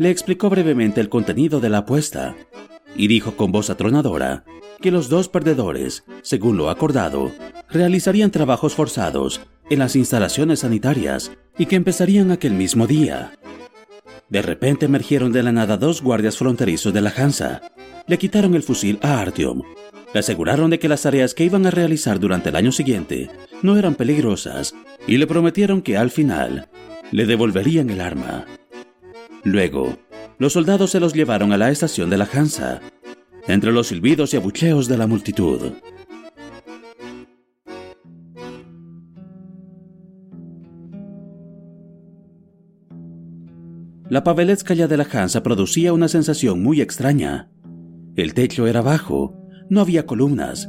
Le 0.00 0.08
explicó 0.08 0.48
brevemente 0.48 1.02
el 1.02 1.10
contenido 1.10 1.60
de 1.60 1.68
la 1.68 1.78
apuesta 1.78 2.34
y 2.96 3.06
dijo 3.06 3.36
con 3.36 3.52
voz 3.52 3.68
atronadora 3.68 4.44
que 4.80 4.90
los 4.90 5.10
dos 5.10 5.28
perdedores, 5.28 6.04
según 6.22 6.56
lo 6.56 6.70
acordado, 6.70 7.30
realizarían 7.68 8.30
trabajos 8.30 8.74
forzados 8.74 9.42
en 9.68 9.78
las 9.78 9.96
instalaciones 9.96 10.60
sanitarias 10.60 11.32
y 11.58 11.66
que 11.66 11.76
empezarían 11.76 12.30
aquel 12.30 12.54
mismo 12.54 12.86
día. 12.86 13.32
De 14.30 14.40
repente 14.40 14.86
emergieron 14.86 15.32
de 15.32 15.42
la 15.42 15.52
nada 15.52 15.76
dos 15.76 16.00
guardias 16.00 16.38
fronterizos 16.38 16.94
de 16.94 17.02
la 17.02 17.12
Hansa. 17.14 17.60
Le 18.06 18.16
quitaron 18.16 18.54
el 18.54 18.62
fusil 18.62 18.98
a 19.02 19.20
Artyom. 19.20 19.60
Le 20.14 20.20
aseguraron 20.20 20.70
de 20.70 20.78
que 20.78 20.88
las 20.88 21.02
tareas 21.02 21.34
que 21.34 21.44
iban 21.44 21.66
a 21.66 21.70
realizar 21.70 22.18
durante 22.18 22.48
el 22.48 22.56
año 22.56 22.72
siguiente 22.72 23.28
no 23.60 23.76
eran 23.76 23.96
peligrosas 23.96 24.74
y 25.06 25.18
le 25.18 25.26
prometieron 25.26 25.82
que 25.82 25.98
al 25.98 26.10
final 26.10 26.70
le 27.12 27.26
devolverían 27.26 27.90
el 27.90 28.00
arma. 28.00 28.46
Luego, 29.44 29.96
los 30.38 30.52
soldados 30.52 30.90
se 30.90 31.00
los 31.00 31.14
llevaron 31.14 31.52
a 31.52 31.58
la 31.58 31.70
estación 31.70 32.10
de 32.10 32.18
la 32.18 32.28
Hansa, 32.30 32.80
entre 33.48 33.72
los 33.72 33.88
silbidos 33.88 34.34
y 34.34 34.36
abucheos 34.36 34.88
de 34.88 34.98
la 34.98 35.06
multitud. 35.06 35.72
La 44.10 44.24
paveletskaya 44.24 44.88
de 44.88 44.96
la 44.96 45.06
Hansa 45.10 45.42
producía 45.42 45.92
una 45.92 46.08
sensación 46.08 46.62
muy 46.62 46.80
extraña. 46.80 47.48
El 48.16 48.34
techo 48.34 48.66
era 48.66 48.82
bajo, 48.82 49.38
no 49.68 49.80
había 49.80 50.04
columnas, 50.04 50.68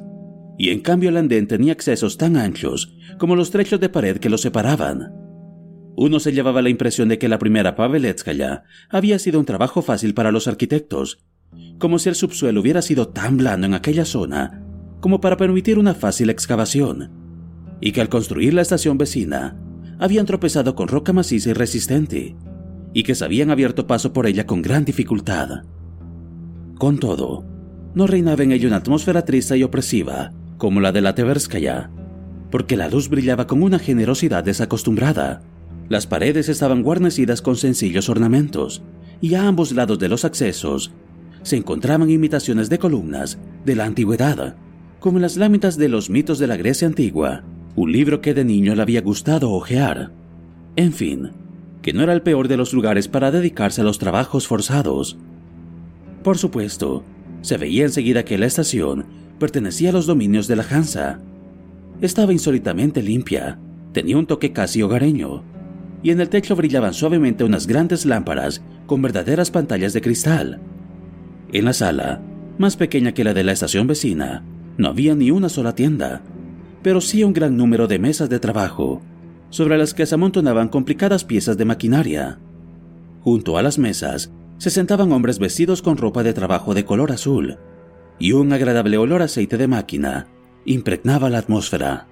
y 0.60 0.70
en 0.70 0.82
cambio 0.82 1.10
el 1.10 1.18
andén 1.18 1.48
tenía 1.48 1.74
accesos 1.74 2.18
tan 2.18 2.38
anchos 2.38 2.96
como 3.18 3.36
los 3.36 3.50
trechos 3.50 3.80
de 3.80 3.90
pared 3.90 4.18
que 4.20 4.30
lo 4.30 4.38
separaban. 4.38 5.12
Uno 5.96 6.20
se 6.20 6.32
llevaba 6.32 6.62
la 6.62 6.70
impresión 6.70 7.10
de 7.10 7.18
que 7.20 7.28
la 7.28 7.40
primera 7.40 7.76
Paveletskaya 7.76 8.64
había 8.90 9.20
sido 9.20 9.40
un 9.40 9.46
trabajo 9.46 9.82
fácil 9.82 10.14
para 10.14 10.32
los 10.32 10.48
arquitectos, 10.48 11.26
como 11.78 12.00
si 12.00 12.10
el 12.10 12.16
subsuelo 12.16 12.62
hubiera 12.62 12.82
sido 12.82 13.10
tan 13.10 13.38
blando 13.38 13.68
en 13.68 13.74
aquella 13.74 14.06
zona 14.06 14.64
como 15.02 15.20
para 15.20 15.36
permitir 15.36 15.80
una 15.80 15.96
fácil 15.96 16.30
excavación, 16.30 17.12
y 17.82 17.92
que 17.92 18.02
al 18.02 18.10
construir 18.10 18.54
la 18.54 18.62
estación 18.62 18.98
vecina 18.98 19.58
habían 20.00 20.26
tropezado 20.26 20.76
con 20.76 20.88
roca 20.88 21.12
maciza 21.12 21.50
y 21.50 21.54
resistente, 21.54 22.36
y 22.94 23.04
que 23.04 23.16
se 23.16 23.26
habían 23.26 23.50
abierto 23.50 23.88
paso 23.88 24.14
por 24.14 24.28
ella 24.28 24.46
con 24.46 24.62
gran 24.62 24.86
dificultad. 24.86 25.64
Con 26.78 27.00
todo, 27.00 27.46
no 27.96 28.08
reinaba 28.08 28.44
en 28.44 28.52
ella 28.52 28.68
una 28.68 28.78
atmósfera 28.78 29.26
triste 29.26 29.58
y 29.58 29.64
opresiva 29.64 30.34
como 30.58 30.80
la 30.80 30.92
de 30.92 31.02
la 31.02 31.16
Teverskaya, 31.16 31.90
porque 32.52 32.78
la 32.78 32.88
luz 32.88 33.10
brillaba 33.10 33.48
con 33.48 33.64
una 33.64 33.80
generosidad 33.80 34.44
desacostumbrada 34.44 35.42
las 35.90 36.08
paredes 36.08 36.50
estaban 36.50 36.84
guarnecidas 36.84 37.42
con 37.42 37.56
sencillos 37.56 38.10
ornamentos, 38.10 38.82
y 39.20 39.36
a 39.36 39.48
ambos 39.48 39.72
lados 39.72 40.00
de 40.00 40.10
los 40.10 40.26
accesos 40.26 40.92
se 41.44 41.58
encontraban 41.58 42.10
imitaciones 42.10 42.70
de 42.70 42.80
columnas 42.80 43.40
de 43.66 43.76
la 43.76 43.86
antigüedad, 43.86 44.56
como 45.00 45.20
las 45.20 45.38
láminas 45.38 45.78
de 45.78 45.90
los 45.90 46.10
mitos 46.10 46.40
de 46.40 46.48
la 46.48 46.58
Grecia 46.58 46.88
antigua, 46.88 47.44
un 47.76 47.92
libro 47.92 48.22
que 48.22 48.34
de 48.34 48.46
niño 48.46 48.76
le 48.76 48.82
había 48.82 49.02
gustado 49.02 49.52
hojear. 49.52 50.12
En 50.76 50.94
fin, 50.94 51.32
que 51.82 51.94
no 51.94 52.04
era 52.04 52.14
el 52.14 52.22
peor 52.22 52.48
de 52.48 52.58
los 52.58 52.74
lugares 52.74 53.08
para 53.08 53.32
dedicarse 53.32 53.82
a 53.82 53.84
los 53.84 53.98
trabajos 53.98 54.48
forzados. 54.48 55.18
Por 56.24 56.38
supuesto, 56.38 57.04
se 57.42 57.58
veía 57.58 57.86
enseguida 57.86 58.24
que 58.24 58.38
la 58.38 58.46
estación 58.46 59.06
pertenecía 59.40 59.90
a 59.90 59.94
los 59.94 60.06
dominios 60.06 60.48
de 60.48 60.56
la 60.56 60.66
Hansa. 60.70 61.20
Estaba 62.02 62.34
insólitamente 62.34 63.02
limpia, 63.02 63.60
tenía 63.94 64.18
un 64.18 64.28
toque 64.28 64.54
casi 64.54 64.84
hogareño, 64.84 65.44
y 66.04 66.12
en 66.12 66.22
el 66.22 66.30
techo 66.30 66.56
brillaban 66.56 66.94
suavemente 66.94 67.44
unas 67.44 67.68
grandes 67.68 68.06
lámparas 68.06 68.62
con 68.86 69.02
verdaderas 69.02 69.52
pantallas 69.52 69.94
de 69.94 70.02
cristal. 70.02 70.60
En 71.52 71.66
la 71.66 71.74
sala, 71.74 72.22
más 72.58 72.78
pequeña 72.78 73.14
que 73.14 73.24
la 73.24 73.34
de 73.34 73.44
la 73.44 73.52
estación 73.52 73.88
vecina, 73.88 74.44
no 74.78 74.90
había 74.90 75.16
ni 75.16 75.32
una 75.32 75.50
sola 75.50 75.76
tienda, 75.76 76.22
pero 76.82 77.02
sí 77.02 77.24
un 77.24 77.34
gran 77.34 77.58
número 77.58 77.88
de 77.88 78.00
mesas 78.00 78.30
de 78.30 78.40
trabajo, 78.40 79.02
sobre 79.50 79.78
las 79.78 79.94
que 79.94 80.06
se 80.06 80.16
amontonaban 80.16 80.70
complicadas 80.70 81.24
piezas 81.24 81.58
de 81.58 81.66
maquinaria. 81.66 82.40
Junto 83.22 83.58
a 83.58 83.62
las 83.62 83.78
mesas 83.78 84.32
se 84.58 84.70
sentaban 84.70 85.12
hombres 85.12 85.40
vestidos 85.40 85.82
con 85.82 85.98
ropa 85.98 86.24
de 86.24 86.34
trabajo 86.34 86.74
de 86.74 86.86
color 86.86 87.12
azul, 87.12 87.58
y 88.18 88.34
un 88.34 88.54
agradable 88.54 88.98
olor 88.98 89.22
a 89.22 89.26
aceite 89.26 89.58
de 89.58 89.68
máquina 89.68 90.28
impregnaba 90.66 91.30
la 91.30 91.40
atmósfera. 91.40 92.08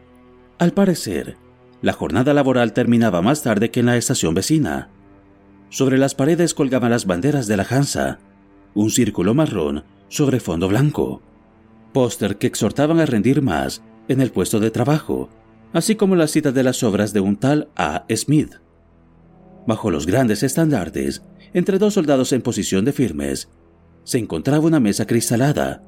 Al 0.58 0.74
parecer, 0.74 1.38
la 1.82 1.94
jornada 1.94 2.34
laboral 2.34 2.74
terminaba 2.74 3.22
más 3.22 3.44
tarde 3.44 3.72
que 3.72 3.80
en 3.80 3.86
la 3.88 3.98
estación 3.98 4.34
vecina. 4.34 4.90
Sobre 5.70 5.98
las 5.98 6.16
paredes 6.16 6.54
colgaban 6.54 6.92
las 6.92 7.06
banderas 7.06 7.48
de 7.48 7.58
la 7.58 7.66
Hansa, 7.70 8.20
un 8.74 8.90
círculo 8.90 9.34
marrón 9.34 9.84
sobre 10.10 10.40
fondo 10.40 10.68
blanco, 10.68 11.22
póster 11.94 12.38
que 12.38 12.48
exhortaban 12.48 13.00
a 13.00 13.06
rendir 13.06 13.42
más 13.42 13.84
en 14.08 14.22
el 14.22 14.32
puesto 14.32 14.60
de 14.60 14.72
trabajo, 14.72 15.30
así 15.72 15.96
como 15.96 16.16
la 16.16 16.28
cita 16.28 16.52
de 16.52 16.64
las 16.64 16.84
obras 16.84 17.14
de 17.14 17.20
un 17.20 17.38
tal 17.38 17.70
A. 17.76 18.06
Smith. 18.16 18.56
Bajo 19.68 19.92
los 19.92 20.06
grandes 20.08 20.44
estandartes, 20.44 21.24
entre 21.54 21.78
dos 21.78 21.94
soldados 21.94 22.34
en 22.34 22.42
posición 22.42 22.86
de 22.86 22.94
firmes, 22.94 23.50
se 24.04 24.18
encontraba 24.18 24.66
una 24.66 24.80
mesa 24.80 25.06
cristalada, 25.06 25.84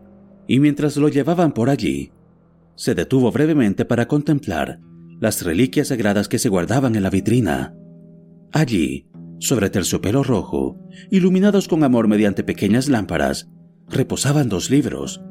y 0.48 0.60
mientras 0.60 0.98
lo 0.98 1.10
llevaban 1.10 1.54
por 1.54 1.70
allí, 1.70 2.12
se 2.76 2.94
detuvo 2.94 3.32
brevemente 3.32 3.86
para 3.86 4.08
contemplar 4.08 4.80
las 5.22 5.44
reliquias 5.44 5.90
sagradas 5.90 6.28
que 6.28 6.40
se 6.40 6.50
guardaban 6.50 6.96
en 6.96 7.04
la 7.04 7.12
vitrina. 7.12 7.76
Allí, 8.52 9.08
sobre 9.40 9.70
terciopelo 9.70 10.24
rojo, 10.24 10.80
iluminados 11.12 11.68
con 11.68 11.84
amor 11.84 12.08
mediante 12.08 12.44
pequeñas 12.44 12.90
lámparas, 12.90 13.48
reposaban 13.88 14.50
dos 14.50 14.72
libros. 14.72 15.22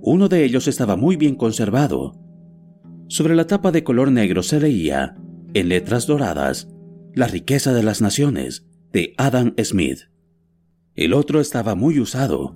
Uno 0.00 0.28
de 0.28 0.44
ellos 0.44 0.68
estaba 0.68 0.94
muy 0.94 1.16
bien 1.16 1.34
conservado. 1.34 2.12
Sobre 3.08 3.34
la 3.34 3.48
tapa 3.48 3.72
de 3.72 3.82
color 3.82 4.12
negro 4.12 4.44
se 4.44 4.60
leía, 4.60 5.16
en 5.54 5.68
letras 5.70 6.06
doradas, 6.06 6.68
La 7.12 7.26
riqueza 7.26 7.72
de 7.72 7.82
las 7.82 8.00
naciones, 8.00 8.68
de 8.92 9.12
Adam 9.16 9.54
Smith. 9.60 10.02
El 10.94 11.14
otro 11.14 11.40
estaba 11.40 11.74
muy 11.74 11.98
usado. 11.98 12.54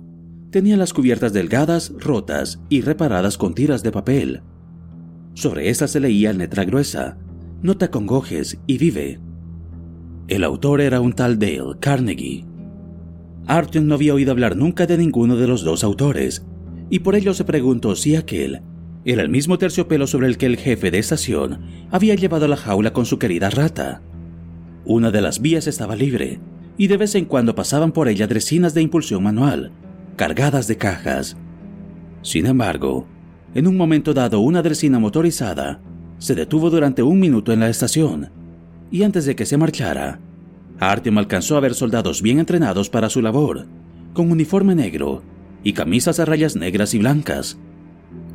Tenía 0.51 0.77
las 0.77 0.93
cubiertas 0.93 1.33
delgadas, 1.33 1.91
rotas 1.97 2.61
y 2.69 2.79
reparadas 2.79 3.37
con 3.37 3.55
tiras 3.55 3.83
de 3.83 3.91
papel. 3.91 4.43
Sobre 5.33 5.69
esa 5.69 5.87
se 5.87 5.99
leía 5.99 6.29
en 6.29 6.37
letra 6.37 6.63
gruesa, 6.65 7.17
No 7.61 7.77
te 7.77 7.85
acongojes 7.85 8.57
y 8.65 8.77
vive. 8.77 9.19
El 10.27 10.43
autor 10.43 10.81
era 10.81 10.99
un 10.99 11.13
tal 11.13 11.37
Dale 11.37 11.77
Carnegie. 11.79 12.45
Artyom 13.47 13.87
no 13.87 13.95
había 13.95 14.13
oído 14.13 14.31
hablar 14.31 14.55
nunca 14.55 14.87
de 14.87 14.97
ninguno 14.97 15.35
de 15.35 15.47
los 15.47 15.63
dos 15.63 15.83
autores, 15.83 16.45
y 16.89 16.99
por 16.99 17.15
ello 17.15 17.33
se 17.33 17.43
preguntó 17.43 17.95
si 17.95 18.15
aquel 18.15 18.61
era 19.03 19.23
el 19.23 19.29
mismo 19.29 19.57
terciopelo 19.57 20.05
sobre 20.05 20.27
el 20.27 20.37
que 20.37 20.45
el 20.45 20.57
jefe 20.57 20.91
de 20.91 20.99
estación 20.99 21.61
había 21.89 22.15
llevado 22.15 22.47
la 22.47 22.57
jaula 22.57 22.93
con 22.93 23.05
su 23.05 23.17
querida 23.17 23.49
rata. 23.49 24.01
Una 24.85 25.11
de 25.11 25.21
las 25.21 25.41
vías 25.41 25.67
estaba 25.67 25.95
libre, 25.95 26.39
y 26.77 26.87
de 26.87 26.97
vez 26.97 27.15
en 27.15 27.25
cuando 27.25 27.55
pasaban 27.55 27.91
por 27.91 28.07
ella 28.07 28.27
dresinas 28.27 28.73
de 28.73 28.81
impulsión 28.81 29.23
manual, 29.23 29.71
cargadas 30.17 30.67
de 30.67 30.77
cajas. 30.77 31.35
Sin 32.21 32.45
embargo, 32.45 33.07
en 33.53 33.67
un 33.67 33.75
momento 33.75 34.13
dado, 34.13 34.39
una 34.39 34.61
dresina 34.61 34.99
motorizada 34.99 35.81
se 36.21 36.35
detuvo 36.35 36.69
durante 36.69 37.01
un 37.01 37.19
minuto 37.19 37.51
en 37.51 37.61
la 37.61 37.69
estación, 37.69 38.29
y 38.91 39.01
antes 39.01 39.25
de 39.25 39.35
que 39.35 39.47
se 39.47 39.57
marchara, 39.57 40.19
Artyom 40.79 41.17
alcanzó 41.17 41.57
a 41.57 41.59
ver 41.59 41.73
soldados 41.73 42.21
bien 42.21 42.37
entrenados 42.37 42.91
para 42.91 43.09
su 43.09 43.23
labor, 43.23 43.65
con 44.13 44.31
uniforme 44.31 44.75
negro 44.75 45.23
y 45.63 45.73
camisas 45.73 46.19
a 46.19 46.25
rayas 46.25 46.55
negras 46.55 46.93
y 46.93 46.99
blancas. 46.99 47.57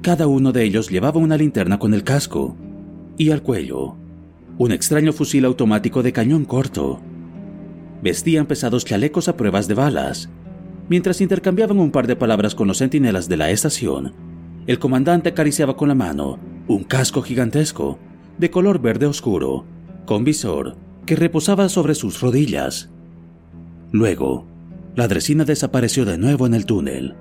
Cada 0.03 0.27
uno 0.27 0.51
de 0.51 0.65
ellos 0.65 0.91
llevaba 0.91 1.21
una 1.21 1.37
linterna 1.37 1.79
con 1.79 1.95
el 1.95 2.03
casco, 2.03 2.57
y 3.17 3.31
al 3.31 3.43
cuello, 3.43 3.97
un 4.59 4.73
extraño 4.73 5.13
fusil 5.13 5.45
automático 5.45 6.03
de 6.03 6.13
cañón 6.13 6.45
corto. 6.45 7.01
Vestían 8.03 8.47
pesados 8.47 8.85
chalecos 8.85 9.29
a 9.29 9.37
pruebas 9.37 9.69
de 9.69 9.75
balas, 9.75 10.29
mientras 10.89 11.21
intercambiaban 11.21 11.79
un 11.79 11.93
par 11.93 12.09
de 12.09 12.17
palabras 12.17 12.57
con 12.57 12.67
los 12.67 12.79
centinelas 12.79 13.29
de 13.29 13.37
la 13.37 13.51
estación 13.51 14.36
el 14.67 14.79
comandante 14.79 15.29
acariciaba 15.31 15.77
con 15.77 15.89
la 15.89 15.95
mano 15.95 16.39
un 16.69 16.85
casco 16.85 17.23
gigantesco, 17.23 17.99
de 18.39 18.51
color 18.51 18.81
verde 18.81 19.07
oscuro, 19.07 19.65
con 20.05 20.25
visor, 20.25 20.77
que 21.07 21.17
reposaba 21.17 21.69
sobre 21.69 21.95
sus 21.95 22.21
rodillas. 22.21 22.91
Luego, 23.93 24.45
la 24.97 25.09
dresina 25.09 25.45
desapareció 25.45 26.05
de 26.05 26.19
nuevo 26.19 26.47
en 26.47 26.55
el 26.55 26.67
túnel. 26.67 27.15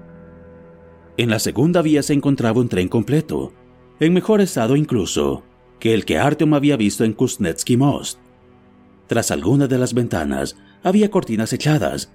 En 1.18 1.30
la 1.30 1.40
segunda 1.40 1.82
vía 1.82 2.02
se 2.02 2.14
encontraba 2.14 2.60
un 2.60 2.70
tren 2.70 2.88
completo, 2.88 3.54
en 4.00 4.14
mejor 4.14 4.42
estado 4.42 4.76
incluso 4.76 5.44
que 5.80 5.94
el 5.94 6.06
que 6.06 6.18
Artyom 6.18 6.54
había 6.54 6.78
visto 6.78 7.04
en 7.04 7.14
Kuznetsky 7.14 7.78
Most. 7.78 8.20
Tras 9.08 9.30
algunas 9.30 9.70
de 9.70 9.78
las 9.78 9.94
ventanas 9.94 10.58
había 10.84 11.12
cortinas 11.12 11.54
echadas, 11.54 12.12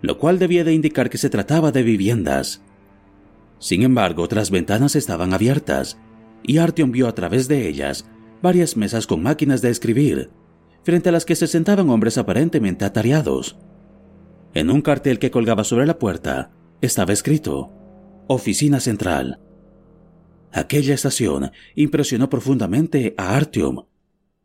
lo 0.00 0.18
cual 0.18 0.38
debía 0.38 0.64
de 0.64 0.72
indicar 0.72 1.10
que 1.10 1.18
se 1.18 1.28
trataba 1.28 1.70
de 1.70 1.82
viviendas. 1.82 2.62
Sin 3.60 3.82
embargo, 3.82 4.22
otras 4.22 4.50
ventanas 4.50 4.96
estaban 4.96 5.34
abiertas, 5.34 5.98
y 6.42 6.58
Artyom 6.58 6.90
vio 6.90 7.06
a 7.06 7.14
través 7.14 7.46
de 7.46 7.68
ellas 7.68 8.06
varias 8.42 8.76
mesas 8.76 9.06
con 9.06 9.22
máquinas 9.22 9.60
de 9.60 9.68
escribir, 9.68 10.30
frente 10.82 11.10
a 11.10 11.12
las 11.12 11.26
que 11.26 11.36
se 11.36 11.46
sentaban 11.46 11.90
hombres 11.90 12.16
aparentemente 12.16 12.86
atareados. 12.86 13.58
En 14.54 14.70
un 14.70 14.80
cartel 14.80 15.18
que 15.18 15.30
colgaba 15.30 15.62
sobre 15.62 15.86
la 15.86 15.98
puerta 15.98 16.52
estaba 16.80 17.12
escrito 17.12 17.70
Oficina 18.28 18.80
Central. 18.80 19.40
Aquella 20.52 20.94
estación 20.94 21.52
impresionó 21.74 22.30
profundamente 22.30 23.14
a 23.18 23.36
Artyom. 23.36 23.84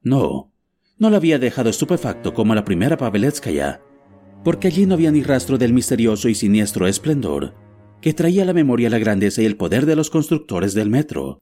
No, 0.03 0.51
no 0.99 1.09
la 1.09 1.18
había 1.18 1.39
dejado 1.39 1.70
estupefacto 1.70 2.34
como 2.34 2.53
la 2.53 2.66
primera 2.66 2.97
Paveletskaya, 2.97 3.82
porque 4.43 4.68
allí 4.68 4.86
no 4.86 4.95
había 4.95 5.11
ni 5.11 5.24
rastro 5.24 5.57
del 5.57 5.72
misterioso 5.72 6.28
y 6.28 6.36
siniestro 6.36 6.86
esplendor 6.86 7.55
que 8.01 8.13
traía 8.13 8.43
a 8.43 8.45
la 8.45 8.53
memoria 8.53 8.89
la 8.89 8.99
grandeza 8.99 9.41
y 9.41 9.45
el 9.45 9.57
poder 9.57 9.85
de 9.85 9.95
los 9.95 10.09
constructores 10.09 10.73
del 10.73 10.89
metro. 10.89 11.41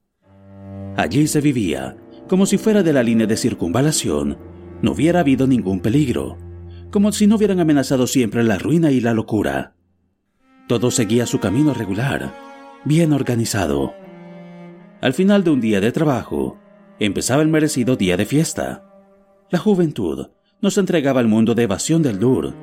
Allí 0.95 1.27
se 1.27 1.41
vivía, 1.41 1.97
como 2.27 2.45
si 2.45 2.57
fuera 2.57 2.83
de 2.83 2.93
la 2.93 3.03
línea 3.03 3.27
de 3.27 3.37
circunvalación, 3.37 4.37
no 4.81 4.91
hubiera 4.91 5.21
habido 5.21 5.47
ningún 5.47 5.79
peligro, 5.79 6.37
como 6.91 7.11
si 7.11 7.27
no 7.27 7.35
hubieran 7.35 7.59
amenazado 7.59 8.05
siempre 8.07 8.43
la 8.43 8.57
ruina 8.57 8.91
y 8.91 9.01
la 9.01 9.13
locura. 9.13 9.75
Todo 10.67 10.91
seguía 10.91 11.25
su 11.25 11.39
camino 11.39 11.73
regular, 11.73 12.33
bien 12.85 13.13
organizado. 13.13 13.93
Al 15.01 15.13
final 15.13 15.43
de 15.43 15.51
un 15.51 15.61
día 15.61 15.81
de 15.81 15.91
trabajo, 15.91 16.59
empezaba 16.99 17.41
el 17.41 17.49
merecido 17.49 17.95
día 17.95 18.15
de 18.15 18.25
fiesta. 18.25 18.85
La 19.49 19.59
juventud 19.59 20.27
no 20.61 20.71
se 20.71 20.79
entregaba 20.79 21.19
al 21.19 21.27
mundo 21.27 21.55
de 21.55 21.63
evasión 21.63 22.03
del 22.03 22.19
dur, 22.19 22.53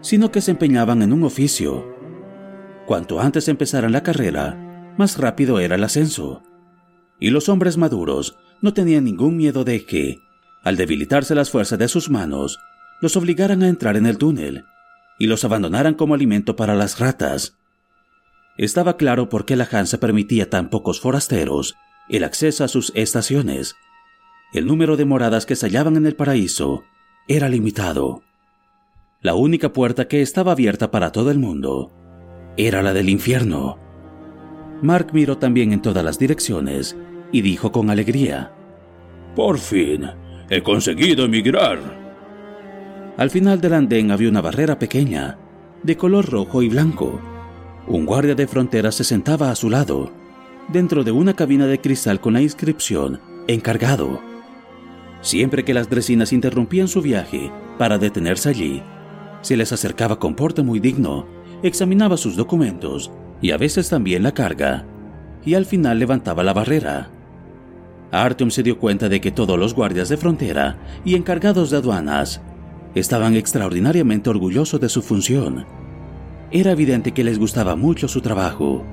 sino 0.00 0.30
que 0.30 0.40
se 0.40 0.52
empeñaban 0.52 1.02
en 1.02 1.12
un 1.12 1.24
oficio. 1.24 1.95
Cuanto 2.86 3.20
antes 3.20 3.48
empezaran 3.48 3.90
la 3.90 4.04
carrera, 4.04 4.94
más 4.96 5.18
rápido 5.18 5.58
era 5.58 5.74
el 5.74 5.82
ascenso. 5.82 6.42
Y 7.18 7.30
los 7.30 7.48
hombres 7.48 7.76
maduros 7.76 8.36
no 8.62 8.72
tenían 8.72 9.04
ningún 9.04 9.36
miedo 9.36 9.64
de 9.64 9.84
que, 9.84 10.20
al 10.62 10.76
debilitarse 10.76 11.34
las 11.34 11.50
fuerzas 11.50 11.80
de 11.80 11.88
sus 11.88 12.10
manos, 12.10 12.60
los 13.00 13.16
obligaran 13.16 13.64
a 13.64 13.68
entrar 13.68 13.96
en 13.96 14.06
el 14.06 14.18
túnel 14.18 14.64
y 15.18 15.26
los 15.26 15.44
abandonaran 15.44 15.94
como 15.94 16.14
alimento 16.14 16.54
para 16.54 16.76
las 16.76 17.00
ratas. 17.00 17.56
Estaba 18.56 18.96
claro 18.96 19.28
por 19.28 19.46
qué 19.46 19.56
la 19.56 19.68
Hansa 19.70 19.98
permitía 19.98 20.48
tan 20.48 20.70
pocos 20.70 21.00
forasteros 21.00 21.74
el 22.08 22.22
acceso 22.22 22.62
a 22.62 22.68
sus 22.68 22.92
estaciones. 22.94 23.74
El 24.52 24.66
número 24.66 24.96
de 24.96 25.04
moradas 25.04 25.44
que 25.44 25.56
se 25.56 25.66
hallaban 25.66 25.96
en 25.96 26.06
el 26.06 26.14
paraíso 26.14 26.84
era 27.26 27.48
limitado. 27.48 28.22
La 29.20 29.34
única 29.34 29.72
puerta 29.72 30.06
que 30.06 30.22
estaba 30.22 30.52
abierta 30.52 30.92
para 30.92 31.10
todo 31.10 31.32
el 31.32 31.38
mundo 31.38 31.92
era 32.56 32.82
la 32.82 32.92
del 32.92 33.08
infierno. 33.08 33.78
Mark 34.82 35.08
miró 35.12 35.38
también 35.38 35.72
en 35.72 35.82
todas 35.82 36.04
las 36.04 36.18
direcciones 36.18 36.96
y 37.32 37.42
dijo 37.42 37.72
con 37.72 37.90
alegría, 37.90 38.52
Por 39.34 39.58
fin, 39.58 40.06
he 40.48 40.62
conseguido 40.62 41.24
emigrar. 41.24 41.78
Al 43.16 43.30
final 43.30 43.60
del 43.60 43.74
andén 43.74 44.10
había 44.10 44.28
una 44.28 44.42
barrera 44.42 44.78
pequeña, 44.78 45.38
de 45.82 45.96
color 45.96 46.30
rojo 46.30 46.62
y 46.62 46.68
blanco. 46.68 47.20
Un 47.86 48.04
guardia 48.04 48.34
de 48.34 48.46
frontera 48.46 48.92
se 48.92 49.04
sentaba 49.04 49.50
a 49.50 49.54
su 49.54 49.70
lado, 49.70 50.12
dentro 50.68 51.04
de 51.04 51.12
una 51.12 51.34
cabina 51.34 51.66
de 51.66 51.80
cristal 51.80 52.20
con 52.20 52.34
la 52.34 52.42
inscripción 52.42 53.20
Encargado. 53.48 54.20
Siempre 55.20 55.64
que 55.64 55.72
las 55.72 55.88
dresinas 55.88 56.32
interrumpían 56.32 56.88
su 56.88 57.00
viaje 57.00 57.50
para 57.78 57.96
detenerse 57.96 58.48
allí, 58.48 58.82
se 59.40 59.56
les 59.56 59.72
acercaba 59.72 60.18
con 60.18 60.34
porte 60.34 60.62
muy 60.62 60.80
digno, 60.80 61.26
examinaba 61.62 62.16
sus 62.16 62.36
documentos 62.36 63.10
y 63.40 63.50
a 63.50 63.56
veces 63.56 63.88
también 63.88 64.22
la 64.22 64.32
carga, 64.32 64.84
y 65.44 65.54
al 65.54 65.66
final 65.66 65.98
levantaba 65.98 66.42
la 66.42 66.52
barrera. 66.52 67.10
Artyom 68.10 68.50
se 68.50 68.62
dio 68.62 68.78
cuenta 68.78 69.08
de 69.08 69.20
que 69.20 69.30
todos 69.30 69.58
los 69.58 69.74
guardias 69.74 70.08
de 70.08 70.16
frontera 70.16 70.78
y 71.04 71.14
encargados 71.14 71.70
de 71.70 71.78
aduanas 71.78 72.40
estaban 72.94 73.34
extraordinariamente 73.34 74.30
orgullosos 74.30 74.80
de 74.80 74.88
su 74.88 75.02
función. 75.02 75.66
Era 76.50 76.72
evidente 76.72 77.12
que 77.12 77.24
les 77.24 77.38
gustaba 77.38 77.76
mucho 77.76 78.08
su 78.08 78.20
trabajo. 78.20 78.84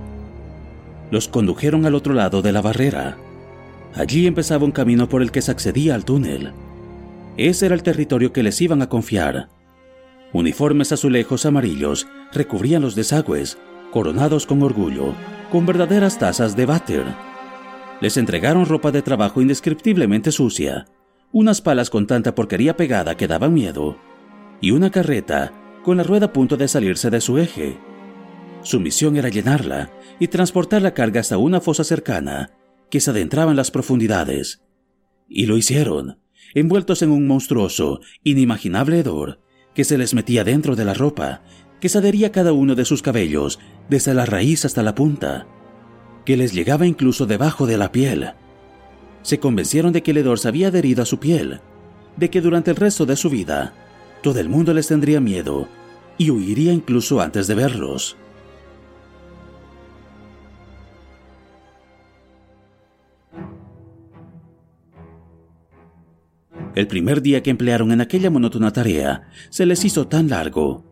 Los 1.11 1.27
condujeron 1.27 1.85
al 1.85 1.95
otro 1.95 2.13
lado 2.13 2.41
de 2.41 2.51
la 2.51 2.61
barrera. 2.61 3.17
Allí 3.95 4.25
empezaba 4.25 4.65
un 4.65 4.71
camino 4.71 5.07
por 5.07 5.21
el 5.21 5.31
que 5.31 5.41
se 5.41 5.51
accedía 5.51 5.93
al 5.93 6.03
túnel. 6.03 6.51
Ese 7.37 7.67
era 7.67 7.75
el 7.75 7.83
territorio 7.83 8.33
que 8.33 8.43
les 8.43 8.59
iban 8.61 8.81
a 8.81 8.89
confiar. 8.89 9.49
Uniformes 10.33 10.91
azulejos 10.91 11.45
amarillos 11.45 12.07
recubrían 12.31 12.81
los 12.81 12.95
desagües, 12.95 13.59
coronados 13.91 14.47
con 14.47 14.63
orgullo, 14.63 15.13
con 15.51 15.67
verdaderas 15.67 16.17
tazas 16.17 16.55
de 16.55 16.65
váter. 16.65 17.05
Les 18.01 18.17
entregaron 18.17 18.65
ropa 18.65 18.91
de 18.91 19.03
trabajo 19.03 19.41
indescriptiblemente 19.41 20.31
sucia, 20.31 20.87
unas 21.31 21.61
palas 21.61 21.91
con 21.91 22.07
tanta 22.07 22.33
porquería 22.33 22.75
pegada 22.75 23.15
que 23.15 23.27
daban 23.27 23.53
miedo, 23.53 23.97
y 24.59 24.71
una 24.71 24.89
carreta 24.89 25.53
con 25.83 25.97
la 25.97 26.03
rueda 26.03 26.27
a 26.27 26.33
punto 26.33 26.57
de 26.57 26.67
salirse 26.67 27.11
de 27.11 27.21
su 27.21 27.37
eje. 27.37 27.77
Su 28.63 28.79
misión 28.79 29.17
era 29.17 29.29
llenarla 29.29 29.91
y 30.19 30.29
transportar 30.29 30.81
la 30.81 30.95
carga 30.95 31.19
hasta 31.19 31.37
una 31.37 31.61
fosa 31.61 31.83
cercana 31.83 32.51
que 32.89 32.99
se 32.99 33.11
adentraba 33.11 33.51
en 33.51 33.57
las 33.57 33.69
profundidades. 33.69 34.63
Y 35.27 35.45
lo 35.45 35.57
hicieron, 35.57 36.21
envueltos 36.55 37.03
en 37.03 37.11
un 37.11 37.27
monstruoso, 37.27 37.99
inimaginable 38.23 38.99
hedor 38.99 39.42
que 39.73 39.83
se 39.83 39.97
les 39.97 40.13
metía 40.13 40.43
dentro 40.43 40.75
de 40.75 40.85
la 40.85 40.93
ropa, 40.93 41.41
que 41.79 41.89
se 41.89 41.97
adhería 41.97 42.31
cada 42.31 42.53
uno 42.53 42.75
de 42.75 42.85
sus 42.85 43.01
cabellos, 43.01 43.59
desde 43.89 44.13
la 44.13 44.25
raíz 44.25 44.65
hasta 44.65 44.83
la 44.83 44.95
punta, 44.95 45.47
que 46.25 46.37
les 46.37 46.53
llegaba 46.53 46.85
incluso 46.85 47.25
debajo 47.25 47.65
de 47.67 47.77
la 47.77 47.91
piel 47.91 48.33
se 49.23 49.39
convencieron 49.39 49.91
de 49.91 50.03
que 50.03 50.11
el 50.11 50.17
hedor 50.17 50.37
se 50.37 50.49
había 50.49 50.67
adherido 50.67 51.01
a 51.01 51.05
su 51.05 51.17
piel, 51.17 51.61
de 52.17 52.29
que 52.29 52.41
durante 52.41 52.69
el 52.71 52.77
resto 52.77 53.05
de 53.05 53.15
su 53.15 53.29
vida 53.29 53.73
todo 54.21 54.39
el 54.39 54.49
mundo 54.49 54.73
les 54.73 54.87
tendría 54.87 55.19
miedo 55.19 55.67
y 56.17 56.29
huiría 56.29 56.71
incluso 56.71 57.19
antes 57.19 57.47
de 57.47 57.55
verlos. 57.55 58.17
El 66.75 66.87
primer 66.87 67.21
día 67.21 67.43
que 67.43 67.51
emplearon 67.51 67.91
en 67.91 68.01
aquella 68.01 68.31
monótona 68.31 68.73
tarea 68.73 69.29
se 69.49 69.65
les 69.65 69.85
hizo 69.85 70.07
tan 70.07 70.29
largo 70.29 70.83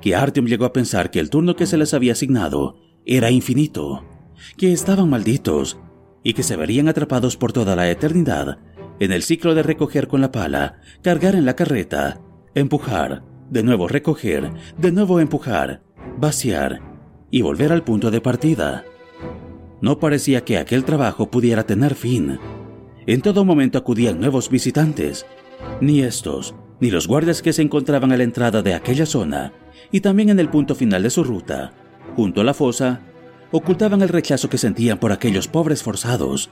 que 0.00 0.14
Artyom 0.14 0.46
llegó 0.46 0.64
a 0.64 0.72
pensar 0.72 1.10
que 1.10 1.20
el 1.20 1.30
turno 1.30 1.56
que 1.56 1.66
se 1.66 1.78
les 1.78 1.94
había 1.94 2.12
asignado 2.12 2.76
era 3.06 3.30
infinito, 3.30 4.04
que 4.58 4.72
estaban 4.72 5.08
malditos 5.08 5.78
y 6.22 6.34
que 6.34 6.42
se 6.42 6.56
verían 6.56 6.88
atrapados 6.88 7.36
por 7.36 7.52
toda 7.52 7.76
la 7.76 7.90
eternidad 7.90 8.58
en 9.00 9.12
el 9.12 9.22
ciclo 9.22 9.54
de 9.54 9.62
recoger 9.62 10.06
con 10.08 10.20
la 10.20 10.30
pala, 10.30 10.80
cargar 11.02 11.34
en 11.34 11.46
la 11.46 11.56
carreta, 11.56 12.20
empujar, 12.54 13.24
de 13.50 13.62
nuevo 13.62 13.88
recoger, 13.88 14.52
de 14.78 14.92
nuevo 14.92 15.18
empujar, 15.18 15.82
vaciar 16.18 16.80
y 17.30 17.42
volver 17.42 17.72
al 17.72 17.84
punto 17.84 18.10
de 18.10 18.20
partida. 18.20 18.84
No 19.80 19.98
parecía 19.98 20.44
que 20.44 20.58
aquel 20.58 20.84
trabajo 20.84 21.30
pudiera 21.30 21.64
tener 21.64 21.94
fin. 21.94 22.38
En 23.06 23.20
todo 23.20 23.44
momento 23.44 23.78
acudían 23.78 24.20
nuevos 24.20 24.48
visitantes. 24.48 25.26
Ni 25.80 26.02
estos, 26.02 26.54
ni 26.80 26.90
los 26.90 27.08
guardias 27.08 27.42
que 27.42 27.52
se 27.52 27.62
encontraban 27.62 28.12
a 28.12 28.16
la 28.16 28.22
entrada 28.22 28.62
de 28.62 28.74
aquella 28.74 29.06
zona, 29.06 29.52
y 29.90 30.00
también 30.00 30.30
en 30.30 30.38
el 30.38 30.48
punto 30.48 30.74
final 30.74 31.02
de 31.02 31.10
su 31.10 31.24
ruta, 31.24 31.72
junto 32.14 32.40
a 32.40 32.44
la 32.44 32.54
fosa, 32.54 33.00
ocultaban 33.50 34.02
el 34.02 34.08
rechazo 34.08 34.48
que 34.48 34.58
sentían 34.58 34.98
por 34.98 35.10
aquellos 35.10 35.48
pobres 35.48 35.82
forzados. 35.82 36.50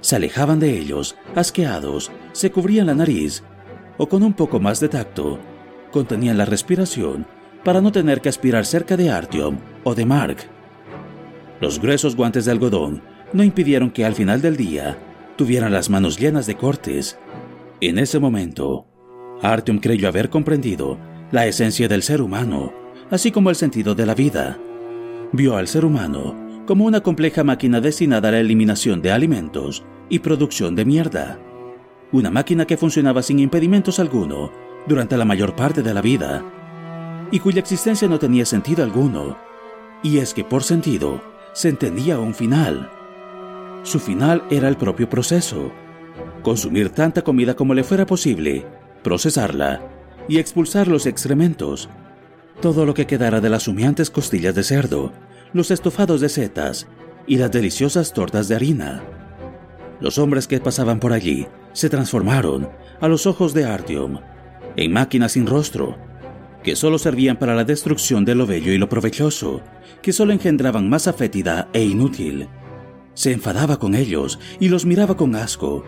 Se 0.00 0.16
alejaban 0.16 0.58
de 0.58 0.78
ellos, 0.78 1.16
asqueados, 1.34 2.10
se 2.32 2.50
cubrían 2.50 2.86
la 2.86 2.94
nariz, 2.94 3.42
o 3.98 4.08
con 4.08 4.22
un 4.22 4.32
poco 4.32 4.60
más 4.60 4.80
de 4.80 4.88
tacto, 4.88 5.38
contenían 5.92 6.38
la 6.38 6.46
respiración 6.46 7.26
para 7.62 7.80
no 7.80 7.92
tener 7.92 8.20
que 8.20 8.28
aspirar 8.28 8.66
cerca 8.66 8.96
de 8.96 9.10
Artyom 9.10 9.58
o 9.84 9.94
de 9.94 10.04
Mark. 10.04 10.38
Los 11.60 11.78
gruesos 11.78 12.16
guantes 12.16 12.46
de 12.46 12.52
algodón 12.52 13.02
no 13.32 13.44
impidieron 13.44 13.90
que 13.90 14.04
al 14.04 14.14
final 14.14 14.42
del 14.42 14.56
día 14.56 14.98
tuvieran 15.36 15.72
las 15.72 15.90
manos 15.90 16.18
llenas 16.18 16.46
de 16.46 16.56
cortes. 16.56 17.18
En 17.80 17.98
ese 17.98 18.18
momento, 18.18 18.86
Artyom 19.42 19.78
creyó 19.78 20.08
haber 20.08 20.30
comprendido 20.30 20.98
la 21.32 21.46
esencia 21.46 21.88
del 21.88 22.02
ser 22.02 22.22
humano, 22.22 22.72
así 23.10 23.30
como 23.30 23.50
el 23.50 23.56
sentido 23.56 23.94
de 23.94 24.06
la 24.06 24.14
vida 24.14 24.58
vio 25.34 25.56
al 25.56 25.66
ser 25.66 25.84
humano 25.84 26.62
como 26.64 26.84
una 26.84 27.02
compleja 27.02 27.42
máquina 27.42 27.80
destinada 27.80 28.28
a 28.28 28.32
la 28.32 28.38
eliminación 28.38 29.02
de 29.02 29.10
alimentos 29.10 29.84
y 30.08 30.20
producción 30.20 30.76
de 30.76 30.84
mierda. 30.84 31.38
Una 32.12 32.30
máquina 32.30 32.66
que 32.66 32.76
funcionaba 32.76 33.20
sin 33.22 33.40
impedimentos 33.40 33.98
alguno 33.98 34.52
durante 34.86 35.16
la 35.16 35.24
mayor 35.24 35.56
parte 35.56 35.82
de 35.82 35.92
la 35.92 36.00
vida 36.00 36.44
y 37.32 37.40
cuya 37.40 37.60
existencia 37.60 38.06
no 38.06 38.18
tenía 38.18 38.46
sentido 38.46 38.84
alguno. 38.84 39.36
Y 40.02 40.18
es 40.18 40.32
que 40.32 40.44
por 40.44 40.62
sentido 40.62 41.20
se 41.52 41.68
entendía 41.68 42.18
un 42.18 42.34
final. 42.34 42.90
Su 43.84 44.00
final 44.00 44.44
era 44.50 44.68
el 44.68 44.76
propio 44.76 45.08
proceso. 45.08 45.70
Consumir 46.42 46.90
tanta 46.90 47.22
comida 47.22 47.54
como 47.54 47.74
le 47.74 47.84
fuera 47.84 48.06
posible 48.06 48.66
procesarla 49.04 49.82
y 50.26 50.38
expulsar 50.38 50.88
los 50.88 51.06
excrementos, 51.06 51.90
todo 52.60 52.86
lo 52.86 52.94
que 52.94 53.06
quedara 53.06 53.40
de 53.42 53.50
las 53.50 53.68
humeantes 53.68 54.10
costillas 54.10 54.54
de 54.54 54.62
cerdo, 54.64 55.12
los 55.52 55.70
estofados 55.70 56.22
de 56.22 56.30
setas 56.30 56.88
y 57.26 57.36
las 57.36 57.52
deliciosas 57.52 58.14
tortas 58.14 58.48
de 58.48 58.56
harina. 58.56 59.02
Los 60.00 60.18
hombres 60.18 60.48
que 60.48 60.60
pasaban 60.60 60.98
por 60.98 61.12
allí 61.12 61.46
se 61.74 61.90
transformaron, 61.90 62.70
a 63.00 63.08
los 63.08 63.26
ojos 63.26 63.52
de 63.52 63.66
Artyom, 63.66 64.18
en 64.76 64.92
máquinas 64.92 65.32
sin 65.32 65.46
rostro, 65.46 65.96
que 66.62 66.74
solo 66.74 66.98
servían 66.98 67.36
para 67.36 67.54
la 67.54 67.64
destrucción 67.64 68.24
de 68.24 68.34
lo 68.34 68.46
bello 68.46 68.72
y 68.72 68.78
lo 68.78 68.88
provechoso, 68.88 69.60
que 70.00 70.14
solo 70.14 70.32
engendraban 70.32 70.88
masa 70.88 71.12
fétida 71.12 71.68
e 71.74 71.84
inútil. 71.84 72.48
Se 73.14 73.32
enfadaba 73.32 73.78
con 73.78 73.94
ellos 73.94 74.38
y 74.60 74.68
los 74.68 74.84
miraba 74.84 75.16
con 75.16 75.34
asco, 75.36 75.84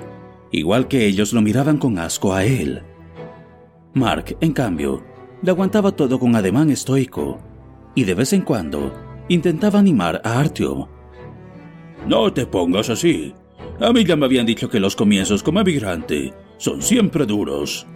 igual 0.52 0.88
que 0.88 1.06
ellos 1.06 1.32
lo 1.32 1.42
miraban 1.42 1.78
con 1.78 1.98
asco 1.98 2.32
a 2.32 2.44
él. 2.44 2.82
Mark, 3.94 4.36
en 4.40 4.52
cambio, 4.52 5.02
le 5.42 5.50
aguantaba 5.50 5.92
todo 5.92 6.18
con 6.18 6.34
ademán 6.36 6.70
estoico, 6.70 7.38
y 7.94 8.04
de 8.04 8.14
vez 8.14 8.32
en 8.32 8.42
cuando 8.42 8.92
intentaba 9.28 9.78
animar 9.78 10.20
a 10.24 10.38
Artyom. 10.38 10.86
No 12.06 12.32
te 12.32 12.46
pongas 12.46 12.90
así. 12.90 13.34
A 13.80 13.92
mí 13.92 14.04
ya 14.04 14.16
me 14.16 14.26
habían 14.26 14.46
dicho 14.46 14.68
que 14.68 14.80
los 14.80 14.96
comienzos 14.96 15.42
como 15.42 15.60
emigrante 15.60 16.32
son 16.56 16.80
siempre 16.80 17.26
duros. 17.26 17.86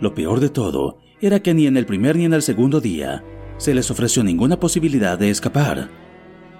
Lo 0.00 0.14
peor 0.14 0.40
de 0.40 0.48
todo 0.50 0.98
era 1.20 1.40
que 1.40 1.54
ni 1.54 1.66
en 1.66 1.76
el 1.76 1.86
primer 1.86 2.16
ni 2.16 2.24
en 2.24 2.34
el 2.34 2.42
segundo 2.42 2.80
día 2.80 3.24
se 3.56 3.74
les 3.74 3.90
ofreció 3.90 4.24
ninguna 4.24 4.58
posibilidad 4.58 5.18
de 5.18 5.30
escapar. 5.30 6.03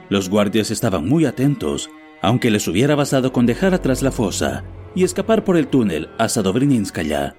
Los 0.08 0.28
guardias 0.28 0.70
estaban 0.70 1.08
muy 1.08 1.24
atentos, 1.24 1.90
aunque 2.20 2.50
les 2.50 2.68
hubiera 2.68 2.94
bastado 2.94 3.32
con 3.32 3.46
dejar 3.46 3.74
atrás 3.74 4.02
la 4.02 4.10
fosa 4.10 4.64
y 4.94 5.04
escapar 5.04 5.44
por 5.44 5.56
el 5.56 5.66
túnel 5.66 6.10
hasta 6.18 6.42
Dobrininskaya. 6.42 7.36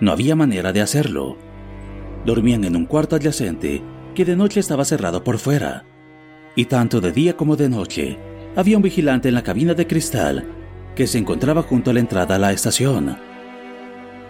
No 0.00 0.12
había 0.12 0.34
manera 0.34 0.72
de 0.72 0.80
hacerlo. 0.80 1.36
Dormían 2.26 2.64
en 2.64 2.76
un 2.76 2.86
cuarto 2.86 3.16
adyacente 3.16 3.82
que 4.14 4.24
de 4.24 4.36
noche 4.36 4.60
estaba 4.60 4.84
cerrado 4.84 5.24
por 5.24 5.38
fuera. 5.38 5.84
Y 6.56 6.64
tanto 6.66 7.00
de 7.00 7.12
día 7.12 7.36
como 7.36 7.56
de 7.56 7.68
noche 7.68 8.18
había 8.56 8.76
un 8.76 8.82
vigilante 8.82 9.28
en 9.28 9.34
la 9.34 9.42
cabina 9.42 9.74
de 9.74 9.86
cristal 9.86 10.46
que 10.96 11.06
se 11.06 11.18
encontraba 11.18 11.62
junto 11.62 11.90
a 11.90 11.94
la 11.94 12.00
entrada 12.00 12.34
a 12.34 12.38
la 12.38 12.52
estación. 12.52 13.16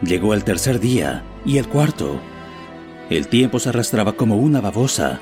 Llegó 0.02 0.34
el 0.34 0.44
tercer 0.44 0.80
día 0.80 1.24
y 1.46 1.58
el 1.58 1.66
cuarto. 1.66 2.20
El 3.08 3.28
tiempo 3.28 3.58
se 3.58 3.70
arrastraba 3.70 4.12
como 4.12 4.36
una 4.36 4.60
babosa, 4.60 5.20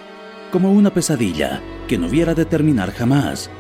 como 0.51 0.73
una 0.73 0.93
pesadilla 0.93 1.63
que 1.89 1.99
no 1.99 2.07
hubiera 2.07 2.35
de 2.35 2.45
terminar 2.45 2.93
jamás. 2.93 3.51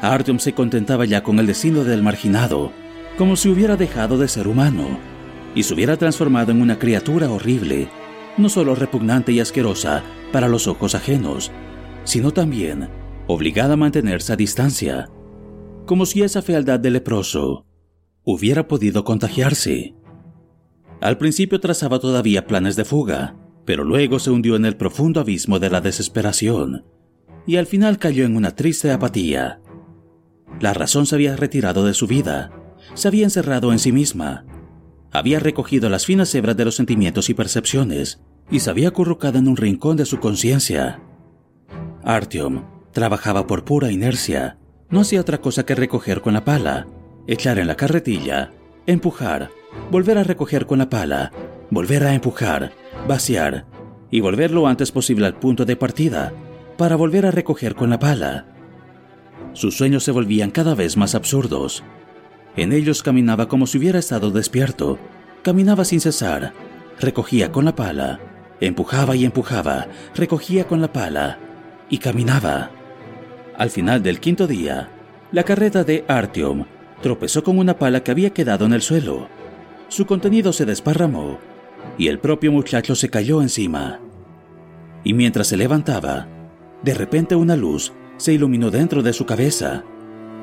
Artyom 0.00 0.40
se 0.40 0.54
contentaba 0.54 1.04
ya 1.04 1.22
con 1.22 1.38
el 1.38 1.46
destino 1.46 1.84
del 1.84 2.02
marginado, 2.02 2.72
como 3.16 3.36
si 3.36 3.48
hubiera 3.48 3.76
dejado 3.76 4.18
de 4.18 4.26
ser 4.26 4.48
humano 4.48 4.98
y 5.54 5.62
se 5.62 5.74
hubiera 5.74 5.96
transformado 5.96 6.52
en 6.52 6.60
una 6.60 6.78
criatura 6.78 7.30
horrible, 7.30 7.88
no 8.36 8.48
solo 8.48 8.74
repugnante 8.74 9.32
y 9.32 9.40
asquerosa 9.40 10.02
para 10.32 10.48
los 10.48 10.66
ojos 10.66 10.94
ajenos, 10.94 11.52
sino 12.04 12.32
también 12.32 12.88
obligada 13.26 13.74
a 13.74 13.76
mantenerse 13.76 14.32
a 14.32 14.36
distancia, 14.36 15.10
como 15.84 16.06
si 16.06 16.22
esa 16.22 16.42
fealdad 16.42 16.80
de 16.80 16.90
leproso 16.90 17.66
hubiera 18.24 18.68
podido 18.68 19.04
contagiarse. 19.04 19.94
Al 21.00 21.18
principio 21.18 21.60
trazaba 21.60 21.98
todavía 21.98 22.46
planes 22.46 22.76
de 22.76 22.84
fuga, 22.84 23.36
pero 23.64 23.84
luego 23.84 24.18
se 24.18 24.30
hundió 24.30 24.56
en 24.56 24.64
el 24.64 24.76
profundo 24.76 25.20
abismo 25.20 25.58
de 25.58 25.70
la 25.70 25.80
desesperación 25.80 26.84
y 27.46 27.56
al 27.56 27.66
final 27.66 27.98
cayó 27.98 28.24
en 28.24 28.36
una 28.36 28.54
triste 28.54 28.90
apatía. 28.90 29.60
La 30.60 30.74
razón 30.74 31.06
se 31.06 31.14
había 31.14 31.36
retirado 31.36 31.84
de 31.84 31.94
su 31.94 32.06
vida, 32.06 32.50
se 32.94 33.08
había 33.08 33.24
encerrado 33.24 33.72
en 33.72 33.78
sí 33.78 33.92
misma, 33.92 34.44
había 35.12 35.40
recogido 35.40 35.88
las 35.88 36.04
finas 36.04 36.34
hebras 36.34 36.56
de 36.56 36.64
los 36.64 36.76
sentimientos 36.76 37.30
y 37.30 37.34
percepciones 37.34 38.20
y 38.50 38.60
se 38.60 38.70
había 38.70 38.88
acurrucado 38.88 39.38
en 39.38 39.48
un 39.48 39.56
rincón 39.56 39.96
de 39.96 40.04
su 40.04 40.18
conciencia. 40.18 41.00
Artyom 42.02 42.64
trabajaba 42.92 43.46
por 43.46 43.64
pura 43.64 43.90
inercia, 43.90 44.58
no 44.90 45.00
hacía 45.00 45.20
otra 45.20 45.40
cosa 45.40 45.64
que 45.64 45.74
recoger 45.74 46.20
con 46.20 46.34
la 46.34 46.44
pala, 46.44 46.86
echar 47.26 47.58
en 47.58 47.66
la 47.66 47.76
carretilla, 47.76 48.52
empujar, 48.86 49.50
volver 49.90 50.18
a 50.18 50.24
recoger 50.24 50.66
con 50.66 50.78
la 50.78 50.88
pala, 50.88 51.32
volver 51.70 52.04
a 52.04 52.14
empujar, 52.14 52.72
vaciar 53.06 53.66
y 54.10 54.20
volver 54.20 54.50
lo 54.50 54.66
antes 54.66 54.90
posible 54.92 55.26
al 55.26 55.38
punto 55.38 55.64
de 55.64 55.76
partida 55.76 56.32
para 56.78 56.96
volver 56.96 57.26
a 57.26 57.30
recoger 57.32 57.74
con 57.74 57.90
la 57.90 57.98
pala. 57.98 58.46
Sus 59.52 59.76
sueños 59.76 60.04
se 60.04 60.12
volvían 60.12 60.50
cada 60.50 60.74
vez 60.74 60.96
más 60.96 61.14
absurdos. 61.14 61.82
En 62.56 62.72
ellos 62.72 63.02
caminaba 63.02 63.48
como 63.48 63.66
si 63.66 63.78
hubiera 63.78 63.98
estado 63.98 64.30
despierto, 64.30 64.98
caminaba 65.42 65.84
sin 65.84 66.00
cesar, 66.00 66.54
recogía 67.00 67.50
con 67.50 67.64
la 67.64 67.74
pala, 67.74 68.20
empujaba 68.60 69.16
y 69.16 69.24
empujaba, 69.24 69.88
recogía 70.14 70.66
con 70.68 70.80
la 70.80 70.92
pala 70.92 71.38
y 71.90 71.98
caminaba. 71.98 72.70
Al 73.56 73.70
final 73.70 74.02
del 74.02 74.20
quinto 74.20 74.46
día, 74.46 74.88
la 75.32 75.42
carreta 75.42 75.82
de 75.82 76.04
Artyom 76.06 76.64
tropezó 77.02 77.42
con 77.42 77.58
una 77.58 77.76
pala 77.76 78.04
que 78.04 78.12
había 78.12 78.30
quedado 78.30 78.66
en 78.66 78.72
el 78.72 78.82
suelo. 78.82 79.28
Su 79.88 80.06
contenido 80.06 80.52
se 80.52 80.64
desparramó 80.64 81.38
y 81.96 82.06
el 82.06 82.20
propio 82.20 82.52
muchacho 82.52 82.94
se 82.94 83.08
cayó 83.08 83.42
encima. 83.42 83.98
Y 85.02 85.12
mientras 85.14 85.48
se 85.48 85.56
levantaba, 85.56 86.28
de 86.82 86.94
repente 86.94 87.34
una 87.34 87.56
luz 87.56 87.92
se 88.16 88.32
iluminó 88.32 88.70
dentro 88.70 89.02
de 89.02 89.12
su 89.12 89.26
cabeza, 89.26 89.84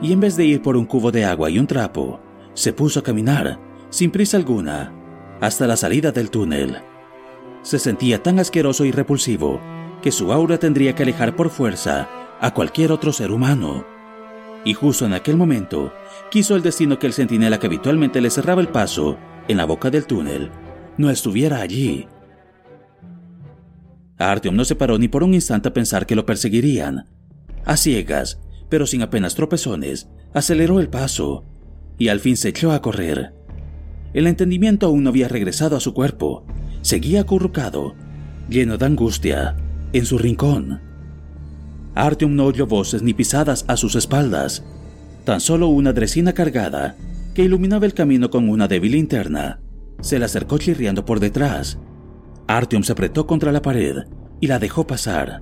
y 0.02 0.12
en 0.14 0.20
vez 0.20 0.36
de 0.36 0.46
ir 0.46 0.62
por 0.62 0.78
un 0.78 0.86
cubo 0.86 1.12
de 1.12 1.26
agua 1.26 1.50
y 1.50 1.60
un 1.60 1.68
trapo, 1.68 2.20
se 2.54 2.74
puso 2.74 3.00
a 3.00 3.04
caminar, 3.04 3.60
sin 3.90 4.12
prisa 4.12 4.38
alguna, 4.38 4.94
hasta 5.42 5.68
la 5.68 5.78
salida 5.78 6.12
del 6.12 6.30
túnel. 6.30 6.78
Se 7.62 7.80
sentía 7.80 8.22
tan 8.22 8.40
asqueroso 8.40 8.86
y 8.86 8.92
repulsivo 8.92 9.60
que 10.02 10.12
su 10.12 10.32
aura 10.32 10.58
tendría 10.58 10.96
que 10.96 11.04
alejar 11.04 11.36
por 11.36 11.50
fuerza 11.50 12.10
a 12.40 12.54
cualquier 12.54 12.92
otro 12.92 13.12
ser 13.12 13.32
humano. 13.32 13.86
Y 14.64 14.74
justo 14.74 15.06
en 15.06 15.14
aquel 15.14 15.38
momento, 15.38 15.94
quiso 16.30 16.56
el 16.56 16.62
destino 16.62 17.00
que 17.00 17.08
el 17.08 17.14
centinela 17.14 17.60
que 17.60 17.68
habitualmente 17.68 18.22
le 18.22 18.30
cerraba 18.30 18.62
el 18.62 18.68
paso 18.68 19.18
en 19.48 19.58
la 19.58 19.66
boca 19.66 19.90
del 19.90 20.06
túnel 20.06 20.52
no 20.98 21.10
estuviera 21.10 21.60
allí. 21.60 22.08
Artyom 24.18 24.56
no 24.56 24.64
se 24.64 24.76
paró 24.76 24.98
ni 24.98 25.08
por 25.08 25.24
un 25.24 25.34
instante 25.34 25.70
a 25.70 25.74
pensar 25.74 26.06
que 26.06 26.16
lo 26.16 26.26
perseguirían. 26.26 27.06
A 27.66 27.78
ciegas, 27.78 28.40
pero 28.70 28.88
sin 28.88 29.02
apenas 29.02 29.36
tropezones, 29.36 30.08
aceleró 30.34 30.80
el 30.80 30.90
paso 30.90 31.44
y 31.98 32.08
al 32.08 32.20
fin 32.20 32.38
se 32.38 32.50
echó 32.50 32.72
a 32.72 32.82
correr. 32.82 33.34
El 34.14 34.28
entendimiento 34.28 34.88
aún 34.88 35.04
no 35.04 35.10
había 35.10 35.28
regresado 35.28 35.76
a 35.76 35.82
su 35.82 35.94
cuerpo. 35.94 36.46
Seguía 36.82 37.22
acurrucado, 37.22 37.96
lleno 38.50 38.78
de 38.78 38.86
angustia, 38.86 39.56
en 39.92 40.06
su 40.06 40.18
rincón. 40.18 40.82
Artyom 41.96 42.36
no 42.36 42.46
oyó 42.46 42.68
voces 42.68 43.02
ni 43.02 43.14
pisadas 43.14 43.66
a 43.68 43.76
sus 43.76 43.96
espaldas, 43.96 44.64
tan 45.26 45.42
solo 45.42 45.68
una 45.68 45.94
dresina 45.94 46.34
cargada 46.34 46.96
que 47.34 47.44
iluminaba 47.44 47.86
el 47.86 47.94
camino 47.94 48.30
con 48.30 48.48
una 48.48 48.68
débil 48.68 48.94
linterna. 48.94 49.60
Se 50.02 50.20
le 50.20 50.26
acercó 50.26 50.58
chirriando 50.58 51.06
por 51.06 51.20
detrás 51.20 51.80
Artyom 52.48 52.84
se 52.84 52.92
apretó 52.92 53.26
contra 53.26 53.52
la 53.52 53.62
pared 53.62 54.04
y 54.40 54.48
la 54.48 54.60
dejó 54.60 54.86
pasar. 54.86 55.42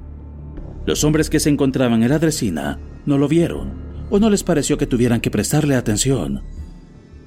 Los 0.86 1.04
hombres 1.04 1.30
que 1.30 1.40
se 1.40 1.50
encontraban 1.50 2.04
en 2.04 2.10
la 2.10 2.20
dresina 2.20 2.80
no 3.06 3.18
lo 3.18 3.28
vieron 3.28 3.84
o 4.10 4.20
no 4.20 4.30
les 4.30 4.44
pareció 4.44 4.78
que 4.78 4.88
tuvieran 4.88 5.22
que 5.22 5.32
prestarle 5.32 5.76
atención. 5.76 6.44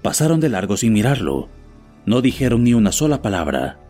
Pasaron 0.02 0.40
de 0.40 0.48
largo 0.48 0.76
sin 0.76 0.92
mirarlo. 0.92 1.48
No 2.04 2.20
dijeron 2.20 2.62
ni 2.62 2.74
una 2.74 2.92
sola 2.92 3.22
palabra. 3.22 3.80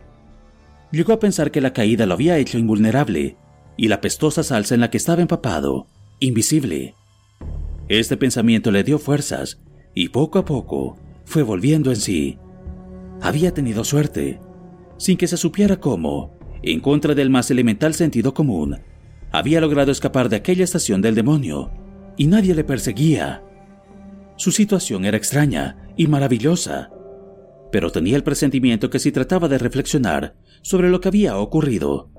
Llegó 0.91 1.13
a 1.13 1.19
pensar 1.19 1.51
que 1.51 1.61
la 1.61 1.73
caída 1.73 2.05
lo 2.05 2.15
había 2.15 2.37
hecho 2.37 2.57
invulnerable 2.57 3.37
y 3.75 3.89
la 3.89 4.01
pestosa 4.01 4.41
salsa 4.41 4.73
en 4.73 4.81
la 4.81 4.89
que 4.89 4.97
estaba 4.97 5.21
empapado, 5.21 5.87
invisible. 6.19 6.95
Este 7.87 8.17
pensamiento 8.17 8.71
le 8.71 8.83
dio 8.83 8.97
fuerzas 8.97 9.61
y 9.93 10.09
poco 10.09 10.39
a 10.39 10.45
poco 10.45 10.97
fue 11.25 11.43
volviendo 11.43 11.91
en 11.91 11.97
sí. 11.97 12.39
Había 13.21 13.53
tenido 13.53 13.83
suerte 13.83 14.39
sin 14.97 15.17
que 15.17 15.27
se 15.27 15.37
supiera 15.37 15.79
cómo, 15.79 16.37
en 16.61 16.79
contra 16.79 17.13
del 17.13 17.29
más 17.29 17.51
elemental 17.51 17.93
sentido 17.93 18.33
común, 18.33 18.77
había 19.31 19.61
logrado 19.61 19.91
escapar 19.91 20.29
de 20.29 20.37
aquella 20.37 20.63
estación 20.63 21.01
del 21.01 21.15
demonio, 21.15 21.71
y 22.17 22.27
nadie 22.27 22.55
le 22.55 22.63
perseguía. 22.63 23.43
Su 24.35 24.51
situación 24.51 25.05
era 25.05 25.17
extraña 25.17 25.77
y 25.95 26.07
maravillosa, 26.07 26.89
pero 27.71 27.91
tenía 27.91 28.15
el 28.15 28.23
presentimiento 28.23 28.89
que 28.89 28.99
si 28.99 29.11
trataba 29.11 29.47
de 29.47 29.57
reflexionar 29.57 30.35
sobre 30.61 30.89
lo 30.89 30.99
que 31.01 31.09
había 31.09 31.37
ocurrido, 31.37 32.11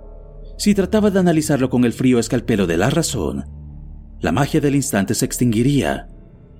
si 0.57 0.75
trataba 0.75 1.11
de 1.11 1.21
analizarlo 1.21 1.71
con 1.71 1.85
el 1.85 1.93
frío 1.93 2.19
escalpelo 2.19 2.67
de 2.67 2.77
la 2.77 2.91
razón, 2.91 3.47
la 4.21 4.33
magia 4.33 4.61
del 4.61 4.75
instante 4.75 5.15
se 5.15 5.25
extinguiría 5.25 6.09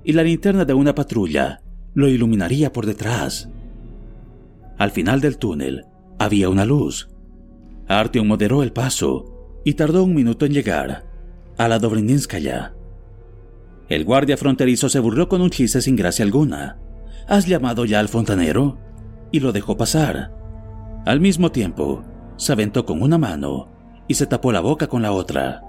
y 0.05 0.13
la 0.13 0.23
linterna 0.23 0.65
de 0.65 0.75
una 0.75 0.95
patrulla 0.95 1.61
lo 1.95 2.09
iluminaría 2.09 2.73
por 2.73 2.87
detrás. 2.87 3.51
Al 4.79 4.93
final 4.93 5.21
del 5.21 5.39
túnel, 5.39 5.85
había 6.19 6.49
una 6.49 6.65
luz. 6.65 7.09
Artyom 7.87 8.27
moderó 8.27 8.63
el 8.63 8.73
paso 8.73 9.61
y 9.65 9.75
tardó 9.75 10.05
un 10.05 10.15
minuto 10.15 10.47
en 10.47 10.53
llegar 10.53 11.07
a 11.57 11.69
la 11.69 11.79
Dobrinskaya. 11.79 12.75
El 13.89 14.05
guardia 14.05 14.37
fronterizo 14.37 14.89
se 14.89 15.01
burló 15.01 15.29
con 15.29 15.41
un 15.41 15.51
chiste 15.51 15.81
sin 15.81 15.97
gracia 15.97 16.25
alguna. 16.25 16.79
¿Has 17.27 17.47
llamado 17.47 17.85
ya 17.85 18.01
al 18.01 18.09
fontanero? 18.09 18.79
y 19.31 19.41
lo 19.41 19.53
dejó 19.53 19.77
pasar. 19.77 20.33
Al 21.05 21.21
mismo 21.21 21.51
tiempo, 21.53 22.03
se 22.37 22.53
aventó 22.53 22.85
con 22.85 23.03
una 23.03 23.19
mano 23.19 23.69
y 24.07 24.15
se 24.15 24.27
tapó 24.27 24.53
la 24.53 24.61
boca 24.61 24.87
con 24.87 25.03
la 25.03 25.13
otra. 25.13 25.63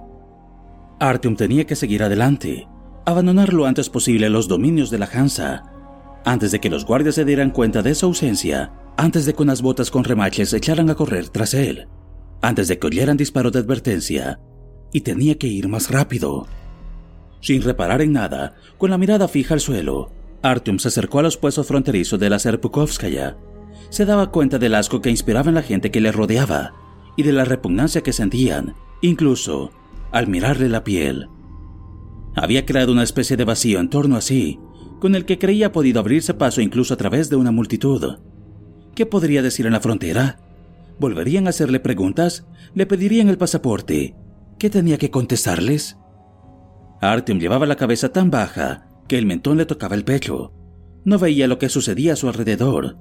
Artyom 0.99 1.35
tenía 1.35 1.65
que 1.65 1.75
seguir 1.75 2.03
adelante, 2.03 2.67
abandonar 3.05 3.53
lo 3.53 3.65
antes 3.65 3.89
posible 3.89 4.29
los 4.29 4.47
dominios 4.47 4.89
de 4.89 4.99
la 4.99 5.09
Hansa, 5.11 5.63
antes 6.25 6.51
de 6.51 6.59
que 6.59 6.69
los 6.69 6.85
guardias 6.85 7.15
se 7.15 7.25
dieran 7.25 7.51
cuenta 7.51 7.81
de 7.81 7.95
su 7.95 8.05
ausencia, 8.05 8.71
antes 8.99 9.25
de 9.25 9.33
que 9.33 9.43
unas 9.43 9.61
botas 9.61 9.91
con 9.91 10.03
remaches 10.03 10.51
echaran 10.51 10.89
a 10.89 10.95
correr 10.95 11.29
tras 11.29 11.53
él, 11.53 11.87
antes 12.41 12.67
de 12.67 12.79
que 12.79 12.87
oyeran 12.87 13.15
disparos 13.15 13.53
de 13.53 13.59
advertencia, 13.59 14.41
y 14.91 15.01
tenía 15.01 15.37
que 15.37 15.47
ir 15.47 15.69
más 15.69 15.89
rápido. 15.89 16.47
Sin 17.39 17.61
reparar 17.61 18.01
en 18.01 18.11
nada, 18.11 18.55
con 18.77 18.89
la 18.89 18.97
mirada 18.97 19.29
fija 19.29 19.53
al 19.53 19.61
suelo, 19.61 20.11
Artyom 20.41 20.79
se 20.79 20.89
acercó 20.89 21.19
a 21.19 21.21
los 21.21 21.37
puestos 21.37 21.65
fronterizos 21.65 22.19
de 22.19 22.29
la 22.29 22.39
Serpukovskaya. 22.39 23.37
Se 23.89 24.05
daba 24.05 24.31
cuenta 24.31 24.59
del 24.59 24.75
asco 24.75 24.99
que 24.99 25.09
inspiraba 25.09 25.47
en 25.47 25.55
la 25.55 25.63
gente 25.63 25.91
que 25.91 26.01
le 26.01 26.11
rodeaba 26.11 26.73
y 27.15 27.23
de 27.23 27.31
la 27.31 27.45
repugnancia 27.45 28.01
que 28.01 28.11
sentían, 28.11 28.75
incluso 29.01 29.71
al 30.11 30.27
mirarle 30.27 30.67
la 30.67 30.83
piel. 30.83 31.29
Había 32.35 32.65
creado 32.65 32.91
una 32.91 33.03
especie 33.03 33.37
de 33.37 33.45
vacío 33.45 33.79
en 33.79 33.89
torno 33.89 34.17
a 34.17 34.21
sí, 34.21 34.59
con 34.99 35.15
el 35.15 35.23
que 35.23 35.39
creía 35.39 35.71
podido 35.71 36.01
abrirse 36.01 36.33
paso 36.33 36.59
incluso 36.59 36.93
a 36.93 36.97
través 36.97 37.29
de 37.29 37.37
una 37.37 37.51
multitud. 37.51 38.17
¿Qué 38.95 39.05
podría 39.05 39.41
decir 39.41 39.65
en 39.65 39.73
la 39.73 39.79
frontera? 39.79 40.39
¿Volverían 40.99 41.47
a 41.47 41.51
hacerle 41.51 41.79
preguntas? 41.79 42.45
¿Le 42.73 42.85
pedirían 42.85 43.29
el 43.29 43.37
pasaporte? 43.37 44.15
¿Qué 44.57 44.69
tenía 44.69 44.97
que 44.97 45.09
contestarles? 45.09 45.97
Artyom 47.01 47.39
llevaba 47.39 47.65
la 47.65 47.77
cabeza 47.77 48.09
tan 48.09 48.29
baja 48.29 48.87
que 49.07 49.17
el 49.17 49.25
mentón 49.25 49.57
le 49.57 49.65
tocaba 49.65 49.95
el 49.95 50.03
pecho. 50.03 50.53
No 51.05 51.17
veía 51.17 51.47
lo 51.47 51.57
que 51.57 51.69
sucedía 51.69 52.13
a 52.13 52.15
su 52.17 52.27
alrededor. 52.27 52.97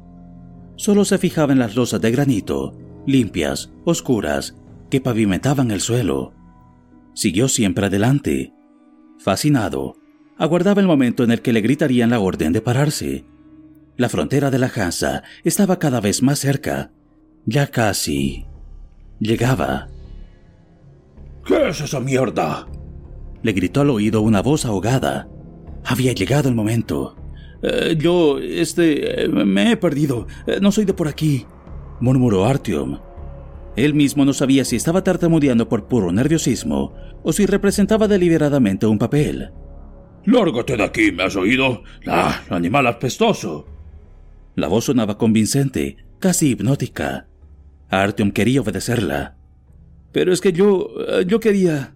Solo 0.77 1.05
se 1.05 1.19
fijaba 1.19 1.53
en 1.53 1.59
las 1.59 1.75
losas 1.75 2.01
de 2.01 2.13
granito, 2.13 2.79
limpias, 3.07 3.73
oscuras, 3.85 4.55
que 4.91 5.01
pavimentaban 5.01 5.71
el 5.73 5.81
suelo. 5.81 6.33
Siguió 7.15 7.49
siempre 7.49 7.87
adelante. 7.87 8.55
Fascinado, 9.19 9.97
aguardaba 10.39 10.81
el 10.81 10.87
momento 10.87 11.25
en 11.25 11.33
el 11.33 11.43
que 11.43 11.53
le 11.53 11.61
gritarían 11.61 12.11
la 12.11 12.21
orden 12.21 12.53
de 12.53 12.61
pararse. 12.61 13.25
La 13.99 14.09
frontera 14.09 14.49
de 14.53 14.61
la 14.61 14.71
Hansa 14.73 15.25
estaba 15.43 15.81
cada 15.81 16.01
vez 16.01 16.23
más 16.23 16.39
cerca. 16.39 16.93
Ya 17.47 17.67
casi. 17.67 18.47
Llegaba. 19.19 19.89
¿Qué 21.45 21.69
es 21.69 21.81
esa 21.81 21.99
mierda? 21.99 22.69
Le 23.43 23.53
gritó 23.53 23.81
al 23.81 23.91
oído 23.91 24.23
una 24.23 24.41
voz 24.41 24.65
ahogada. 24.65 25.29
Había 25.85 26.13
llegado 26.13 26.49
el 26.49 26.55
momento. 26.55 27.17
Eh, 27.61 27.97
yo, 27.99 28.39
este, 28.39 29.25
eh, 29.25 29.29
me 29.29 29.73
he 29.73 29.77
perdido. 29.77 30.29
Eh, 30.47 30.59
no 30.63 30.71
soy 30.71 30.85
de 30.85 30.95
por 30.95 31.09
aquí, 31.09 31.45
murmuró 31.99 32.45
Artyom. 32.45 33.01
Él 33.75 33.95
mismo 33.95 34.25
no 34.25 34.33
sabía 34.33 34.65
si 34.65 34.77
estaba 34.77 35.03
tartamudeando 35.03 35.69
por 35.69 35.89
puro 35.89 36.13
nerviosismo 36.13 36.95
o 37.25 37.33
si 37.33 37.47
representaba 37.47 38.07
deliberadamente 38.07 38.87
un 38.87 38.99
papel. 38.99 39.51
Lárgate 40.25 40.77
de 40.77 40.85
aquí, 40.85 41.11
¿me 41.11 41.25
has 41.25 41.35
oído? 41.35 41.83
¡Ah, 42.07 42.43
animal 42.49 42.87
apestoso! 42.87 43.78
La 44.59 44.67
voz 44.67 44.87
sonaba 44.87 45.19
convincente, 45.19 45.99
casi 46.19 46.51
hipnótica. 46.51 47.29
Artyom 47.91 48.33
quería 48.33 48.61
obedecerla. 48.61 49.37
Pero 50.11 50.33
es 50.33 50.41
que 50.41 50.53
yo... 50.53 50.89
yo 51.29 51.39
quería... 51.39 51.95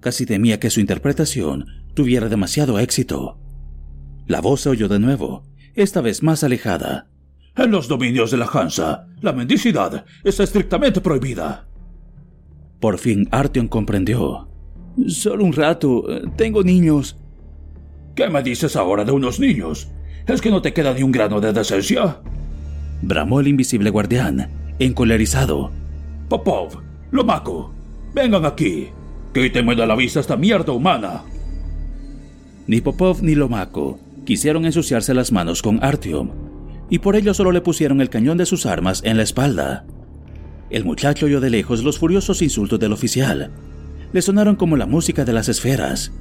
Casi 0.00 0.26
temía 0.26 0.58
que 0.58 0.70
su 0.70 0.80
interpretación 0.80 1.66
tuviera 1.94 2.28
demasiado 2.28 2.80
éxito. 2.80 3.38
La 4.26 4.40
voz 4.40 4.62
se 4.62 4.70
oyó 4.70 4.88
de 4.88 4.98
nuevo, 4.98 5.44
esta 5.76 6.00
vez 6.00 6.20
más 6.24 6.42
alejada. 6.42 7.06
En 7.54 7.70
los 7.70 7.86
dominios 7.86 8.32
de 8.32 8.38
la 8.38 8.50
Hansa, 8.52 9.06
la 9.20 9.32
mendicidad 9.32 10.04
está 10.24 10.42
estrictamente 10.42 11.00
prohibida. 11.00 11.68
Por 12.80 12.98
fin 12.98 13.28
Artyom 13.30 13.68
comprendió. 13.68 14.48
Solo 15.06 15.44
un 15.44 15.52
rato. 15.52 16.04
Tengo 16.36 16.64
niños. 16.64 17.16
¿Qué 18.16 18.28
me 18.28 18.42
dices 18.42 18.74
ahora 18.74 19.04
de 19.04 19.12
unos 19.12 19.38
niños? 19.38 19.88
¿Es 20.26 20.40
que 20.40 20.50
no 20.50 20.62
te 20.62 20.72
queda 20.72 20.94
ni 20.94 21.02
un 21.02 21.12
grano 21.12 21.40
de 21.40 21.52
decencia? 21.52 22.20
Bramó 23.02 23.40
el 23.40 23.48
invisible 23.48 23.90
guardián, 23.90 24.48
encolerizado. 24.78 25.70
Popov, 26.28 26.80
Lomaco, 27.10 27.74
vengan 28.14 28.46
aquí. 28.46 28.88
Quítenme 29.34 29.74
de 29.74 29.86
la 29.86 29.94
vista 29.94 30.20
esta 30.20 30.36
mierda 30.36 30.72
humana. 30.72 31.24
Ni 32.66 32.80
Popov 32.80 33.22
ni 33.22 33.34
Lomaco 33.34 33.98
quisieron 34.24 34.64
ensuciarse 34.64 35.12
las 35.12 35.30
manos 35.30 35.60
con 35.60 35.84
Artyom, 35.84 36.30
y 36.88 37.00
por 37.00 37.16
ello 37.16 37.34
solo 37.34 37.52
le 37.52 37.60
pusieron 37.60 38.00
el 38.00 38.08
cañón 38.08 38.38
de 38.38 38.46
sus 38.46 38.64
armas 38.64 39.02
en 39.04 39.18
la 39.18 39.22
espalda. 39.22 39.84
El 40.70 40.86
muchacho 40.86 41.26
oyó 41.26 41.40
de 41.40 41.50
lejos 41.50 41.84
los 41.84 41.98
furiosos 41.98 42.40
insultos 42.40 42.80
del 42.80 42.94
oficial. 42.94 43.50
Le 44.14 44.22
sonaron 44.22 44.56
como 44.56 44.78
la 44.78 44.86
música 44.86 45.26
de 45.26 45.34
las 45.34 45.50
esferas. 45.50 46.12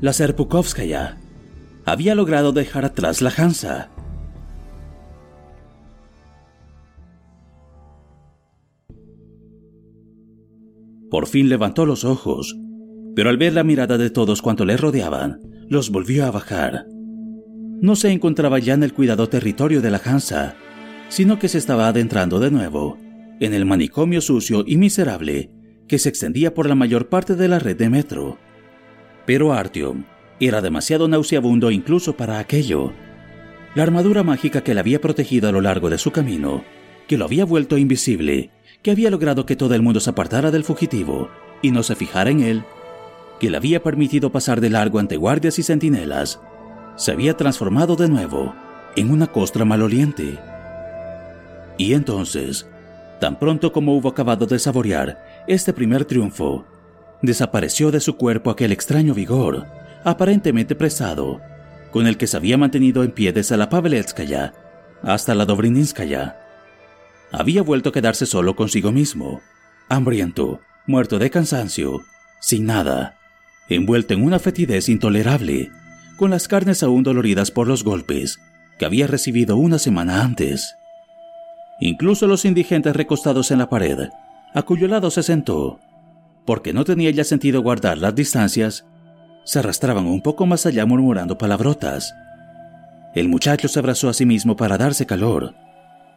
La 0.00 0.12
Serpukovskaya 0.12 1.18
había 1.86 2.16
logrado 2.16 2.52
dejar 2.52 2.84
atrás 2.84 3.22
la 3.22 3.32
Hansa. 3.34 3.90
Por 11.08 11.28
fin 11.28 11.48
levantó 11.48 11.86
los 11.86 12.04
ojos, 12.04 12.58
pero 13.14 13.30
al 13.30 13.38
ver 13.38 13.54
la 13.54 13.62
mirada 13.62 13.96
de 13.96 14.10
todos 14.10 14.42
cuanto 14.42 14.64
le 14.64 14.76
rodeaban, 14.76 15.40
los 15.68 15.90
volvió 15.90 16.26
a 16.26 16.32
bajar. 16.32 16.86
No 17.80 17.94
se 17.94 18.10
encontraba 18.10 18.58
ya 18.58 18.74
en 18.74 18.82
el 18.82 18.92
cuidado 18.92 19.28
territorio 19.28 19.80
de 19.80 19.90
la 19.92 20.00
Hansa, 20.04 20.56
sino 21.08 21.38
que 21.38 21.48
se 21.48 21.58
estaba 21.58 21.86
adentrando 21.86 22.40
de 22.40 22.50
nuevo 22.50 22.98
en 23.38 23.54
el 23.54 23.64
manicomio 23.64 24.20
sucio 24.20 24.64
y 24.66 24.76
miserable 24.76 25.52
que 25.86 26.00
se 26.00 26.08
extendía 26.08 26.52
por 26.52 26.68
la 26.68 26.74
mayor 26.74 27.08
parte 27.08 27.36
de 27.36 27.46
la 27.46 27.60
red 27.60 27.76
de 27.76 27.90
metro. 27.90 28.38
Pero 29.24 29.52
Artyom 29.52 30.04
era 30.40 30.60
demasiado 30.60 31.08
nauseabundo 31.08 31.70
incluso 31.70 32.16
para 32.16 32.38
aquello. 32.38 32.92
La 33.74 33.82
armadura 33.82 34.22
mágica 34.22 34.62
que 34.62 34.74
le 34.74 34.80
había 34.80 35.00
protegido 35.00 35.48
a 35.48 35.52
lo 35.52 35.60
largo 35.60 35.90
de 35.90 35.98
su 35.98 36.10
camino, 36.10 36.64
que 37.08 37.18
lo 37.18 37.24
había 37.24 37.44
vuelto 37.44 37.78
invisible, 37.78 38.50
que 38.82 38.90
había 38.90 39.10
logrado 39.10 39.46
que 39.46 39.56
todo 39.56 39.74
el 39.74 39.82
mundo 39.82 40.00
se 40.00 40.10
apartara 40.10 40.50
del 40.50 40.64
fugitivo 40.64 41.30
y 41.62 41.70
no 41.70 41.82
se 41.82 41.94
fijara 41.94 42.30
en 42.30 42.40
él, 42.40 42.64
que 43.40 43.50
le 43.50 43.56
había 43.56 43.82
permitido 43.82 44.30
pasar 44.30 44.60
de 44.60 44.70
largo 44.70 44.98
ante 44.98 45.16
guardias 45.16 45.58
y 45.58 45.62
centinelas, 45.62 46.40
se 46.96 47.12
había 47.12 47.36
transformado 47.36 47.96
de 47.96 48.08
nuevo 48.08 48.54
en 48.96 49.10
una 49.10 49.26
costra 49.26 49.64
maloliente. 49.64 50.38
Y 51.78 51.92
entonces, 51.92 52.66
tan 53.20 53.38
pronto 53.38 53.72
como 53.72 53.96
hubo 53.96 54.08
acabado 54.08 54.46
de 54.46 54.58
saborear 54.58 55.44
este 55.46 55.72
primer 55.72 56.04
triunfo, 56.04 56.64
desapareció 57.22 57.90
de 57.90 58.00
su 58.00 58.16
cuerpo 58.16 58.50
aquel 58.50 58.72
extraño 58.72 59.14
vigor, 59.14 59.66
aparentemente 60.06 60.76
presado, 60.76 61.40
con 61.90 62.06
el 62.06 62.16
que 62.16 62.28
se 62.28 62.36
había 62.36 62.56
mantenido 62.56 63.02
en 63.02 63.10
pie 63.10 63.32
desde 63.32 63.56
la 63.56 63.68
Paveletskaya 63.68 64.54
hasta 65.02 65.34
la 65.34 65.44
Dobrininskaya 65.44 66.36
había 67.32 67.62
vuelto 67.62 67.88
a 67.88 67.92
quedarse 67.92 68.24
solo 68.24 68.54
consigo 68.54 68.92
mismo, 68.92 69.40
hambriento, 69.88 70.60
muerto 70.86 71.18
de 71.18 71.28
cansancio, 71.28 72.02
sin 72.40 72.66
nada, 72.66 73.18
envuelto 73.68 74.14
en 74.14 74.22
una 74.22 74.38
fetidez 74.38 74.88
intolerable, 74.88 75.70
con 76.16 76.30
las 76.30 76.46
carnes 76.46 76.84
aún 76.84 77.02
doloridas 77.02 77.50
por 77.50 77.66
los 77.66 77.82
golpes 77.82 78.38
que 78.78 78.86
había 78.86 79.08
recibido 79.08 79.56
una 79.56 79.78
semana 79.78 80.22
antes. 80.22 80.76
Incluso 81.80 82.28
los 82.28 82.44
indigentes 82.44 82.94
recostados 82.94 83.50
en 83.50 83.58
la 83.58 83.68
pared, 83.68 84.08
a 84.54 84.62
cuyo 84.62 84.86
lado 84.86 85.10
se 85.10 85.24
sentó, 85.24 85.80
porque 86.46 86.72
no 86.72 86.84
tenía 86.84 87.10
ya 87.10 87.24
sentido 87.24 87.60
guardar 87.60 87.98
las 87.98 88.14
distancias, 88.14 88.86
se 89.46 89.60
arrastraban 89.60 90.06
un 90.06 90.20
poco 90.20 90.44
más 90.44 90.66
allá 90.66 90.84
murmurando 90.84 91.38
palabrotas. 91.38 92.14
El 93.14 93.28
muchacho 93.28 93.68
se 93.68 93.78
abrazó 93.78 94.08
a 94.08 94.12
sí 94.12 94.26
mismo 94.26 94.56
para 94.56 94.76
darse 94.76 95.06
calor, 95.06 95.54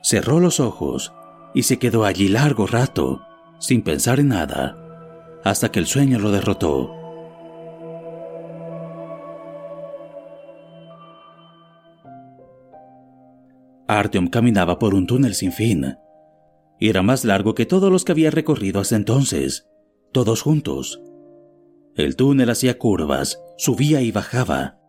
cerró 0.01 0.39
los 0.39 0.59
ojos 0.59 1.13
y 1.53 1.63
se 1.63 1.77
quedó 1.77 2.05
allí 2.05 2.27
largo 2.27 2.65
rato, 2.65 3.21
sin 3.59 3.83
pensar 3.83 4.19
en 4.19 4.29
nada, 4.29 4.75
hasta 5.43 5.71
que 5.71 5.79
el 5.79 5.85
sueño 5.85 6.17
lo 6.17 6.31
derrotó. 6.31 6.95
Artyom 13.87 14.27
caminaba 14.27 14.79
por 14.79 14.95
un 14.95 15.07
túnel 15.07 15.35
sin 15.35 15.51
fin. 15.51 15.97
Era 16.79 17.03
más 17.03 17.25
largo 17.25 17.53
que 17.53 17.65
todos 17.65 17.91
los 17.91 18.05
que 18.05 18.11
había 18.11 18.31
recorrido 18.31 18.79
hasta 18.81 18.95
entonces, 18.95 19.67
todos 20.11 20.41
juntos. 20.41 21.01
El 21.99 22.15
túnel 22.15 22.49
hacía 22.49 22.77
curvas, 22.77 23.41
subía 23.57 24.01
y 24.01 24.13
bajaba, 24.13 24.79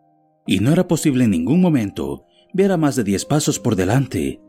y 0.47 0.61
no 0.61 0.71
era 0.71 0.87
posible 0.87 1.25
en 1.25 1.31
ningún 1.31 1.59
momento 1.59 2.23
ver 2.53 2.71
a 2.71 2.77
más 2.77 2.95
de 2.95 3.03
diez 3.03 3.25
pasos 3.25 3.59
por 3.59 3.75
delante. 3.75 4.41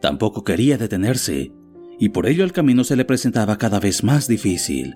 Tampoco 0.00 0.42
quería 0.42 0.78
detenerse, 0.78 1.52
y 1.98 2.08
por 2.08 2.26
ello 2.26 2.44
el 2.44 2.52
camino 2.52 2.82
se 2.84 2.96
le 2.96 3.04
presentaba 3.04 3.58
cada 3.58 3.78
vez 3.78 4.04
más 4.04 4.26
difícil. 4.26 4.94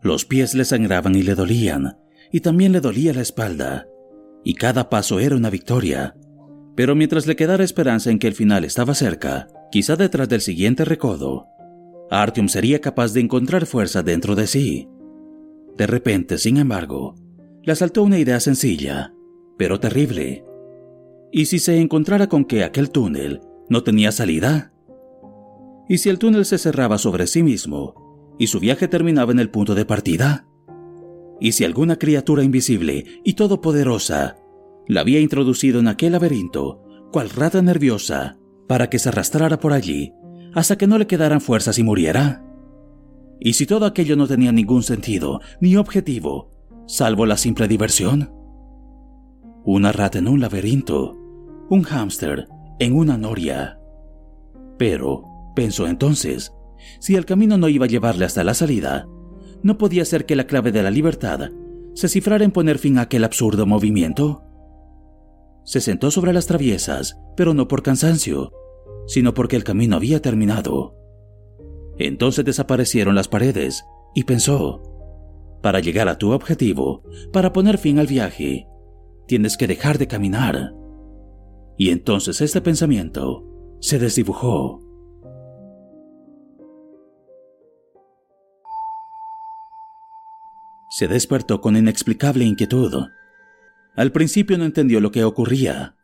Los 0.00 0.24
pies 0.24 0.54
le 0.54 0.64
sangraban 0.64 1.14
y 1.14 1.22
le 1.22 1.34
dolían, 1.34 1.98
y 2.32 2.40
también 2.40 2.72
le 2.72 2.80
dolía 2.80 3.12
la 3.12 3.20
espalda, 3.20 3.86
y 4.42 4.54
cada 4.54 4.88
paso 4.88 5.20
era 5.20 5.36
una 5.36 5.50
victoria, 5.50 6.16
Pero 6.74 6.94
mientras 6.94 7.26
le 7.26 7.36
quedara 7.36 7.64
esperanza 7.64 8.10
en 8.10 8.18
que 8.18 8.28
el 8.28 8.34
final 8.34 8.64
estaba 8.64 8.94
cerca, 8.94 9.48
quizá 9.70 9.96
detrás 9.96 10.30
del 10.30 10.40
siguiente 10.40 10.86
recodo, 10.86 11.48
Artyom 12.10 12.48
sería 12.48 12.80
capaz 12.80 13.12
de 13.12 13.20
encontrar 13.20 13.66
fuerza 13.66 14.02
dentro 14.02 14.36
de 14.36 14.46
sí. 14.46 14.88
De 15.78 15.86
repente, 15.86 16.38
sin 16.38 16.56
embargo, 16.56 17.14
le 17.62 17.70
asaltó 17.72 18.02
una 18.02 18.18
idea 18.18 18.40
sencilla, 18.40 19.14
pero 19.56 19.78
terrible. 19.78 20.44
¿Y 21.30 21.46
si 21.46 21.60
se 21.60 21.80
encontrara 21.80 22.28
con 22.28 22.44
que 22.44 22.64
aquel 22.64 22.90
túnel 22.90 23.40
no 23.68 23.84
tenía 23.84 24.10
salida? 24.10 24.72
¿Y 25.88 25.98
si 25.98 26.08
el 26.08 26.18
túnel 26.18 26.46
se 26.46 26.58
cerraba 26.58 26.98
sobre 26.98 27.28
sí 27.28 27.44
mismo 27.44 28.34
y 28.40 28.48
su 28.48 28.58
viaje 28.58 28.88
terminaba 28.88 29.30
en 29.30 29.38
el 29.38 29.50
punto 29.50 29.76
de 29.76 29.84
partida? 29.84 30.48
¿Y 31.40 31.52
si 31.52 31.64
alguna 31.64 31.96
criatura 31.96 32.42
invisible 32.42 33.04
y 33.22 33.34
todopoderosa 33.34 34.36
la 34.88 35.02
había 35.02 35.20
introducido 35.20 35.78
en 35.78 35.86
aquel 35.86 36.12
laberinto, 36.12 36.82
cual 37.12 37.30
rata 37.30 37.62
nerviosa, 37.62 38.36
para 38.66 38.90
que 38.90 38.98
se 38.98 39.10
arrastrara 39.10 39.60
por 39.60 39.72
allí 39.72 40.12
hasta 40.54 40.76
que 40.76 40.88
no 40.88 40.98
le 40.98 41.06
quedaran 41.06 41.40
fuerzas 41.40 41.78
y 41.78 41.84
muriera? 41.84 42.47
¿Y 43.40 43.52
si 43.52 43.66
todo 43.66 43.86
aquello 43.86 44.16
no 44.16 44.26
tenía 44.26 44.52
ningún 44.52 44.82
sentido 44.82 45.40
ni 45.60 45.76
objetivo, 45.76 46.50
salvo 46.86 47.26
la 47.26 47.36
simple 47.36 47.68
diversión? 47.68 48.32
Una 49.64 49.92
rata 49.92 50.18
en 50.18 50.28
un 50.28 50.40
laberinto, 50.40 51.16
un 51.68 51.82
hámster 51.82 52.48
en 52.78 52.96
una 52.96 53.18
noria. 53.18 53.78
Pero, 54.78 55.24
pensó 55.54 55.86
entonces, 55.86 56.52
si 57.00 57.16
el 57.16 57.26
camino 57.26 57.58
no 57.58 57.68
iba 57.68 57.84
a 57.84 57.88
llevarle 57.88 58.24
hasta 58.24 58.44
la 58.44 58.54
salida, 58.54 59.06
no 59.62 59.78
podía 59.78 60.04
ser 60.04 60.24
que 60.24 60.36
la 60.36 60.46
clave 60.46 60.72
de 60.72 60.82
la 60.82 60.90
libertad 60.90 61.50
se 61.94 62.08
cifrara 62.08 62.44
en 62.44 62.52
poner 62.52 62.78
fin 62.78 62.98
a 62.98 63.02
aquel 63.02 63.24
absurdo 63.24 63.66
movimiento. 63.66 64.44
Se 65.64 65.80
sentó 65.80 66.10
sobre 66.10 66.32
las 66.32 66.46
traviesas, 66.46 67.18
pero 67.36 67.54
no 67.54 67.68
por 67.68 67.82
cansancio, 67.82 68.52
sino 69.06 69.34
porque 69.34 69.56
el 69.56 69.64
camino 69.64 69.96
había 69.96 70.22
terminado. 70.22 70.97
Entonces 71.98 72.44
desaparecieron 72.44 73.14
las 73.14 73.28
paredes 73.28 73.84
y 74.14 74.24
pensó, 74.24 74.82
para 75.62 75.80
llegar 75.80 76.08
a 76.08 76.16
tu 76.16 76.30
objetivo, 76.30 77.02
para 77.32 77.52
poner 77.52 77.78
fin 77.78 77.98
al 77.98 78.06
viaje, 78.06 78.68
tienes 79.26 79.56
que 79.56 79.66
dejar 79.66 79.98
de 79.98 80.06
caminar. 80.06 80.72
Y 81.76 81.90
entonces 81.90 82.40
este 82.40 82.60
pensamiento 82.60 83.44
se 83.80 83.98
desdibujó. 83.98 84.80
Se 90.90 91.08
despertó 91.08 91.60
con 91.60 91.76
inexplicable 91.76 92.44
inquietud. 92.44 92.92
Al 93.96 94.12
principio 94.12 94.56
no 94.56 94.64
entendió 94.64 95.00
lo 95.00 95.10
que 95.10 95.24
ocurría. 95.24 95.96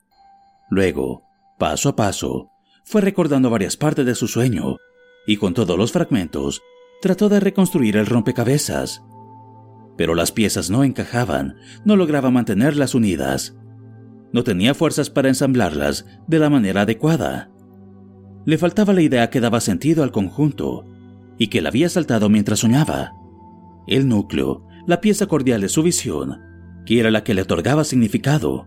Luego, 0.68 1.22
paso 1.58 1.88
a 1.88 1.96
paso, 1.96 2.50
fue 2.84 3.00
recordando 3.00 3.48
varias 3.48 3.76
partes 3.76 4.04
de 4.04 4.14
su 4.14 4.26
sueño 4.26 4.76
y 5.26 5.36
con 5.36 5.54
todos 5.54 5.78
los 5.78 5.92
fragmentos 5.92 6.62
trató 7.00 7.28
de 7.28 7.40
reconstruir 7.40 7.96
el 7.96 8.06
rompecabezas. 8.06 9.02
Pero 9.96 10.14
las 10.14 10.32
piezas 10.32 10.70
no 10.70 10.84
encajaban, 10.84 11.56
no 11.84 11.96
lograba 11.96 12.30
mantenerlas 12.30 12.94
unidas. 12.94 13.56
No 14.32 14.42
tenía 14.42 14.74
fuerzas 14.74 15.10
para 15.10 15.28
ensamblarlas 15.28 16.06
de 16.26 16.38
la 16.38 16.50
manera 16.50 16.82
adecuada. 16.82 17.50
Le 18.46 18.58
faltaba 18.58 18.92
la 18.92 19.02
idea 19.02 19.30
que 19.30 19.40
daba 19.40 19.60
sentido 19.60 20.02
al 20.02 20.12
conjunto 20.12 20.84
y 21.38 21.48
que 21.48 21.62
le 21.62 21.68
había 21.68 21.88
saltado 21.88 22.28
mientras 22.28 22.60
soñaba. 22.60 23.12
El 23.86 24.08
núcleo, 24.08 24.66
la 24.86 25.00
pieza 25.00 25.26
cordial 25.26 25.60
de 25.60 25.68
su 25.68 25.82
visión, 25.82 26.40
que 26.84 27.00
era 27.00 27.10
la 27.10 27.22
que 27.22 27.34
le 27.34 27.42
otorgaba 27.42 27.84
significado. 27.84 28.66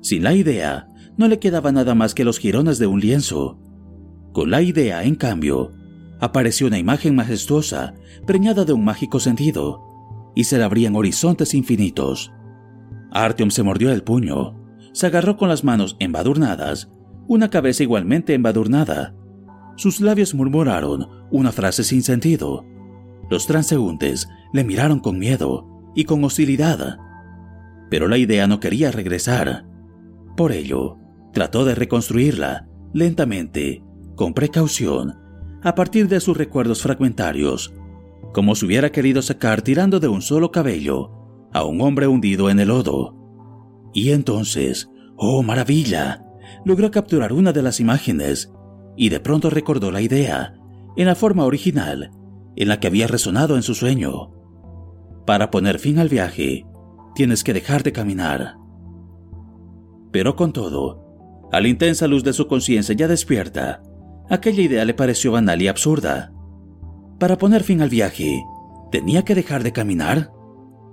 Sin 0.00 0.22
la 0.22 0.34
idea, 0.34 0.88
no 1.16 1.28
le 1.28 1.38
quedaba 1.38 1.72
nada 1.72 1.94
más 1.94 2.14
que 2.14 2.24
los 2.24 2.38
jirones 2.38 2.78
de 2.78 2.86
un 2.86 3.00
lienzo. 3.00 3.58
Con 4.32 4.50
la 4.50 4.62
idea, 4.62 5.04
en 5.04 5.14
cambio, 5.14 5.72
apareció 6.20 6.66
una 6.66 6.78
imagen 6.78 7.14
majestuosa, 7.14 7.94
preñada 8.26 8.64
de 8.64 8.72
un 8.72 8.84
mágico 8.84 9.20
sentido, 9.20 9.82
y 10.34 10.44
se 10.44 10.58
le 10.58 10.64
abrían 10.64 10.96
horizontes 10.96 11.54
infinitos. 11.54 12.32
Artyom 13.10 13.50
se 13.50 13.62
mordió 13.62 13.92
el 13.92 14.02
puño, 14.02 14.56
se 14.92 15.06
agarró 15.06 15.36
con 15.36 15.48
las 15.48 15.64
manos 15.64 15.96
embadurnadas, 15.98 16.90
una 17.28 17.50
cabeza 17.50 17.82
igualmente 17.82 18.34
embadurnada. 18.34 19.14
Sus 19.76 20.00
labios 20.00 20.34
murmuraron 20.34 21.08
una 21.30 21.52
frase 21.52 21.84
sin 21.84 22.02
sentido. 22.02 22.64
Los 23.30 23.46
transeúntes 23.46 24.28
le 24.52 24.64
miraron 24.64 25.00
con 25.00 25.18
miedo 25.18 25.66
y 25.94 26.04
con 26.04 26.22
hostilidad. 26.24 26.98
Pero 27.90 28.08
la 28.08 28.18
idea 28.18 28.46
no 28.46 28.60
quería 28.60 28.90
regresar. 28.90 29.66
Por 30.36 30.52
ello, 30.52 30.98
Trató 31.36 31.66
de 31.66 31.74
reconstruirla, 31.74 32.66
lentamente, 32.94 33.84
con 34.14 34.32
precaución, 34.32 35.18
a 35.66 35.74
partir 35.74 36.06
de 36.06 36.20
sus 36.20 36.36
recuerdos 36.36 36.80
fragmentarios, 36.80 37.74
como 38.32 38.54
si 38.54 38.66
hubiera 38.66 38.92
querido 38.92 39.20
sacar 39.20 39.62
tirando 39.62 39.98
de 39.98 40.06
un 40.06 40.22
solo 40.22 40.52
cabello 40.52 41.10
a 41.52 41.64
un 41.64 41.80
hombre 41.80 42.06
hundido 42.06 42.50
en 42.50 42.60
el 42.60 42.68
lodo. 42.68 43.16
Y 43.92 44.12
entonces, 44.12 44.88
oh 45.16 45.42
maravilla, 45.42 46.24
logró 46.64 46.92
capturar 46.92 47.32
una 47.32 47.52
de 47.52 47.62
las 47.62 47.80
imágenes 47.80 48.52
y 48.96 49.08
de 49.08 49.18
pronto 49.18 49.50
recordó 49.50 49.90
la 49.90 50.02
idea, 50.02 50.54
en 50.96 51.06
la 51.06 51.16
forma 51.16 51.44
original, 51.44 52.12
en 52.54 52.68
la 52.68 52.78
que 52.78 52.86
había 52.86 53.08
resonado 53.08 53.56
en 53.56 53.64
su 53.64 53.74
sueño. 53.74 54.30
Para 55.26 55.50
poner 55.50 55.80
fin 55.80 55.98
al 55.98 56.08
viaje, 56.08 56.64
tienes 57.16 57.42
que 57.42 57.52
dejar 57.52 57.82
de 57.82 57.90
caminar. 57.90 58.54
Pero 60.12 60.36
con 60.36 60.52
todo, 60.52 61.48
a 61.50 61.60
la 61.60 61.66
intensa 61.66 62.06
luz 62.06 62.22
de 62.22 62.34
su 62.34 62.46
conciencia 62.46 62.94
ya 62.94 63.08
despierta, 63.08 63.82
aquella 64.28 64.62
idea 64.62 64.84
le 64.84 64.94
pareció 64.94 65.32
banal 65.32 65.60
y 65.62 65.68
absurda. 65.68 66.32
Para 67.18 67.38
poner 67.38 67.62
fin 67.62 67.80
al 67.80 67.88
viaje, 67.88 68.42
¿tenía 68.90 69.24
que 69.24 69.34
dejar 69.34 69.62
de 69.62 69.72
caminar? 69.72 70.32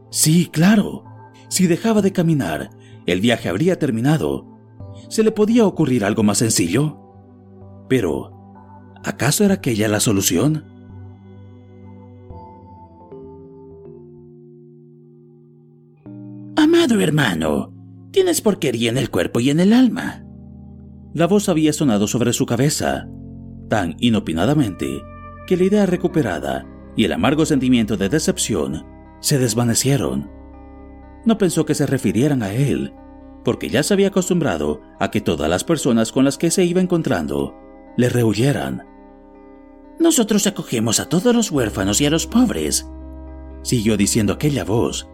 Sí, 0.09 0.49
claro. 0.51 1.03
Si 1.49 1.67
dejaba 1.67 2.01
de 2.01 2.13
caminar, 2.13 2.69
el 3.05 3.19
viaje 3.19 3.49
habría 3.49 3.77
terminado. 3.79 4.47
¿Se 5.09 5.23
le 5.23 5.31
podía 5.31 5.65
ocurrir 5.65 6.05
algo 6.05 6.23
más 6.23 6.37
sencillo? 6.37 6.99
Pero, 7.89 8.31
¿acaso 9.03 9.43
era 9.43 9.55
aquella 9.55 9.87
la 9.87 9.99
solución? 9.99 10.65
Amado 16.55 17.01
hermano, 17.01 17.73
tienes 18.11 18.41
porquería 18.41 18.89
en 18.89 18.97
el 18.97 19.09
cuerpo 19.09 19.39
y 19.39 19.49
en 19.49 19.59
el 19.59 19.73
alma. 19.73 20.23
La 21.13 21.27
voz 21.27 21.49
había 21.49 21.73
sonado 21.73 22.07
sobre 22.07 22.33
su 22.33 22.45
cabeza, 22.45 23.07
tan 23.69 23.95
inopinadamente 23.99 25.03
que 25.47 25.57
la 25.57 25.63
idea 25.63 25.85
recuperada 25.85 26.65
y 26.95 27.05
el 27.05 27.13
amargo 27.13 27.45
sentimiento 27.45 27.97
de 27.97 28.09
decepción 28.09 28.85
se 29.19 29.39
desvanecieron. 29.39 30.29
No 31.25 31.37
pensó 31.37 31.65
que 31.65 31.75
se 31.75 31.85
refirieran 31.85 32.43
a 32.43 32.53
él, 32.53 32.93
porque 33.43 33.69
ya 33.69 33.83
se 33.83 33.93
había 33.93 34.09
acostumbrado 34.09 34.81
a 34.99 35.11
que 35.11 35.21
todas 35.21 35.49
las 35.49 35.63
personas 35.63 36.11
con 36.11 36.25
las 36.25 36.37
que 36.37 36.51
se 36.51 36.63
iba 36.65 36.81
encontrando 36.81 37.55
le 37.97 38.09
rehuyeran. 38.09 38.85
Nosotros 39.99 40.47
acogemos 40.47 40.99
a 40.99 41.07
todos 41.07 41.35
los 41.35 41.51
huérfanos 41.51 42.01
y 42.01 42.05
a 42.05 42.09
los 42.09 42.27
pobres, 42.27 42.89
siguió 43.61 43.97
diciendo 43.97 44.33
aquella 44.33 44.65
voz. 44.65 45.07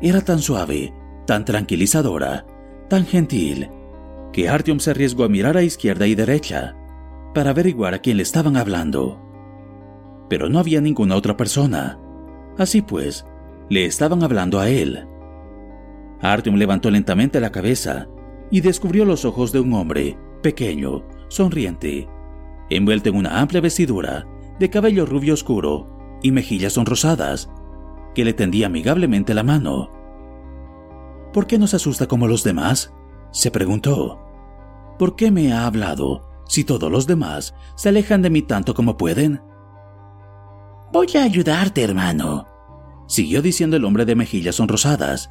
Era 0.00 0.22
tan 0.22 0.38
suave, 0.38 0.94
tan 1.26 1.44
tranquilizadora, 1.44 2.46
tan 2.88 3.06
gentil, 3.06 3.70
que 4.32 4.48
Artyom 4.48 4.80
se 4.80 4.90
arriesgó 4.90 5.24
a 5.24 5.28
mirar 5.28 5.56
a 5.56 5.62
izquierda 5.62 6.06
y 6.06 6.14
derecha 6.14 6.76
para 7.34 7.50
averiguar 7.50 7.94
a 7.94 7.98
quién 8.00 8.18
le 8.18 8.22
estaban 8.22 8.56
hablando. 8.56 9.20
Pero 10.28 10.48
no 10.48 10.58
había 10.58 10.80
ninguna 10.80 11.16
otra 11.16 11.36
persona. 11.36 11.98
Así 12.58 12.82
pues, 12.82 13.26
le 13.68 13.84
estaban 13.84 14.22
hablando 14.22 14.60
a 14.60 14.68
él. 14.68 15.06
Artyom 16.20 16.56
levantó 16.56 16.90
lentamente 16.90 17.40
la 17.40 17.50
cabeza 17.50 18.08
y 18.50 18.60
descubrió 18.60 19.04
los 19.04 19.24
ojos 19.24 19.52
de 19.52 19.60
un 19.60 19.72
hombre, 19.72 20.18
pequeño, 20.42 21.02
sonriente, 21.28 22.08
envuelto 22.70 23.08
en 23.08 23.16
una 23.16 23.40
amplia 23.40 23.60
vestidura 23.60 24.26
de 24.58 24.70
cabello 24.70 25.06
rubio 25.06 25.34
oscuro 25.34 26.18
y 26.22 26.30
mejillas 26.30 26.74
sonrosadas, 26.74 27.50
que 28.14 28.24
le 28.24 28.34
tendía 28.34 28.66
amigablemente 28.66 29.34
la 29.34 29.42
mano. 29.42 29.90
¿Por 31.32 31.46
qué 31.46 31.58
no 31.58 31.66
se 31.66 31.76
asusta 31.76 32.06
como 32.06 32.28
los 32.28 32.44
demás? 32.44 32.94
se 33.30 33.50
preguntó. 33.50 34.20
¿Por 34.98 35.16
qué 35.16 35.30
me 35.30 35.52
ha 35.52 35.66
hablado 35.66 36.31
si 36.52 36.64
todos 36.64 36.92
los 36.92 37.06
demás 37.06 37.54
se 37.76 37.88
alejan 37.88 38.20
de 38.20 38.28
mí 38.28 38.42
tanto 38.42 38.74
como 38.74 38.98
pueden? 38.98 39.40
Voy 40.92 41.06
a 41.16 41.22
ayudarte, 41.22 41.82
hermano, 41.82 42.46
siguió 43.08 43.40
diciendo 43.40 43.78
el 43.78 43.86
hombre 43.86 44.04
de 44.04 44.14
mejillas 44.14 44.56
sonrosadas. 44.56 45.30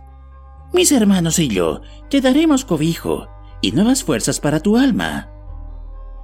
Mis 0.74 0.92
hermanos 0.92 1.38
y 1.38 1.48
yo 1.48 1.82
te 2.10 2.22
daremos 2.22 2.66
cobijo 2.66 3.28
y 3.62 3.72
nuevas 3.72 4.04
fuerzas 4.04 4.40
para 4.40 4.62
tu 4.62 4.78
alma. 4.78 5.30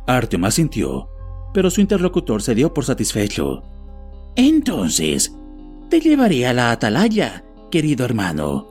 Artyom 0.08 0.46
asintió, 0.46 1.12
pero 1.54 1.70
su 1.70 1.80
interlocutor 1.80 2.42
se 2.42 2.56
dio 2.56 2.74
por 2.74 2.84
satisfecho. 2.84 3.62
Entonces, 4.36 5.32
te 5.90 6.02
llevaré 6.02 6.48
a 6.48 6.54
la 6.54 6.72
atalaya, 6.72 7.46
querido 7.70 8.04
hermano, 8.04 8.66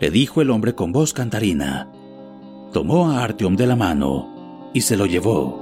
le 0.00 0.12
dijo 0.12 0.40
el 0.40 0.50
hombre 0.50 0.76
con 0.76 0.92
voz 0.92 1.12
cantarina. 1.12 1.90
tomó 2.72 3.10
a 3.10 3.24
Artyom 3.24 3.56
de 3.56 3.66
la 3.66 3.74
mano 3.74 4.31
y 4.72 4.80
se 4.80 4.96
lo 4.96 5.06
llevó. 5.06 5.61